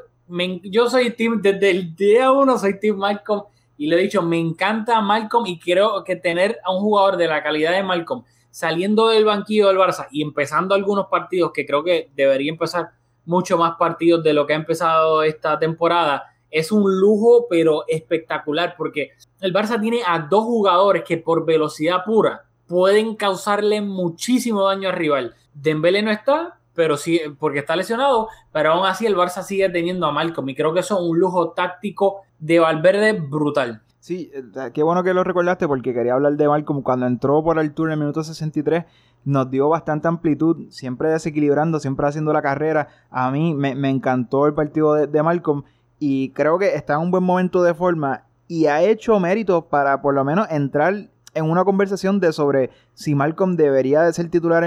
yo 0.62 0.88
soy 0.88 1.10
team, 1.10 1.42
desde 1.42 1.70
el 1.70 1.94
día 1.94 2.32
uno 2.32 2.56
soy 2.56 2.80
team 2.80 2.96
Malcolm 2.96 3.42
y 3.76 3.88
le 3.88 3.96
he 3.96 4.02
dicho, 4.02 4.22
me 4.22 4.38
encanta 4.38 5.00
Malcolm 5.00 5.46
y 5.46 5.58
creo 5.58 6.02
que 6.04 6.16
tener 6.16 6.58
a 6.64 6.72
un 6.72 6.80
jugador 6.80 7.16
de 7.16 7.26
la 7.26 7.42
calidad 7.42 7.72
de 7.72 7.82
Malcolm 7.82 8.24
saliendo 8.50 9.08
del 9.08 9.24
banquillo 9.24 9.68
del 9.68 9.76
Barça 9.76 10.06
y 10.10 10.22
empezando 10.22 10.74
algunos 10.74 11.08
partidos 11.08 11.50
que 11.52 11.66
creo 11.66 11.82
que 11.82 12.08
debería 12.14 12.50
empezar 12.50 12.90
mucho 13.26 13.58
más 13.58 13.76
partidos 13.78 14.22
de 14.22 14.32
lo 14.32 14.46
que 14.46 14.52
ha 14.52 14.56
empezado 14.56 15.22
esta 15.22 15.58
temporada. 15.58 16.24
Es 16.50 16.70
un 16.70 17.00
lujo, 17.00 17.46
pero 17.48 17.84
espectacular, 17.88 18.74
porque 18.76 19.10
el 19.40 19.52
Barça 19.52 19.80
tiene 19.80 20.02
a 20.06 20.20
dos 20.20 20.44
jugadores 20.44 21.02
que 21.04 21.18
por 21.18 21.44
velocidad 21.44 22.04
pura 22.04 22.44
pueden 22.66 23.16
causarle 23.16 23.80
muchísimo 23.80 24.64
daño 24.64 24.88
al 24.88 24.96
rival. 24.96 25.34
Dembélé 25.52 26.02
no 26.02 26.10
está, 26.10 26.58
pero 26.74 26.96
sí, 26.96 27.20
porque 27.38 27.60
está 27.60 27.76
lesionado, 27.76 28.28
pero 28.52 28.72
aún 28.72 28.86
así 28.86 29.06
el 29.06 29.16
Barça 29.16 29.42
sigue 29.42 29.68
teniendo 29.68 30.06
a 30.06 30.12
Malcolm 30.12 30.48
y 30.48 30.54
creo 30.54 30.72
que 30.74 30.80
eso 30.80 30.98
es 30.98 31.08
un 31.08 31.18
lujo 31.18 31.50
táctico 31.50 32.22
de 32.38 32.58
Valverde 32.58 33.12
brutal. 33.12 33.82
Sí, 34.00 34.30
eh, 34.34 34.70
qué 34.74 34.82
bueno 34.82 35.02
que 35.02 35.14
lo 35.14 35.24
recordaste 35.24 35.66
porque 35.66 35.94
quería 35.94 36.14
hablar 36.14 36.34
de 36.34 36.46
Malcolm 36.46 36.82
cuando 36.82 37.06
entró 37.06 37.42
por 37.42 37.58
el 37.58 37.72
tour 37.72 37.88
en 37.88 37.94
el 37.94 37.98
minuto 38.00 38.22
63 38.22 38.84
nos 39.24 39.50
dio 39.50 39.68
bastante 39.68 40.08
amplitud, 40.08 40.68
siempre 40.70 41.10
desequilibrando, 41.10 41.80
siempre 41.80 42.06
haciendo 42.06 42.32
la 42.32 42.42
carrera. 42.42 42.88
A 43.10 43.30
mí 43.30 43.54
me, 43.54 43.90
encantó 43.90 44.46
el 44.46 44.54
partido 44.54 44.94
de, 44.94 45.06
de, 45.06 45.22
Malcolm 45.22 45.62
y 45.98 46.30
creo 46.30 46.58
que 46.58 46.74
está 46.74 46.94
en 46.94 47.00
un 47.00 47.10
buen 47.10 47.24
momento 47.24 47.62
de 47.62 47.74
forma 47.74 48.24
y 48.48 48.66
ha 48.66 48.82
hecho 48.82 49.18
méritos 49.20 49.64
para 49.64 50.02
por 50.02 50.14
lo 50.14 50.24
menos 50.24 50.46
entrar 50.50 51.08
en 51.34 51.50
una 51.50 51.64
conversación 51.64 52.20
de 52.20 52.32
sobre 52.32 52.70
si 52.94 53.14
Malcolm 53.14 53.56
debería 53.56 54.02
de 54.02 54.12
ser 54.12 54.30
titular 54.30 54.64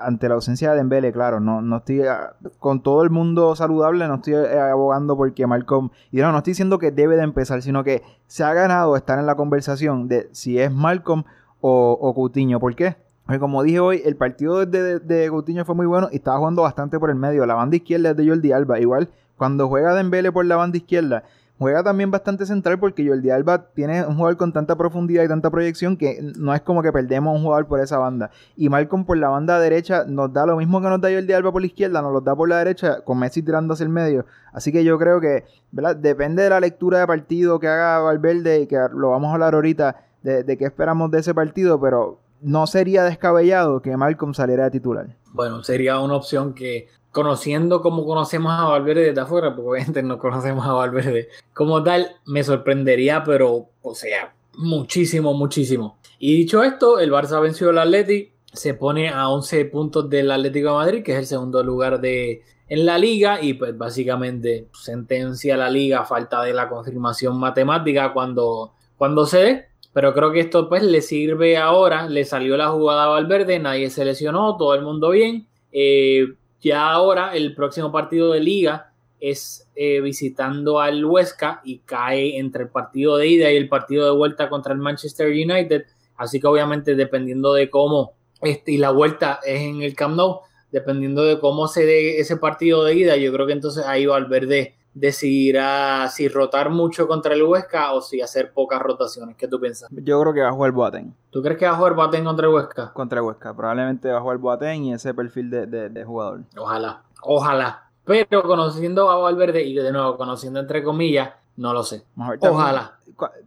ante 0.00 0.28
la 0.28 0.34
ausencia 0.34 0.70
de 0.70 0.76
Dembele, 0.76 1.12
claro, 1.12 1.40
no, 1.40 1.62
no 1.62 1.78
estoy 1.78 2.02
ah, 2.02 2.34
con 2.58 2.82
todo 2.82 3.02
el 3.02 3.10
mundo 3.10 3.54
saludable, 3.54 4.06
no 4.08 4.16
estoy 4.16 4.34
eh, 4.34 4.58
abogando 4.58 5.16
porque 5.16 5.46
Malcolm, 5.46 5.90
y 6.10 6.18
no, 6.18 6.32
no 6.32 6.38
estoy 6.38 6.52
diciendo 6.52 6.78
que 6.78 6.90
debe 6.90 7.16
de 7.16 7.22
empezar, 7.22 7.62
sino 7.62 7.84
que 7.84 8.02
se 8.26 8.44
ha 8.44 8.52
ganado 8.52 8.96
estar 8.96 9.18
en 9.18 9.26
la 9.26 9.36
conversación 9.36 10.08
de 10.08 10.28
si 10.32 10.58
es 10.58 10.72
Malcolm 10.72 11.24
o, 11.60 11.96
o 12.00 12.14
Coutinho, 12.14 12.58
¿por 12.60 12.74
qué? 12.74 12.96
Porque 13.28 13.40
como 13.40 13.62
dije 13.62 13.78
hoy, 13.78 14.00
el 14.06 14.16
partido 14.16 14.64
de, 14.64 15.00
de, 15.00 15.28
Coutinho 15.28 15.66
fue 15.66 15.74
muy 15.74 15.84
bueno 15.84 16.08
y 16.10 16.16
estaba 16.16 16.38
jugando 16.38 16.62
bastante 16.62 16.98
por 16.98 17.10
el 17.10 17.16
medio. 17.16 17.44
La 17.44 17.52
banda 17.52 17.76
izquierda 17.76 18.12
es 18.12 18.16
de 18.16 18.26
Jordi 18.26 18.52
Alba. 18.52 18.80
Igual, 18.80 19.10
cuando 19.36 19.68
juega 19.68 19.92
Dembele 19.92 20.32
por 20.32 20.46
la 20.46 20.56
banda 20.56 20.78
izquierda, 20.78 21.24
Juega 21.58 21.82
también 21.82 22.12
bastante 22.12 22.46
central 22.46 22.78
porque 22.78 23.06
Jordi 23.06 23.30
Alba 23.30 23.66
tiene 23.74 24.06
un 24.06 24.14
jugador 24.14 24.36
con 24.36 24.52
tanta 24.52 24.76
profundidad 24.76 25.24
y 25.24 25.28
tanta 25.28 25.50
proyección 25.50 25.96
que 25.96 26.20
no 26.38 26.54
es 26.54 26.60
como 26.60 26.82
que 26.82 26.92
perdemos 26.92 27.36
un 27.36 27.42
jugador 27.42 27.66
por 27.66 27.80
esa 27.80 27.98
banda. 27.98 28.30
Y 28.56 28.68
Malcolm 28.68 29.04
por 29.04 29.16
la 29.16 29.28
banda 29.28 29.58
derecha 29.58 30.04
nos 30.06 30.32
da 30.32 30.46
lo 30.46 30.56
mismo 30.56 30.80
que 30.80 30.88
nos 30.88 31.00
da 31.00 31.10
Jordi 31.10 31.32
Alba 31.32 31.50
por 31.50 31.60
la 31.60 31.66
izquierda, 31.66 32.00
nos 32.00 32.12
lo 32.12 32.20
da 32.20 32.36
por 32.36 32.48
la 32.48 32.58
derecha 32.58 33.00
con 33.00 33.18
Messi 33.18 33.42
tirando 33.42 33.74
hacia 33.74 33.82
el 33.82 33.90
medio. 33.90 34.24
Así 34.52 34.70
que 34.70 34.84
yo 34.84 34.98
creo 34.98 35.20
que, 35.20 35.46
¿verdad? 35.72 35.96
Depende 35.96 36.44
de 36.44 36.50
la 36.50 36.60
lectura 36.60 37.00
de 37.00 37.08
partido 37.08 37.58
que 37.58 37.66
haga 37.66 37.98
Valverde 37.98 38.60
y 38.60 38.66
que 38.68 38.78
lo 38.94 39.10
vamos 39.10 39.30
a 39.30 39.34
hablar 39.34 39.54
ahorita 39.54 39.96
de, 40.22 40.44
de 40.44 40.56
qué 40.56 40.64
esperamos 40.64 41.10
de 41.10 41.18
ese 41.18 41.34
partido, 41.34 41.80
pero 41.80 42.20
no 42.40 42.66
sería 42.66 43.04
descabellado 43.04 43.82
que 43.82 43.96
Malcolm 43.96 44.34
saliera 44.34 44.64
de 44.64 44.70
titular. 44.70 45.16
Bueno, 45.32 45.62
sería 45.62 45.98
una 46.00 46.14
opción 46.14 46.54
que 46.54 46.88
conociendo 47.10 47.80
como 47.80 48.04
conocemos 48.04 48.52
a 48.52 48.64
Valverde 48.64 49.06
desde 49.06 49.20
afuera, 49.20 49.54
porque 49.54 49.70
obviamente 49.70 50.02
no 50.02 50.18
conocemos 50.18 50.66
a 50.66 50.72
Valverde 50.72 51.28
como 51.54 51.82
tal, 51.82 52.16
me 52.26 52.44
sorprendería, 52.44 53.24
pero, 53.24 53.70
o 53.82 53.94
sea, 53.94 54.34
muchísimo, 54.56 55.34
muchísimo. 55.34 55.98
Y 56.18 56.36
dicho 56.36 56.62
esto, 56.62 56.98
el 56.98 57.10
Barça 57.10 57.40
venció 57.40 57.70
al 57.70 57.78
Atleti, 57.78 58.32
se 58.52 58.74
pone 58.74 59.08
a 59.08 59.28
11 59.28 59.64
puntos 59.66 60.10
del 60.10 60.30
Atlético 60.30 60.68
de 60.68 60.74
Madrid, 60.74 61.02
que 61.02 61.12
es 61.12 61.18
el 61.18 61.26
segundo 61.26 61.62
lugar 61.62 62.00
de, 62.00 62.42
en 62.68 62.86
la 62.86 62.98
liga, 62.98 63.42
y 63.42 63.54
pues 63.54 63.76
básicamente 63.76 64.68
sentencia 64.72 65.56
la 65.56 65.70
liga 65.70 66.00
a 66.00 66.04
falta 66.04 66.42
de 66.42 66.52
la 66.52 66.68
confirmación 66.68 67.38
matemática 67.38 68.12
cuando, 68.12 68.72
cuando 68.96 69.26
se 69.26 69.38
dé. 69.38 69.67
Pero 69.98 70.14
creo 70.14 70.30
que 70.30 70.38
esto 70.38 70.68
pues 70.68 70.84
le 70.84 71.02
sirve 71.02 71.56
ahora, 71.56 72.08
le 72.08 72.24
salió 72.24 72.56
la 72.56 72.68
jugada 72.68 73.06
a 73.06 73.08
Valverde, 73.08 73.58
nadie 73.58 73.90
se 73.90 74.04
lesionó, 74.04 74.56
todo 74.56 74.76
el 74.76 74.82
mundo 74.82 75.10
bien. 75.10 75.48
Eh, 75.72 76.34
ya 76.60 76.88
ahora 76.92 77.34
el 77.34 77.52
próximo 77.52 77.90
partido 77.90 78.30
de 78.30 78.38
liga 78.38 78.92
es 79.18 79.68
eh, 79.74 80.00
visitando 80.00 80.78
al 80.78 81.04
Huesca 81.04 81.62
y 81.64 81.80
cae 81.80 82.38
entre 82.38 82.62
el 82.62 82.68
partido 82.68 83.16
de 83.16 83.26
ida 83.26 83.50
y 83.50 83.56
el 83.56 83.68
partido 83.68 84.04
de 84.04 84.16
vuelta 84.16 84.48
contra 84.48 84.72
el 84.72 84.78
Manchester 84.78 85.32
United. 85.32 85.86
Así 86.16 86.38
que 86.38 86.46
obviamente 86.46 86.94
dependiendo 86.94 87.52
de 87.52 87.68
cómo, 87.68 88.12
este, 88.40 88.70
y 88.70 88.76
la 88.76 88.92
vuelta 88.92 89.40
es 89.44 89.62
en 89.62 89.82
el 89.82 89.96
Camp 89.96 90.14
Nou, 90.14 90.42
dependiendo 90.70 91.24
de 91.24 91.40
cómo 91.40 91.66
se 91.66 91.84
dé 91.84 92.20
ese 92.20 92.36
partido 92.36 92.84
de 92.84 92.94
ida, 92.94 93.16
yo 93.16 93.32
creo 93.32 93.48
que 93.48 93.52
entonces 93.52 93.84
ahí 93.84 94.06
Valverde 94.06 94.76
decidirá 94.94 96.08
si 96.08 96.28
rotar 96.28 96.70
mucho 96.70 97.06
contra 97.06 97.34
el 97.34 97.42
Huesca 97.42 97.92
o 97.92 98.00
si 98.00 98.20
hacer 98.20 98.52
pocas 98.52 98.80
rotaciones. 98.80 99.36
¿Qué 99.36 99.46
tú 99.46 99.60
piensas? 99.60 99.88
Yo 99.92 100.20
creo 100.20 100.32
que 100.34 100.40
va 100.40 100.48
a 100.48 100.52
jugar 100.52 100.72
Boateng. 100.72 101.14
¿Tú 101.30 101.42
crees 101.42 101.58
que 101.58 101.66
va 101.66 101.72
a 101.72 101.76
jugar 101.76 101.94
Boateng 101.94 102.24
contra 102.24 102.46
el 102.46 102.54
Huesca? 102.54 102.92
Contra 102.92 103.20
el 103.20 103.26
Huesca. 103.26 103.54
Probablemente 103.54 104.10
va 104.10 104.18
a 104.18 104.20
jugar 104.20 104.38
Boateng 104.38 104.84
y 104.84 104.92
ese 104.92 105.14
perfil 105.14 105.50
de, 105.50 105.66
de 105.66 106.04
jugador. 106.04 106.40
Ojalá, 106.56 107.02
ojalá. 107.22 107.90
Pero 108.04 108.42
conociendo 108.42 109.10
a 109.10 109.16
Valverde 109.16 109.62
y 109.62 109.74
de 109.74 109.92
nuevo 109.92 110.16
conociendo 110.16 110.60
entre 110.60 110.82
comillas 110.82 111.30
no 111.58 111.72
lo 111.72 111.82
sé. 111.82 112.04
Ojalá. 112.40 112.94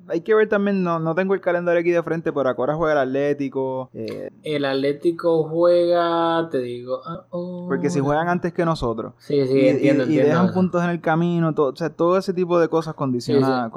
Hay 0.09 0.19
que 0.19 0.35
ver 0.35 0.49
también, 0.49 0.83
no, 0.83 0.99
no 0.99 1.15
tengo 1.15 1.33
el 1.33 1.39
calendario 1.39 1.79
aquí 1.79 1.91
de 1.91 2.03
frente, 2.03 2.33
pero 2.33 2.49
ahora 2.49 2.75
juega 2.75 2.91
el 2.91 3.07
Atlético. 3.07 3.89
Eh, 3.93 4.29
el 4.43 4.65
Atlético 4.65 5.45
juega, 5.45 6.49
te 6.51 6.57
digo. 6.57 6.99
Ah, 7.05 7.23
oh. 7.29 7.67
porque 7.69 7.89
si 7.89 8.01
juegan 8.01 8.27
antes 8.27 8.51
que 8.51 8.65
nosotros. 8.65 9.13
Sí, 9.17 9.47
sí, 9.47 9.69
entiendo, 9.69 10.05
y, 10.07 10.15
y 10.15 10.17
dejan 10.17 10.51
puntos 10.51 10.83
en 10.83 10.89
el 10.89 10.99
camino, 10.99 11.55
todo, 11.55 11.69
o 11.69 11.75
sea, 11.75 11.89
todo 11.89 12.17
ese 12.17 12.33
tipo 12.33 12.59
de 12.59 12.67
cosas 12.67 12.95
condiciona. 12.95 13.71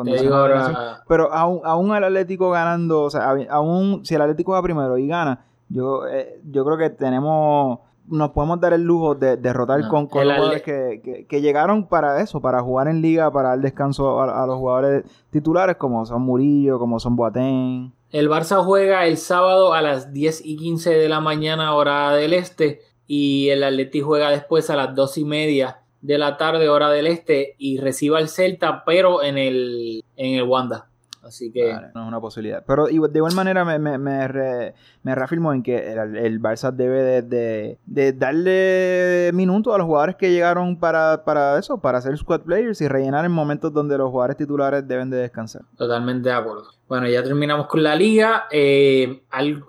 Pero 1.07 1.33
aún, 1.33 1.61
aún 1.63 1.95
el 1.95 2.03
Atlético 2.03 2.51
ganando, 2.51 3.03
o 3.03 3.11
sea, 3.11 3.37
aún 3.51 4.05
si 4.05 4.17
el 4.17 4.23
Atlético 4.23 4.51
va 4.51 4.63
primero 4.63 4.99
y 4.99 5.07
gana, 5.07 5.45
yo, 5.69 6.09
eh, 6.09 6.41
yo 6.51 6.65
creo 6.65 6.77
que 6.77 6.91
tenemos 6.91 7.79
nos 8.09 8.31
podemos 8.31 8.61
dar 8.61 8.73
el 8.73 8.83
lujo 8.83 9.15
de 9.15 9.37
derrotar 9.37 9.81
con, 9.89 10.07
con 10.07 10.27
los 10.27 10.37
jugadores 10.37 10.63
que, 10.63 11.27
que, 11.29 11.41
llegaron 11.41 11.87
para 11.87 12.21
eso, 12.21 12.41
para 12.41 12.61
jugar 12.61 12.89
en 12.89 13.01
liga, 13.01 13.31
para 13.31 13.51
dar 13.51 13.61
descanso 13.61 14.21
a, 14.21 14.47
los 14.47 14.57
jugadores 14.59 15.05
titulares 15.31 15.77
como 15.77 16.05
son 16.05 16.23
Murillo, 16.23 16.79
como 16.79 17.01
son 17.01 17.17
Boateng. 17.17 17.93
El 18.11 18.29
Barça 18.29 18.63
juega 18.63 19.07
el 19.07 19.17
sábado 19.17 19.75
a 19.75 19.83
las 19.83 20.13
10 20.13 20.45
y 20.45 20.57
15 20.57 20.91
de 20.91 21.09
la 21.09 21.21
mañana 21.21 21.75
hora 21.75 22.13
del 22.13 22.33
este 22.33 22.83
y 23.07 23.49
el 23.49 23.65
Atleti 23.65 24.01
juega 24.01 24.31
después 24.31 24.71
a 24.71 24.77
las 24.77 24.95
2 24.95 25.19
y 25.19 25.25
media 25.25 25.81
de 26.01 26.19
la 26.19 26.37
tarde 26.37 26.69
hora 26.69 26.91
del 26.91 27.07
este 27.07 27.55
y 27.59 27.79
reciba 27.79 28.21
el 28.21 28.29
Celta 28.29 28.85
pero 28.85 29.23
en 29.23 29.39
el, 29.39 30.05
en 30.17 30.35
el 30.35 30.43
Wanda. 30.45 30.89
Así 31.25 31.51
que. 31.53 31.73
no 31.95 32.03
es 32.03 32.09
una 32.09 32.21
posibilidad. 32.21 32.65
Pero 32.67 32.87
de 32.87 32.93
igual 32.93 33.35
manera 33.35 33.65
me, 33.65 33.79
me, 33.79 33.99
me, 33.99 35.15
reafirmo 35.15 35.53
en 35.53 35.63
que 35.63 35.93
el, 35.93 36.41
Barça 36.41 36.73
debe 36.73 37.23
de, 37.23 37.79
de, 37.87 38.13
darle 38.13 39.31
minutos 39.33 39.75
a 39.75 39.79
los 39.79 39.87
jugadores 39.87 40.17
que 40.17 40.31
llegaron 40.31 40.79
para, 40.79 41.25
para 41.25 41.59
eso, 41.59 41.79
para 41.79 42.01
ser 42.01 42.17
squad 42.17 42.43
players 42.43 42.81
y 42.81 42.89
rellenar 42.89 43.25
en 43.25 43.33
momentos 43.33 43.73
donde 43.73 43.97
los 43.97 44.11
jugadores 44.11 44.37
titulares 44.37 44.87
deben 44.87 45.11
de 45.11 45.19
descansar. 45.19 45.63
Totalmente 45.77 46.29
de 46.29 46.35
acuerdo. 46.35 46.65
Bueno, 46.89 47.09
ya 47.09 47.23
terminamos 47.23 47.67
con 47.67 47.83
la 47.83 47.97
liga. 47.97 48.45
Eh, 48.51 49.23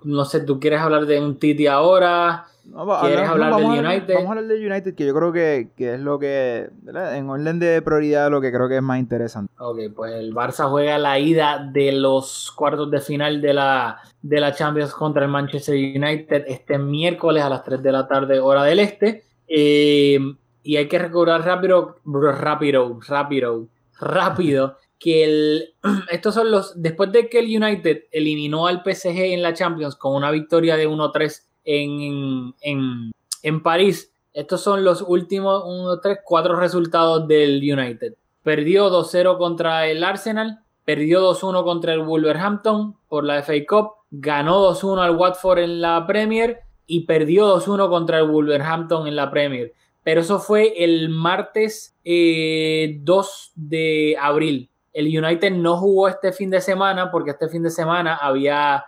no 0.04 0.24
sé, 0.24 0.40
¿tú 0.40 0.60
quieres 0.60 0.80
hablar 0.80 1.06
de 1.06 1.20
un 1.20 1.38
Titi 1.38 1.66
ahora? 1.66 2.46
¿Quieres 2.72 3.28
hablar 3.28 3.56
del 3.56 3.64
United? 3.66 4.14
vamos 4.14 4.28
a 4.28 4.30
hablar 4.30 4.46
del 4.46 4.70
United, 4.70 4.94
que 4.94 5.06
yo 5.06 5.14
creo 5.14 5.32
que, 5.32 5.68
es 5.76 6.00
lo 6.00 6.18
que, 6.18 6.68
en 6.86 7.30
orden 7.30 7.58
de 7.58 7.80
prioridad, 7.82 8.30
lo 8.30 8.40
que 8.40 8.52
creo 8.52 8.68
que 8.68 8.76
es 8.76 8.82
más 8.82 8.98
interesante. 8.98 9.52
Ok, 9.58 9.78
pues 9.94 10.14
el 10.14 10.34
Barça 10.34 10.68
juega 10.68 10.98
la 10.98 11.18
ida 11.18 11.68
de 11.72 11.92
los 11.92 12.52
cuartos 12.56 12.90
de 12.90 13.00
final 13.00 13.40
de 13.40 13.54
la, 13.54 13.98
de 14.22 14.40
la 14.40 14.52
Champions 14.52 14.92
contra 14.92 15.24
el 15.24 15.30
Manchester 15.30 15.74
United 15.74 16.44
este 16.48 16.78
miércoles 16.78 17.42
a 17.42 17.48
las 17.48 17.64
3 17.64 17.82
de 17.82 17.92
la 17.92 18.06
tarde, 18.06 18.40
hora 18.40 18.64
del 18.64 18.80
este. 18.80 19.24
Eh, 19.48 20.18
y 20.62 20.76
hay 20.76 20.88
que 20.88 20.98
recordar 20.98 21.44
rápido, 21.44 21.96
rápido, 22.04 22.98
rápido, 23.06 23.68
rápido, 24.00 24.76
que 24.98 25.24
el, 25.24 25.74
estos 26.10 26.34
son 26.34 26.50
los, 26.50 26.80
después 26.82 27.12
de 27.12 27.28
que 27.28 27.38
el 27.38 27.62
United 27.62 28.04
eliminó 28.10 28.66
al 28.66 28.82
PSG 28.82 29.32
en 29.32 29.42
la 29.42 29.54
Champions 29.54 29.96
con 29.96 30.14
una 30.14 30.30
victoria 30.30 30.76
de 30.76 30.88
1-3 30.88 31.45
en, 31.66 32.54
en, 32.62 33.12
en 33.42 33.62
París. 33.62 34.10
Estos 34.32 34.62
son 34.62 34.84
los 34.84 35.02
últimos 35.02 35.62
1, 35.66 36.00
3, 36.00 36.18
4 36.24 36.56
resultados 36.56 37.28
del 37.28 37.58
United. 37.58 38.14
Perdió 38.42 38.90
2-0 38.90 39.36
contra 39.36 39.86
el 39.88 40.04
Arsenal, 40.04 40.60
perdió 40.84 41.20
2-1 41.32 41.64
contra 41.64 41.92
el 41.92 42.02
Wolverhampton 42.02 42.96
por 43.08 43.24
la 43.24 43.42
FA 43.42 43.54
Cup, 43.68 43.90
ganó 44.10 44.72
2-1 44.72 45.00
al 45.00 45.16
Watford 45.16 45.58
en 45.58 45.80
la 45.80 46.06
Premier 46.06 46.60
y 46.86 47.06
perdió 47.06 47.58
2-1 47.58 47.88
contra 47.88 48.18
el 48.18 48.28
Wolverhampton 48.28 49.08
en 49.08 49.16
la 49.16 49.30
Premier. 49.30 49.72
Pero 50.04 50.20
eso 50.20 50.38
fue 50.38 50.84
el 50.84 51.08
martes 51.08 51.96
2 52.04 52.04
eh, 52.04 53.00
de 53.56 54.16
abril. 54.20 54.70
El 54.92 55.06
United 55.06 55.50
no 55.50 55.76
jugó 55.78 56.08
este 56.08 56.32
fin 56.32 56.50
de 56.50 56.60
semana 56.60 57.10
porque 57.10 57.32
este 57.32 57.48
fin 57.48 57.62
de 57.62 57.70
semana 57.70 58.14
había 58.16 58.84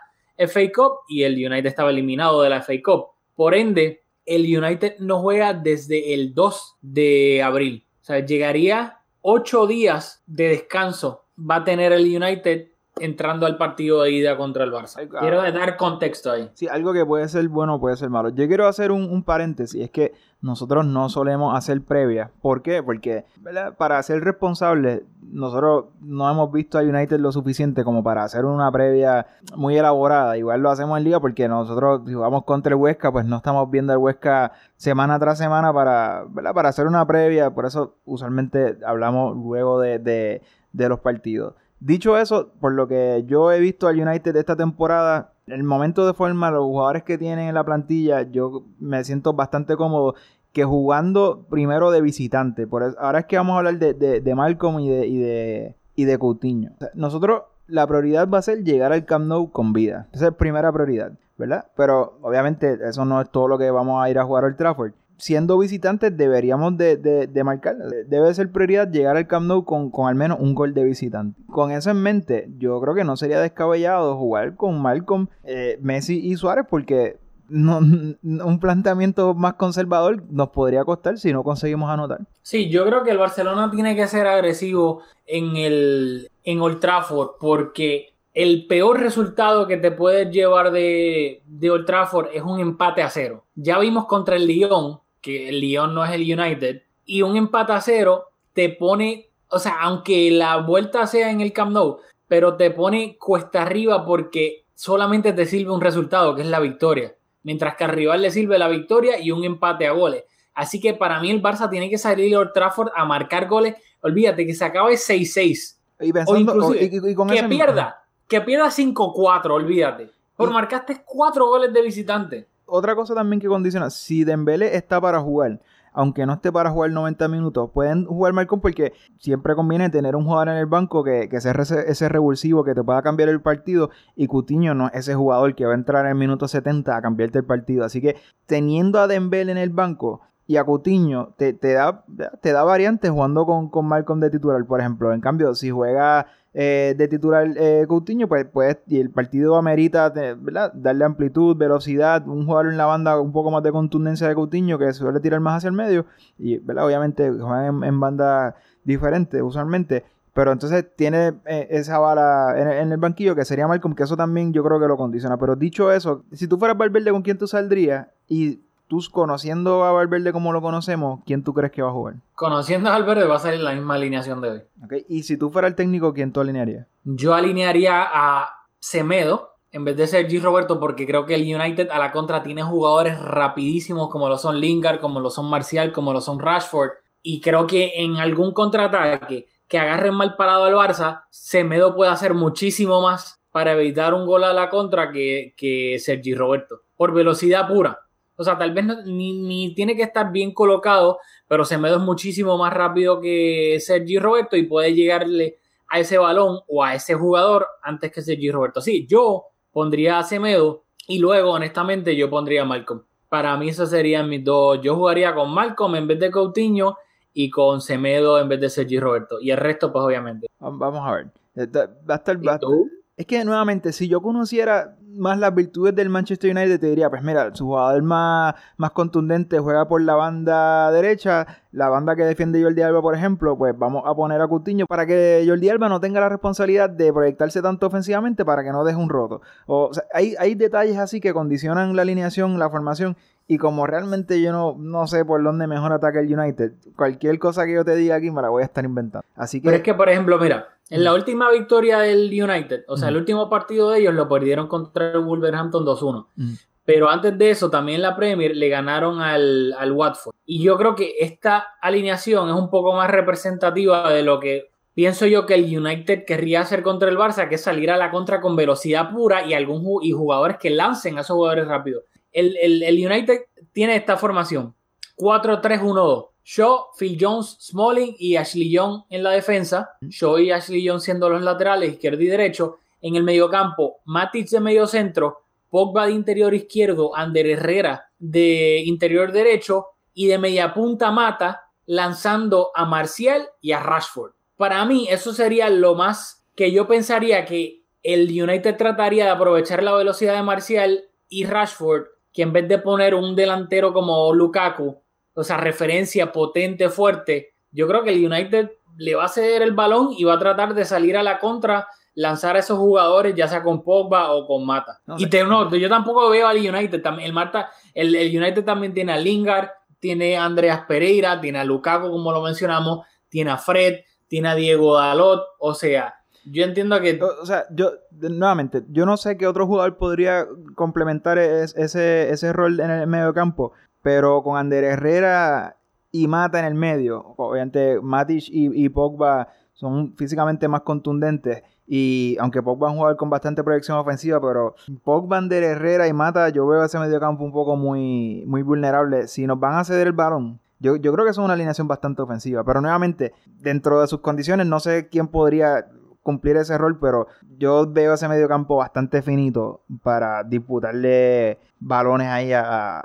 FA 0.47 0.71
Cup 0.73 0.99
y 1.07 1.23
el 1.23 1.33
United 1.33 1.67
estaba 1.67 1.89
eliminado 1.89 2.41
de 2.41 2.49
la 2.49 2.61
FA 2.61 2.73
Cup. 2.83 3.07
Por 3.35 3.53
ende, 3.53 4.03
el 4.25 4.41
United 4.41 4.97
no 4.99 5.19
juega 5.21 5.53
desde 5.53 6.13
el 6.13 6.33
2 6.33 6.77
de 6.81 7.43
abril. 7.43 7.85
O 8.01 8.05
sea, 8.05 8.25
llegaría 8.25 8.99
8 9.21 9.67
días 9.67 10.23
de 10.25 10.49
descanso. 10.49 11.25
Va 11.37 11.57
a 11.57 11.63
tener 11.63 11.91
el 11.91 12.03
United 12.03 12.68
entrando 12.99 13.45
al 13.45 13.57
partido 13.57 14.03
de 14.03 14.11
ida 14.11 14.37
contra 14.37 14.63
el 14.63 14.71
Barça. 14.71 14.97
Ay, 14.99 15.07
Quiero 15.09 15.41
ah. 15.41 15.51
dar 15.51 15.77
contexto 15.77 16.31
ahí. 16.31 16.49
Sí, 16.53 16.67
algo 16.67 16.93
que 16.93 17.05
puede 17.05 17.27
ser 17.27 17.47
bueno 17.49 17.79
puede 17.79 17.95
ser 17.97 18.09
malo. 18.09 18.29
Yo 18.29 18.47
quiero 18.47 18.67
hacer 18.67 18.91
un, 18.91 19.03
un 19.11 19.23
paréntesis, 19.23 19.81
es 19.81 19.89
que 19.91 20.13
nosotros 20.41 20.85
no 20.85 21.09
solemos 21.09 21.55
hacer 21.57 21.81
previas. 21.83 22.31
¿Por 22.41 22.61
qué? 22.61 22.81
Porque 22.81 23.25
¿verdad? 23.41 23.75
para 23.75 24.01
ser 24.03 24.23
responsables, 24.23 25.01
nosotros 25.21 25.85
no 26.01 26.29
hemos 26.31 26.49
visto 26.51 26.77
a 26.79 26.81
United 26.81 27.19
lo 27.19 27.31
suficiente 27.33 27.83
como 27.83 28.03
para 28.03 28.23
hacer 28.23 28.45
una 28.45 28.71
previa 28.71 29.25
muy 29.57 29.77
elaborada. 29.77 30.37
Igual 30.37 30.61
lo 30.61 30.69
hacemos 30.71 30.97
en 30.97 31.03
liga 31.03 31.19
porque 31.19 31.47
nosotros 31.49 32.03
si 32.05 32.13
jugamos 32.13 32.45
contra 32.45 32.69
el 32.73 32.79
Huesca, 32.79 33.11
pues 33.11 33.25
no 33.25 33.35
estamos 33.37 33.69
viendo 33.69 33.91
el 33.91 33.99
Huesca 33.99 34.53
semana 34.77 35.19
tras 35.19 35.37
semana 35.37 35.73
para, 35.73 36.23
¿verdad? 36.29 36.53
para 36.53 36.69
hacer 36.69 36.87
una 36.87 37.05
previa. 37.05 37.49
Por 37.51 37.65
eso 37.65 37.95
usualmente 38.05 38.77
hablamos 38.85 39.35
luego 39.35 39.79
de, 39.81 39.99
de- 39.99 40.41
de 40.71 40.87
los 40.87 40.99
partidos. 40.99 41.55
Dicho 41.79 42.17
eso, 42.17 42.51
por 42.59 42.73
lo 42.73 42.87
que 42.87 43.23
yo 43.25 43.51
he 43.51 43.59
visto 43.59 43.87
al 43.87 43.99
United 43.99 44.35
esta 44.35 44.55
temporada, 44.55 45.33
el 45.47 45.63
momento 45.63 46.05
de 46.05 46.13
forma, 46.13 46.51
los 46.51 46.63
jugadores 46.63 47.03
que 47.03 47.17
tienen 47.17 47.47
en 47.47 47.55
la 47.55 47.63
plantilla, 47.63 48.23
yo 48.23 48.65
me 48.79 49.03
siento 49.03 49.33
bastante 49.33 49.77
cómodo 49.77 50.15
que 50.51 50.63
jugando 50.65 51.45
primero 51.49 51.91
de 51.91 52.01
visitante. 52.01 52.67
Por 52.67 52.83
ahora 52.97 53.19
es 53.19 53.25
que 53.25 53.37
vamos 53.37 53.53
a 53.53 53.57
hablar 53.59 53.77
de, 53.77 53.93
de, 53.93 54.35
Malcolm 54.35 54.79
y 54.79 54.89
de, 54.89 55.07
y 55.07 55.17
de, 55.17 55.75
y 55.95 56.05
de 56.05 56.17
Coutinho. 56.17 56.71
Nosotros, 56.95 57.43
la 57.67 57.87
prioridad 57.87 58.27
va 58.27 58.39
a 58.39 58.41
ser 58.41 58.63
llegar 58.63 58.91
al 58.91 59.05
Camp 59.05 59.27
Nou 59.27 59.51
con 59.51 59.73
vida. 59.73 60.07
Esa 60.11 60.27
es 60.27 60.33
primera 60.33 60.71
prioridad, 60.71 61.13
¿verdad? 61.37 61.67
Pero 61.77 62.17
obviamente 62.21 62.77
eso 62.83 63.05
no 63.05 63.21
es 63.21 63.29
todo 63.29 63.47
lo 63.47 63.57
que 63.57 63.69
vamos 63.71 64.03
a 64.03 64.09
ir 64.09 64.19
a 64.19 64.25
jugar 64.25 64.45
al 64.45 64.57
Trafford. 64.57 64.93
Siendo 65.19 65.59
visitantes 65.59 66.15
deberíamos 66.15 66.77
de, 66.77 66.97
de, 66.97 67.27
de 67.27 67.43
marcar, 67.43 67.77
debe 68.07 68.33
ser 68.33 68.51
prioridad 68.51 68.91
llegar 68.91 69.17
al 69.17 69.27
Camp 69.27 69.45
Nou 69.45 69.65
con, 69.65 69.91
con 69.91 70.07
al 70.07 70.15
menos 70.15 70.39
un 70.39 70.55
gol 70.55 70.73
de 70.73 70.83
visitante. 70.83 71.39
Con 71.51 71.71
eso 71.71 71.91
en 71.91 72.01
mente, 72.01 72.49
yo 72.57 72.79
creo 72.81 72.95
que 72.95 73.03
no 73.03 73.17
sería 73.17 73.39
descabellado 73.39 74.17
jugar 74.17 74.55
con 74.55 74.81
Malcolm, 74.81 75.27
eh, 75.43 75.77
Messi 75.81 76.19
y 76.19 76.35
Suárez 76.35 76.65
porque 76.69 77.17
no, 77.49 77.79
un 78.23 78.59
planteamiento 78.59 79.33
más 79.33 79.55
conservador 79.55 80.23
nos 80.29 80.49
podría 80.49 80.83
costar 80.85 81.17
si 81.17 81.33
no 81.33 81.43
conseguimos 81.43 81.89
anotar. 81.89 82.21
Sí, 82.41 82.69
yo 82.69 82.85
creo 82.85 83.03
que 83.03 83.11
el 83.11 83.17
Barcelona 83.17 83.69
tiene 83.71 83.95
que 83.95 84.07
ser 84.07 84.27
agresivo 84.27 85.01
en 85.25 85.55
el 85.57 86.31
en 86.43 86.61
Old 86.61 86.79
Trafford 86.79 87.31
porque 87.39 88.13
el 88.33 88.67
peor 88.67 88.99
resultado 88.99 89.67
que 89.67 89.77
te 89.77 89.91
puedes 89.91 90.31
llevar 90.31 90.71
de, 90.71 91.41
de 91.45 91.69
Old 91.69 91.85
Trafford 91.85 92.27
es 92.33 92.43
un 92.43 92.59
empate 92.59 93.01
a 93.01 93.09
cero. 93.09 93.43
Ya 93.55 93.79
vimos 93.79 94.05
contra 94.05 94.35
el 94.35 94.47
Lyon, 94.47 94.99
que 95.21 95.49
el 95.49 95.59
Lyon 95.61 95.93
no 95.93 96.03
es 96.05 96.11
el 96.11 96.21
United, 96.21 96.81
y 97.05 97.21
un 97.21 97.35
empate 97.35 97.73
a 97.73 97.81
cero 97.81 98.25
te 98.53 98.69
pone, 98.69 99.29
o 99.49 99.59
sea, 99.59 99.77
aunque 99.81 100.29
la 100.31 100.57
vuelta 100.57 101.05
sea 101.07 101.31
en 101.31 101.41
el 101.41 101.53
Camp 101.53 101.71
Nou, 101.71 101.97
pero 102.27 102.55
te 102.55 102.71
pone 102.71 103.17
cuesta 103.17 103.63
arriba 103.63 104.05
porque 104.05 104.65
solamente 104.75 105.33
te 105.33 105.45
sirve 105.45 105.71
un 105.71 105.81
resultado, 105.81 106.35
que 106.35 106.41
es 106.43 106.47
la 106.47 106.59
victoria. 106.59 107.15
Mientras 107.43 107.75
que 107.75 107.85
al 107.85 107.91
rival 107.91 108.21
le 108.21 108.31
sirve 108.31 108.59
la 108.59 108.67
victoria 108.67 109.19
y 109.19 109.31
un 109.31 109.43
empate 109.43 109.87
a 109.87 109.91
goles. 109.91 110.23
Así 110.53 110.79
que 110.79 110.93
para 110.93 111.19
mí 111.21 111.31
el 111.31 111.41
Barça 111.41 111.69
tiene 111.69 111.89
que 111.89 111.97
salir 111.97 112.35
a 112.35 112.39
Old 112.39 112.51
Trafford 112.53 112.89
a 112.95 113.05
marcar 113.05 113.47
goles. 113.47 113.75
Olvídate 114.01 114.45
que 114.45 114.53
se 114.53 114.65
acabe 114.65 114.97
6-6. 114.97 115.77
Y 116.01 116.11
pensando, 116.13 116.53
O 116.53 116.75
y- 116.75 116.79
y- 116.79 117.09
y 117.11 117.15
con 117.15 117.27
que 117.29 117.35
pierda, 117.49 118.03
que 118.27 118.41
pierda 118.41 118.69
5-4, 118.69 119.55
olvídate. 119.55 120.09
Por 120.35 120.51
marcaste 120.51 121.01
4 121.05 121.47
goles 121.47 121.73
de 121.73 121.81
visitante. 121.81 122.47
Otra 122.69 122.95
cosa 122.95 123.15
también 123.15 123.39
que 123.39 123.47
condiciona, 123.47 123.89
si 123.89 124.23
Dembélé 124.23 124.75
está 124.75 125.01
para 125.01 125.19
jugar, 125.19 125.59
aunque 125.91 126.25
no 126.25 126.33
esté 126.33 126.51
para 126.51 126.69
jugar 126.69 126.91
90 126.91 127.27
minutos, 127.27 127.69
pueden 127.73 128.05
jugar 128.05 128.33
Malcolm 128.33 128.61
porque 128.61 128.93
siempre 129.17 129.55
conviene 129.55 129.89
tener 129.89 130.15
un 130.15 130.25
jugador 130.25 130.49
en 130.49 130.57
el 130.57 130.65
banco 130.65 131.03
que, 131.03 131.29
que 131.29 131.41
sea 131.41 131.51
ese, 131.53 131.89
ese 131.89 132.09
revulsivo 132.09 132.63
que 132.63 132.75
te 132.75 132.83
pueda 132.83 133.01
cambiar 133.01 133.29
el 133.29 133.41
partido 133.41 133.89
y 134.15 134.27
Cutiño 134.27 134.73
no 134.75 134.87
es 134.87 134.95
ese 134.95 135.15
jugador 135.15 135.55
que 135.55 135.65
va 135.65 135.71
a 135.71 135.75
entrar 135.75 136.05
en 136.05 136.11
el 136.11 136.17
minuto 136.17 136.47
70 136.47 136.95
a 136.95 137.01
cambiarte 137.01 137.39
el 137.39 137.45
partido. 137.45 137.83
Así 137.83 138.01
que 138.01 138.15
teniendo 138.45 138.99
a 138.99 139.07
Dembélé 139.07 139.51
en 139.51 139.57
el 139.57 139.71
banco 139.71 140.21
y 140.49 140.57
a 140.57 140.63
Cutiño 140.63 141.35
te, 141.37 141.53
te 141.53 141.73
da, 141.73 142.03
te 142.41 142.51
da 142.53 142.63
variantes 142.63 143.11
jugando 143.11 143.45
con, 143.45 143.69
con 143.69 143.85
Malcolm 143.85 144.19
de 144.19 144.29
titular, 144.29 144.65
por 144.65 144.79
ejemplo. 144.79 145.13
En 145.13 145.21
cambio, 145.21 145.53
si 145.53 145.69
juega 145.69 146.25
eh, 146.53 146.95
de 146.97 147.07
titular 147.07 147.47
eh, 147.55 147.85
Coutinho, 147.87 148.27
pues, 148.27 148.45
pues 148.51 148.77
y 148.87 148.99
el 148.99 149.11
partido 149.11 149.55
amerita 149.55 150.09
darle 150.09 151.05
amplitud, 151.05 151.55
velocidad, 151.55 152.27
un 152.27 152.45
jugador 152.45 152.71
en 152.71 152.77
la 152.77 152.85
banda 152.85 153.19
un 153.19 153.31
poco 153.31 153.51
más 153.51 153.61
de 153.61 153.71
contundencia 153.71 154.27
de 154.27 154.35
Coutinho 154.35 154.79
que 154.79 154.91
suele 154.93 155.19
tirar 155.19 155.39
más 155.41 155.57
hacia 155.57 155.67
el 155.67 155.75
medio 155.75 156.05
y 156.37 156.57
¿verdad? 156.57 156.85
obviamente 156.85 157.29
juegan 157.29 157.65
en, 157.65 157.83
en 157.83 157.99
banda 157.99 158.55
diferente 158.83 159.41
usualmente. 159.41 160.03
Pero 160.33 160.51
entonces 160.51 160.85
tiene 160.95 161.33
eh, 161.45 161.67
esa 161.71 161.99
bala 161.99 162.53
en, 162.55 162.67
en 162.69 162.91
el 162.91 162.97
banquillo 162.97 163.35
que 163.35 163.45
sería 163.45 163.67
Malcolm, 163.67 163.93
que 163.93 164.03
eso 164.03 164.15
también 164.15 164.53
yo 164.53 164.63
creo 164.63 164.79
que 164.79 164.87
lo 164.87 164.95
condiciona. 164.95 165.37
Pero 165.37 165.55
dicho 165.55 165.91
eso, 165.91 166.23
si 166.31 166.47
tú 166.47 166.57
fueras 166.57 166.77
Valverde, 166.77 167.11
¿con 167.11 167.21
quién 167.21 167.37
tú 167.37 167.47
saldrías? 167.47 168.07
Y 168.27 168.61
tú 168.89 168.99
conociendo 169.11 169.85
a 169.85 169.93
Valverde 169.93 170.33
como 170.33 170.51
lo 170.51 170.61
conocemos, 170.61 171.21
¿quién 171.25 171.43
tú 171.43 171.53
crees 171.53 171.71
que 171.71 171.81
va 171.81 171.89
a 171.89 171.93
jugar? 171.93 172.15
Conociendo 172.35 172.89
a 172.89 172.93
Valverde 172.93 173.25
va 173.25 173.35
a 173.35 173.39
salir 173.39 173.61
la 173.61 173.73
misma 173.73 173.95
alineación 173.95 174.41
de 174.41 174.49
hoy. 174.49 174.61
Y 175.07 175.23
si 175.23 175.37
tú 175.37 175.49
fueras 175.49 175.69
el 175.69 175.75
técnico, 175.75 176.13
¿quién 176.13 176.33
tú 176.33 176.41
alinearías? 176.41 176.87
Yo 177.05 177.33
alinearía 177.33 178.03
a 178.03 178.49
Semedo 178.79 179.53
en 179.71 179.85
vez 179.85 179.95
de 179.95 180.07
Sergi 180.07 180.39
Roberto 180.39 180.79
porque 180.79 181.05
creo 181.05 181.25
que 181.25 181.35
el 181.35 181.43
United 181.43 181.89
a 181.91 181.99
la 181.99 182.11
contra 182.11 182.41
tiene 182.41 182.63
jugadores 182.63 183.19
rapidísimos 183.21 184.09
como 184.09 184.27
lo 184.27 184.37
son 184.37 184.59
Lingard, 184.59 184.99
como 184.99 185.19
lo 185.19 185.29
son 185.29 185.49
Marcial, 185.49 185.91
como 185.91 186.11
lo 186.11 186.21
son 186.21 186.39
Rashford. 186.39 186.89
Y 187.21 187.41
creo 187.41 187.67
que 187.67 187.93
en 187.95 188.17
algún 188.17 188.53
contraataque 188.53 189.47
que 189.67 189.77
agarren 189.77 190.15
mal 190.15 190.35
parado 190.35 190.63
al 190.63 190.73
Barça, 190.73 191.25
Semedo 191.29 191.95
puede 191.95 192.09
hacer 192.09 192.33
muchísimo 192.33 193.01
más 193.01 193.39
para 193.51 193.73
evitar 193.73 194.15
un 194.15 194.25
gol 194.25 194.43
a 194.43 194.53
la 194.53 194.69
contra 194.69 195.11
que, 195.11 195.53
que 195.55 195.99
Sergi 195.99 196.33
Roberto. 196.33 196.81
Por 196.97 197.13
velocidad 197.13 197.67
pura. 197.67 197.99
O 198.39 198.43
sea, 198.43 198.57
tal 198.57 198.73
vez 198.73 198.85
no- 198.85 199.01
ni, 199.03 199.39
ni 199.41 199.75
tiene 199.75 199.95
que 199.95 200.03
estar 200.03 200.31
bien 200.31 200.53
colocado, 200.53 201.19
pero 201.47 201.65
Semedo 201.65 201.97
es 201.97 202.01
muchísimo 202.01 202.57
más 202.57 202.73
rápido 202.73 203.19
que 203.19 203.77
Sergi 203.79 204.17
Roberto 204.17 204.55
y 204.55 204.63
puede 204.63 204.93
llegarle 204.95 205.57
a 205.89 205.99
ese 205.99 206.17
balón 206.17 206.59
o 206.67 206.83
a 206.83 206.95
ese 206.95 207.15
jugador 207.15 207.67
antes 207.83 208.11
que 208.11 208.21
Sergi 208.21 208.49
Roberto. 208.49 208.79
Sí, 208.81 209.05
yo 209.07 209.45
pondría 209.71 210.19
a 210.19 210.23
Semedo 210.23 210.83
y 211.07 211.19
luego, 211.19 211.51
honestamente, 211.51 212.15
yo 212.15 212.29
pondría 212.29 212.61
a 212.61 212.65
Malcolm. 212.65 213.03
Para 213.27 213.55
mí, 213.57 213.69
esos 213.69 213.89
serían 213.89 214.29
mis 214.29 214.43
dos. 214.43 214.79
Yo 214.81 214.95
jugaría 214.95 215.35
con 215.35 215.51
Malcolm 215.53 215.95
en 215.95 216.07
vez 216.07 216.19
de 216.19 216.31
Coutinho 216.31 216.97
y 217.33 217.49
con 217.49 217.81
Semedo 217.81 218.39
en 218.39 218.47
vez 218.49 218.59
de 218.61 218.69
Sergi 218.69 218.99
Roberto. 218.99 219.39
Y 219.41 219.51
el 219.51 219.57
resto, 219.57 219.91
pues, 219.91 220.03
obviamente. 220.03 220.47
Va- 220.63 220.69
Vamos 220.71 221.01
a 221.07 221.11
ver. 221.15 221.27
Está- 221.55 221.87
Va 222.09 222.15
a 222.15 222.17
estar, 222.17 222.37
¿Y 222.41 222.45
va 222.45 222.53
a- 222.55 222.59
tú? 222.59 222.89
Es 223.17 223.25
que 223.25 223.43
nuevamente, 223.43 223.91
si 223.91 224.07
yo 224.07 224.21
conociera 224.21 224.95
más 225.19 225.37
las 225.37 225.53
virtudes 225.53 225.95
del 225.95 226.09
Manchester 226.09 226.55
United, 226.55 226.79
te 226.79 226.87
diría, 226.87 227.09
pues 227.09 227.21
mira, 227.21 227.53
su 227.53 227.65
jugador 227.65 228.01
más, 228.01 228.55
más 228.77 228.91
contundente 228.91 229.59
juega 229.59 229.87
por 229.87 230.01
la 230.01 230.15
banda 230.15 230.91
derecha, 230.91 231.45
la 231.71 231.89
banda 231.89 232.15
que 232.15 232.23
defiende 232.23 232.63
Jordi 232.63 232.81
Alba, 232.81 233.01
por 233.01 233.15
ejemplo, 233.15 233.57
pues 233.57 233.77
vamos 233.77 234.03
a 234.05 234.15
poner 234.15 234.41
a 234.41 234.47
Coutinho 234.47 234.85
para 234.87 235.05
que 235.05 235.43
Jordi 235.47 235.69
Alba 235.69 235.89
no 235.89 235.99
tenga 235.99 236.19
la 236.19 236.29
responsabilidad 236.29 236.89
de 236.89 237.13
proyectarse 237.13 237.61
tanto 237.61 237.87
ofensivamente 237.87 238.43
para 238.45 238.63
que 238.63 238.71
no 238.71 238.83
deje 238.83 238.97
un 238.97 239.09
roto. 239.09 239.41
O, 239.67 239.91
hay, 240.13 240.35
hay 240.39 240.55
detalles 240.55 240.97
así 240.97 241.21
que 241.21 241.33
condicionan 241.33 241.95
la 241.95 242.01
alineación, 242.01 242.57
la 242.57 242.69
formación, 242.69 243.15
y 243.47 243.57
como 243.57 243.87
realmente 243.87 244.39
yo 244.41 244.51
no, 244.51 244.75
no 244.77 245.07
sé 245.07 245.25
por 245.25 245.43
dónde 245.43 245.65
mejor 245.65 245.91
ataca 245.91 246.19
el 246.19 246.37
United, 246.37 246.71
cualquier 246.95 247.39
cosa 247.39 247.65
que 247.65 247.73
yo 247.73 247.83
te 247.83 247.95
diga 247.95 248.15
aquí 248.15 248.29
me 248.29 248.43
la 248.43 248.49
voy 248.49 248.61
a 248.61 248.65
estar 248.65 248.85
inventando. 248.85 249.25
Así 249.35 249.59
que... 249.59 249.65
Pero 249.65 249.77
es 249.77 249.83
que, 249.83 249.95
por 249.95 250.07
ejemplo, 250.07 250.37
mira, 250.37 250.67
en 250.89 251.03
la 251.03 251.13
última 251.13 251.51
victoria 251.51 251.99
del 251.99 252.27
United, 252.31 252.83
o 252.87 252.97
sea, 252.97 253.09
el 253.09 253.17
último 253.17 253.49
partido 253.49 253.91
de 253.91 253.99
ellos 253.99 254.13
lo 254.15 254.27
perdieron 254.27 254.67
contra 254.67 255.11
el 255.11 255.19
Wolverhampton 255.19 255.85
2-1. 255.85 256.27
Mm. 256.35 256.53
Pero 256.85 257.07
antes 257.09 257.37
de 257.37 257.51
eso, 257.51 257.69
también 257.69 258.01
la 258.01 258.15
Premier 258.15 258.55
le 258.55 258.67
ganaron 258.67 259.21
al, 259.21 259.73
al 259.77 259.91
Watford. 259.91 260.33
Y 260.45 260.63
yo 260.63 260.75
creo 260.77 260.95
que 260.95 261.13
esta 261.19 261.75
alineación 261.81 262.49
es 262.49 262.55
un 262.55 262.71
poco 262.71 262.93
más 262.93 263.11
representativa 263.11 264.11
de 264.11 264.23
lo 264.23 264.39
que 264.39 264.71
pienso 264.95 265.27
yo 265.27 265.45
que 265.45 265.53
el 265.53 265.65
United 265.77 266.25
querría 266.25 266.61
hacer 266.61 266.81
contra 266.81 267.07
el 267.09 267.17
Barça, 267.17 267.47
que 267.47 267.55
es 267.55 267.61
salir 267.61 267.91
a 267.91 267.97
la 267.97 268.09
contra 268.09 268.41
con 268.41 268.55
velocidad 268.55 269.11
pura 269.11 269.45
y, 269.45 269.53
algún, 269.53 269.85
y 270.03 270.11
jugadores 270.13 270.57
que 270.57 270.71
lancen 270.71 271.17
a 271.17 271.21
esos 271.21 271.35
jugadores 271.35 271.67
rápidos. 271.67 272.03
El, 272.31 272.57
el- 272.57 272.81
el 272.83 273.05
United 273.05 273.41
tiene 273.71 273.95
esta 273.95 274.17
formación: 274.17 274.73
4-3-1-2. 275.17 276.27
Shaw, 276.51 276.93
Phil 276.97 277.15
Jones, 277.19 277.57
Smalling 277.61 278.15
y 278.17 278.35
Ashley 278.35 278.71
Young 278.71 279.03
en 279.11 279.21
la 279.21 279.29
defensa. 279.29 279.91
Shaw 280.01 280.39
y 280.39 280.49
Ashley 280.49 280.83
Young 280.83 280.99
siendo 280.99 281.29
los 281.29 281.43
laterales, 281.43 281.91
izquierdo 281.91 282.23
y 282.23 282.25
derecho. 282.25 282.77
En 283.01 283.15
el 283.15 283.23
mediocampo, 283.23 283.97
Matic 284.05 284.49
de 284.49 284.59
medio 284.59 284.87
centro, 284.87 285.43
Pogba 285.69 286.07
de 286.07 286.13
interior 286.13 286.55
izquierdo, 286.55 287.15
Ander 287.15 287.45
Herrera 287.45 288.09
de 288.17 288.81
interior 288.83 289.31
derecho 289.31 289.89
y 290.15 290.25
de 290.25 290.39
media 290.39 290.73
punta 290.73 291.11
Mata 291.11 291.65
lanzando 291.85 292.71
a 292.73 292.83
Marcial 292.83 293.47
y 293.61 293.73
a 293.73 293.79
Rashford. 293.79 294.31
Para 294.57 294.83
mí 294.85 295.05
eso 295.07 295.33
sería 295.33 295.69
lo 295.69 295.93
más 295.93 296.43
que 296.55 296.71
yo 296.71 296.87
pensaría 296.87 297.45
que 297.45 297.83
el 298.01 298.23
United 298.27 298.75
trataría 298.75 299.25
de 299.25 299.29
aprovechar 299.29 299.83
la 299.83 299.93
velocidad 299.93 300.33
de 300.33 300.41
Marcial 300.41 301.03
y 301.27 301.45
Rashford, 301.45 302.07
que 302.33 302.41
en 302.41 302.53
vez 302.53 302.67
de 302.67 302.79
poner 302.79 303.13
un 303.13 303.35
delantero 303.35 303.93
como 303.93 304.33
Lukaku, 304.33 304.99
o 305.39 305.43
sea, 305.43 305.57
referencia 305.57 306.31
potente, 306.31 306.89
fuerte, 306.89 307.53
yo 307.71 307.87
creo 307.87 308.03
que 308.03 308.11
el 308.11 308.25
United 308.25 308.71
le 308.97 309.15
va 309.15 309.25
a 309.25 309.29
ceder 309.29 309.61
el 309.61 309.73
balón 309.73 310.09
y 310.17 310.23
va 310.23 310.33
a 310.33 310.39
tratar 310.39 310.73
de 310.73 310.85
salir 310.85 311.15
a 311.17 311.23
la 311.23 311.39
contra 311.39 311.87
lanzar 312.15 312.55
a 312.55 312.59
esos 312.59 312.77
jugadores, 312.77 313.33
ya 313.35 313.47
sea 313.47 313.63
con 313.63 313.81
Pogba 313.83 314.31
o 314.33 314.45
con 314.45 314.65
Mata. 314.65 314.99
No 315.05 315.15
y 315.17 315.27
te, 315.27 315.43
no, 315.45 315.73
yo 315.73 315.87
tampoco 315.87 316.29
veo 316.29 316.47
al 316.47 316.57
United. 316.57 317.01
El, 317.21 317.31
Marta, 317.31 317.69
el, 317.93 318.13
el 318.15 318.35
United 318.37 318.65
también 318.65 318.93
tiene 318.93 319.13
a 319.13 319.17
Lingard, 319.17 319.69
tiene 319.99 320.35
a 320.37 320.43
Andreas 320.43 320.81
Pereira, 320.87 321.39
tiene 321.39 321.59
a 321.59 321.63
Lukaku, 321.63 322.09
como 322.09 322.31
lo 322.33 322.41
mencionamos, 322.41 323.05
tiene 323.29 323.51
a 323.51 323.57
Fred, 323.57 323.99
tiene 324.27 324.49
a 324.49 324.55
Diego 324.55 324.97
Dalot. 324.97 325.43
O 325.59 325.73
sea, 325.73 326.15
yo 326.43 326.63
entiendo 326.65 326.99
que 326.99 327.21
O 327.21 327.43
o 327.43 327.45
sea, 327.45 327.65
yo, 327.71 327.91
nuevamente, 328.11 328.83
yo 328.89 329.05
no 329.05 329.15
sé 329.15 329.37
qué 329.37 329.47
otro 329.47 329.65
jugador 329.67 329.97
podría 329.97 330.45
complementar 330.75 331.37
es- 331.37 331.75
ese, 331.77 332.31
ese 332.31 332.51
rol 332.51 332.79
en 332.81 332.89
el 332.91 333.07
medio 333.07 333.33
campo, 333.33 333.71
pero 334.01 334.43
con 334.43 334.57
Ander 334.57 334.83
Herrera 334.83 335.77
y 336.11 336.27
Mata 336.27 336.59
en 336.59 336.65
el 336.65 336.75
medio, 336.75 337.33
obviamente 337.37 337.99
Matic 338.01 338.49
y, 338.49 338.85
y 338.85 338.89
Pogba 338.89 339.49
son 339.73 340.15
físicamente 340.15 340.67
más 340.67 340.81
contundentes 340.81 341.63
y 341.91 342.37
aunque 342.39 342.61
Pogba 342.61 342.87
es 342.87 342.91
un 342.91 342.97
jugador 342.97 343.17
con 343.17 343.31
bastante 343.31 343.63
proyección 343.63 343.97
ofensiva, 343.97 344.39
pero 344.39 344.75
Pogba, 345.03 345.37
Ander 345.37 345.63
Herrera 345.63 346.07
y 346.07 346.13
Mata, 346.13 346.49
yo 346.49 346.67
veo 346.67 346.83
ese 346.83 346.99
medio 346.99 347.19
campo 347.19 347.43
un 347.43 347.51
poco 347.51 347.75
muy, 347.75 348.43
muy 348.45 348.61
vulnerable. 348.61 349.27
Si 349.27 349.47
nos 349.47 349.59
van 349.59 349.73
a 349.73 349.83
ceder 349.83 350.05
el 350.05 350.13
balón, 350.13 350.59
yo, 350.79 350.97
yo 350.97 351.11
creo 351.11 351.25
que 351.25 351.31
es 351.31 351.37
una 351.39 351.53
alineación 351.55 351.87
bastante 351.87 352.21
ofensiva, 352.21 352.63
pero 352.63 352.79
nuevamente, 352.79 353.33
dentro 353.59 354.01
de 354.01 354.07
sus 354.07 354.19
condiciones, 354.19 354.67
no 354.67 354.79
sé 354.79 355.07
quién 355.09 355.29
podría 355.29 355.87
cumplir 356.21 356.57
ese 356.57 356.77
rol, 356.77 356.99
pero 356.99 357.25
yo 357.57 357.91
veo 357.91 358.13
ese 358.13 358.27
medio 358.27 358.47
campo 358.47 358.75
bastante 358.75 359.23
finito 359.23 359.81
para 360.03 360.43
disputarle 360.43 361.57
balones 361.79 362.27
ahí 362.27 362.53
a, 362.53 363.03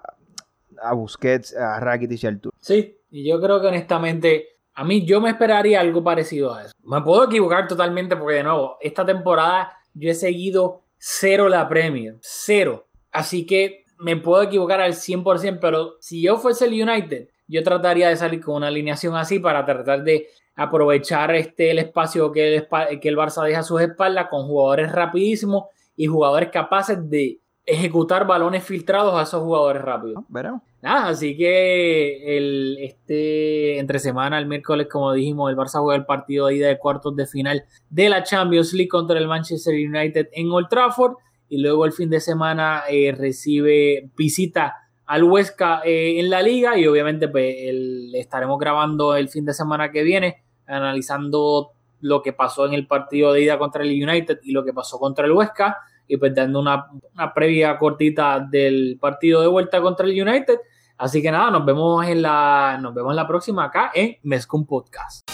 a 0.83 0.95
Busquets, 0.95 1.57
a 1.57 1.81
Rakitic 1.81 2.23
y 2.23 2.27
al 2.27 2.41
Tour. 2.41 2.53
Sí, 2.61 2.99
y 3.11 3.29
yo 3.29 3.41
creo 3.41 3.61
que 3.61 3.69
honestamente, 3.69 4.59
a 4.75 4.85
mí 4.85 5.05
yo 5.05 5.21
me 5.21 5.31
esperaría 5.31 5.81
algo 5.81 6.03
parecido 6.03 6.55
a 6.55 6.65
eso. 6.65 6.75
Me 6.83 7.01
puedo 7.03 7.25
equivocar 7.25 7.69
totalmente 7.69 8.17
porque 8.17 8.37
de 8.37 8.43
nuevo, 8.43 8.77
esta 8.81 9.05
temporada 9.05 9.73
yo 9.95 10.11
he 10.11 10.15
seguido 10.15 10.83
cero 10.99 11.49
la 11.49 11.69
Premier, 11.69 12.17
cero. 12.21 12.87
Así 13.13 13.47
que 13.47 13.85
me 13.99 14.17
puedo 14.17 14.43
equivocar 14.43 14.81
al 14.81 14.95
100%, 14.95 15.59
pero 15.61 15.97
si 16.01 16.21
yo 16.23 16.37
fuese 16.39 16.67
el 16.67 16.83
United, 16.83 17.29
yo 17.47 17.63
trataría 17.63 18.09
de 18.09 18.17
salir 18.17 18.41
con 18.41 18.57
una 18.57 18.69
alineación 18.69 19.15
así 19.17 19.39
para 19.39 19.65
tratar 19.65 20.03
de 20.03 20.29
aprovechar 20.57 21.35
este, 21.35 21.71
el 21.71 21.79
espacio 21.79 22.33
que 22.33 22.57
el, 22.57 23.01
que 23.01 23.09
el 23.09 23.17
Barça 23.17 23.45
deja 23.45 23.61
a 23.61 23.65
sus 23.65 23.81
espaldas 23.81 24.29
con 24.29 24.47
jugadores 24.47 24.93
rapidísimos 24.93 25.65
y 25.97 26.07
jugadores 26.07 26.51
capaces 26.51 27.09
de 27.09 27.41
ejecutar 27.67 28.27
balones 28.27 28.63
filtrados 28.65 29.15
a 29.15 29.23
esos 29.23 29.43
jugadores 29.43 29.83
rápidos. 29.83 30.17
¿no? 30.17 30.27
Veremos. 30.29 30.63
Nada, 30.83 31.09
así 31.09 31.35
que 31.37 32.37
el, 32.37 32.77
este 32.81 33.79
entre 33.79 33.99
semana, 33.99 34.39
el 34.39 34.47
miércoles, 34.47 34.87
como 34.91 35.13
dijimos, 35.15 35.51
el 35.51 35.57
Barça 35.57 35.81
juega 35.81 35.97
el 35.99 36.05
partido 36.05 36.47
de 36.49 36.57
ida 36.57 36.69
de 36.69 36.79
cuartos 36.79 37.17
de 37.17 37.27
final 37.27 37.65
de 37.89 38.09
la 38.11 38.23
Champions 38.23 38.75
League 38.75 38.89
contra 38.89 39.19
el 39.19 39.27
Manchester 39.29 39.75
United 39.75 40.29
en 40.33 40.51
Old 40.51 40.69
Trafford 40.69 41.15
y 41.49 41.59
luego 41.63 41.87
el 41.87 41.93
fin 41.93 42.11
de 42.11 42.21
semana 42.21 42.83
eh, 42.91 43.15
recibe 43.17 44.11
visita 44.17 44.75
al 45.07 45.25
Huesca 45.25 45.81
eh, 45.85 46.21
en 46.21 46.29
la 46.29 46.43
liga 46.43 46.77
y 46.79 46.87
obviamente 46.87 47.29
pues, 47.29 47.55
el- 47.59 48.15
estaremos 48.15 48.59
grabando 48.59 49.17
el 49.17 49.29
fin 49.29 49.45
de 49.47 49.55
semana 49.55 49.91
que 49.91 50.03
viene 50.03 50.43
analizando 50.67 51.71
lo 52.01 52.21
que 52.23 52.33
pasó 52.35 52.67
en 52.67 52.75
el 52.75 52.87
partido 52.87 53.33
de 53.33 53.43
ida 53.43 53.59
contra 53.59 53.83
el 53.83 53.91
United 53.91 54.41
y 54.43 54.53
lo 54.53 54.65
que 54.65 54.73
pasó 54.75 54.99
contra 54.99 55.25
el 55.25 55.33
Huesca 55.33 55.79
y 56.07 56.17
pues 56.17 56.35
dando 56.35 56.61
una, 56.61 56.87
una 57.15 57.33
previa 57.33 57.79
cortita 57.79 58.41
del 58.41 58.99
partido 59.01 59.41
de 59.41 59.49
vuelta 59.49 59.81
contra 59.81 60.07
el 60.07 60.21
United. 60.21 60.59
Así 60.97 61.21
que 61.21 61.31
nada, 61.31 61.51
nos 61.51 61.65
vemos 61.65 62.07
en 62.07 62.23
la, 62.23 62.79
nos 62.81 62.95
vemos 62.95 63.13
en 63.13 63.17
la 63.17 63.27
próxima 63.27 63.65
acá 63.65 63.91
en 63.95 64.17
Mezcum 64.23 64.65
Podcast. 64.65 65.29